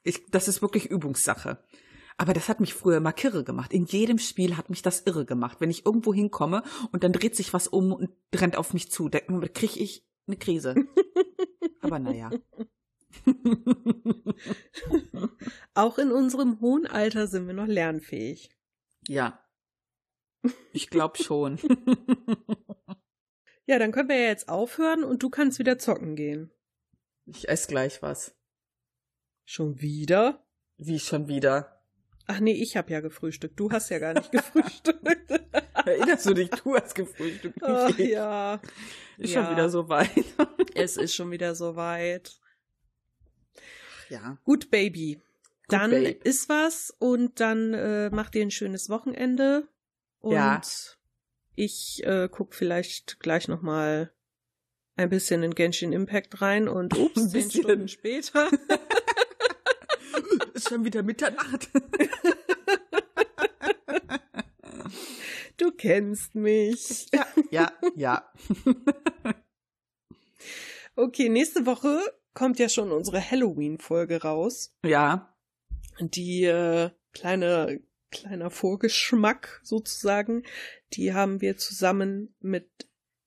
Ich, 0.03 0.25
das 0.31 0.49
ist 0.49 0.61
wirklich 0.61 0.87
Übungssache. 0.87 1.63
Aber 2.17 2.33
das 2.33 2.49
hat 2.49 2.59
mich 2.59 2.73
früher 2.73 2.97
immer 2.97 3.13
kirre 3.13 3.45
gemacht. 3.45 3.71
In 3.71 3.85
jedem 3.85 4.17
Spiel 4.17 4.57
hat 4.57 4.69
mich 4.69 4.81
das 4.81 5.03
irre 5.05 5.25
gemacht. 5.25 5.61
Wenn 5.61 5.69
ich 5.69 5.85
irgendwo 5.85 6.13
hinkomme 6.13 6.61
und 6.91 7.05
dann 7.05 7.13
dreht 7.13 7.37
sich 7.37 7.53
was 7.53 7.69
um 7.69 7.93
und 7.93 8.09
rennt 8.35 8.57
auf 8.57 8.73
mich 8.73 8.91
zu, 8.91 9.07
da 9.07 9.19
kriege 9.19 9.79
ich 9.79 10.05
eine 10.27 10.35
Krise. 10.35 10.75
Aber 11.79 11.99
naja. 11.99 12.31
Auch 15.73 15.97
in 15.99 16.11
unserem 16.11 16.59
hohen 16.59 16.85
Alter 16.85 17.27
sind 17.27 17.47
wir 17.47 17.53
noch 17.53 17.67
lernfähig. 17.67 18.49
Ja. 19.07 19.39
Ich 20.73 20.89
glaube 20.89 21.23
schon. 21.23 21.59
ja, 23.65 23.79
dann 23.79 23.91
können 23.91 24.09
wir 24.09 24.17
ja 24.17 24.27
jetzt 24.27 24.49
aufhören 24.49 25.03
und 25.03 25.23
du 25.23 25.29
kannst 25.29 25.59
wieder 25.59 25.77
zocken 25.77 26.15
gehen. 26.15 26.51
Ich 27.25 27.49
esse 27.49 27.67
gleich 27.67 28.01
was. 28.01 28.35
Schon 29.45 29.81
wieder? 29.81 30.43
Wie 30.77 30.99
schon 30.99 31.27
wieder? 31.27 31.81
Ach 32.27 32.39
nee, 32.39 32.53
ich 32.53 32.75
habe 32.75 32.91
ja 32.91 33.01
gefrühstückt. 33.01 33.59
Du 33.59 33.71
hast 33.71 33.89
ja 33.89 33.99
gar 33.99 34.13
nicht 34.13 34.31
gefrühstückt. 34.31 35.31
Erinnerst 35.85 36.25
du 36.25 36.33
dich? 36.33 36.49
Du 36.49 36.75
hast 36.75 36.95
gefrühstückt. 36.95 37.61
Ach, 37.61 37.97
ja. 37.97 38.59
Ist 39.17 39.33
ja. 39.33 39.43
schon 39.43 39.51
wieder 39.51 39.69
so 39.69 39.87
weit. 39.89 40.09
es 40.75 40.97
ist 40.97 41.15
schon 41.15 41.31
wieder 41.31 41.55
so 41.55 41.75
weit. 41.75 42.39
Ja. 44.09 44.37
Gut, 44.43 44.71
Baby. 44.71 45.15
Gut, 45.15 45.23
dann 45.69 45.91
Babe. 45.91 46.09
ist 46.23 46.49
was 46.49 46.93
und 46.99 47.39
dann 47.39 47.73
äh, 47.73 48.09
macht 48.09 48.35
ihr 48.35 48.41
ein 48.41 48.51
schönes 48.51 48.89
Wochenende. 48.89 49.67
Und 50.19 50.33
Ja. 50.33 50.61
Ich 51.55 52.03
äh, 52.05 52.29
guck 52.31 52.53
vielleicht 52.53 53.19
gleich 53.19 53.47
noch 53.47 53.61
mal 53.61 54.11
ein 54.95 55.09
bisschen 55.09 55.43
in 55.43 55.55
Genshin 55.55 55.93
Impact 55.93 56.41
rein 56.41 56.67
und 56.67 56.93
ups, 56.97 57.17
Ein 57.17 57.29
zehn 57.29 57.43
bisschen. 57.43 57.63
Stunden 57.63 57.87
später. 57.87 58.49
Ist 60.53 60.69
schon 60.69 60.85
wieder 60.85 61.03
Mitternacht. 61.03 61.69
Du 65.57 65.71
kennst 65.71 66.35
mich. 66.35 67.07
ja, 67.13 67.25
ja, 67.49 67.71
ja. 67.95 68.29
Okay, 70.97 71.29
nächste 71.29 71.65
Woche 71.65 72.01
kommt 72.33 72.59
ja 72.59 72.67
schon 72.67 72.91
unsere 72.91 73.21
Halloween-Folge 73.31 74.21
raus. 74.21 74.75
Ja. 74.85 75.33
Die 76.01 76.43
äh, 76.43 76.89
kleine 77.13 77.79
kleiner 78.15 78.49
Vorgeschmack 78.49 79.61
sozusagen, 79.63 80.43
die 80.93 81.13
haben 81.13 81.41
wir 81.41 81.57
zusammen 81.57 82.33
mit 82.39 82.67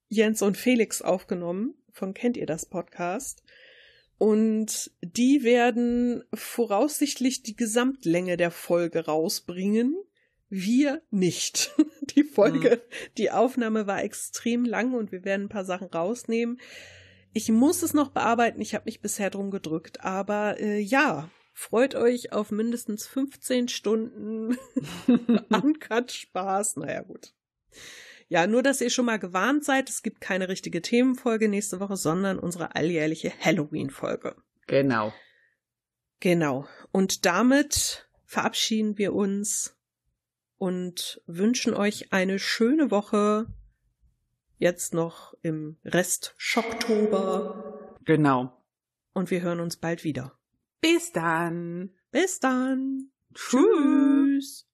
Jens 0.08 0.42
und 0.42 0.56
Felix 0.56 1.02
aufgenommen. 1.02 1.74
Von 1.92 2.14
kennt 2.14 2.36
ihr 2.36 2.46
das 2.46 2.66
Podcast? 2.66 3.42
Und 4.18 4.90
die 5.00 5.44
werden 5.44 6.24
voraussichtlich 6.34 7.42
die 7.42 7.56
Gesamtlänge 7.56 8.36
der 8.36 8.50
Folge 8.50 9.06
rausbringen. 9.06 9.96
Wir 10.48 11.02
nicht. 11.10 11.74
Die 12.16 12.24
Folge, 12.24 12.80
die 13.18 13.30
Aufnahme 13.30 13.86
war 13.86 14.02
extrem 14.02 14.64
lang 14.64 14.94
und 14.94 15.12
wir 15.12 15.24
werden 15.26 15.44
ein 15.44 15.48
paar 15.50 15.66
Sachen 15.66 15.88
rausnehmen. 15.88 16.58
Ich 17.34 17.50
muss 17.50 17.82
es 17.82 17.92
noch 17.92 18.08
bearbeiten, 18.08 18.62
ich 18.62 18.74
habe 18.74 18.86
mich 18.86 19.02
bisher 19.02 19.28
drum 19.28 19.50
gedrückt, 19.50 20.00
aber 20.00 20.58
äh, 20.58 20.78
ja, 20.78 21.28
freut 21.58 21.96
euch 21.96 22.32
auf 22.32 22.52
mindestens 22.52 23.06
15 23.08 23.66
Stunden 23.68 24.56
Uncut-Spaß. 25.50 26.76
Naja, 26.76 27.02
gut. 27.02 27.34
Ja, 28.28 28.46
nur, 28.46 28.62
dass 28.62 28.80
ihr 28.80 28.90
schon 28.90 29.06
mal 29.06 29.18
gewarnt 29.18 29.64
seid, 29.64 29.88
es 29.88 30.02
gibt 30.02 30.20
keine 30.20 30.48
richtige 30.48 30.82
Themenfolge 30.82 31.48
nächste 31.48 31.80
Woche, 31.80 31.96
sondern 31.96 32.38
unsere 32.38 32.76
alljährliche 32.76 33.32
Halloween-Folge. 33.40 34.36
Genau. 34.68 35.12
Genau. 36.20 36.68
Und 36.92 37.26
damit 37.26 38.08
verabschieden 38.24 38.96
wir 38.96 39.12
uns 39.14 39.76
und 40.58 41.20
wünschen 41.26 41.74
euch 41.74 42.12
eine 42.12 42.38
schöne 42.38 42.90
Woche. 42.90 43.46
Jetzt 44.58 44.94
noch 44.94 45.34
im 45.42 45.78
Rest 45.84 46.34
Schocktober. 46.36 47.96
Genau. 48.04 48.62
Und 49.12 49.30
wir 49.30 49.40
hören 49.40 49.60
uns 49.60 49.76
bald 49.76 50.04
wieder. 50.04 50.37
Bis 50.80 51.12
dann. 51.12 51.90
Bis 52.10 52.40
dann. 52.40 53.10
Tschüss. 53.34 54.66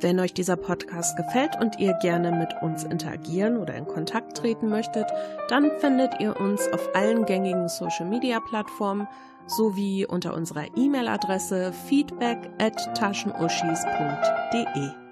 Wenn 0.00 0.20
euch 0.20 0.32
dieser 0.32 0.56
Podcast 0.56 1.16
gefällt 1.16 1.60
und 1.60 1.80
ihr 1.80 1.92
gerne 1.94 2.30
mit 2.30 2.54
uns 2.62 2.84
interagieren 2.84 3.56
oder 3.56 3.74
in 3.74 3.86
Kontakt 3.86 4.36
treten 4.36 4.68
möchtet, 4.68 5.06
dann 5.48 5.72
findet 5.80 6.20
ihr 6.20 6.38
uns 6.38 6.68
auf 6.68 6.94
allen 6.94 7.24
gängigen 7.24 7.68
Social-Media-Plattformen 7.68 9.08
sowie 9.48 10.06
unter 10.06 10.34
unserer 10.34 10.66
E-Mail-Adresse 10.76 11.72
feedback 11.72 12.38
at 12.58 12.76
taschenuschis.de. 12.96 15.07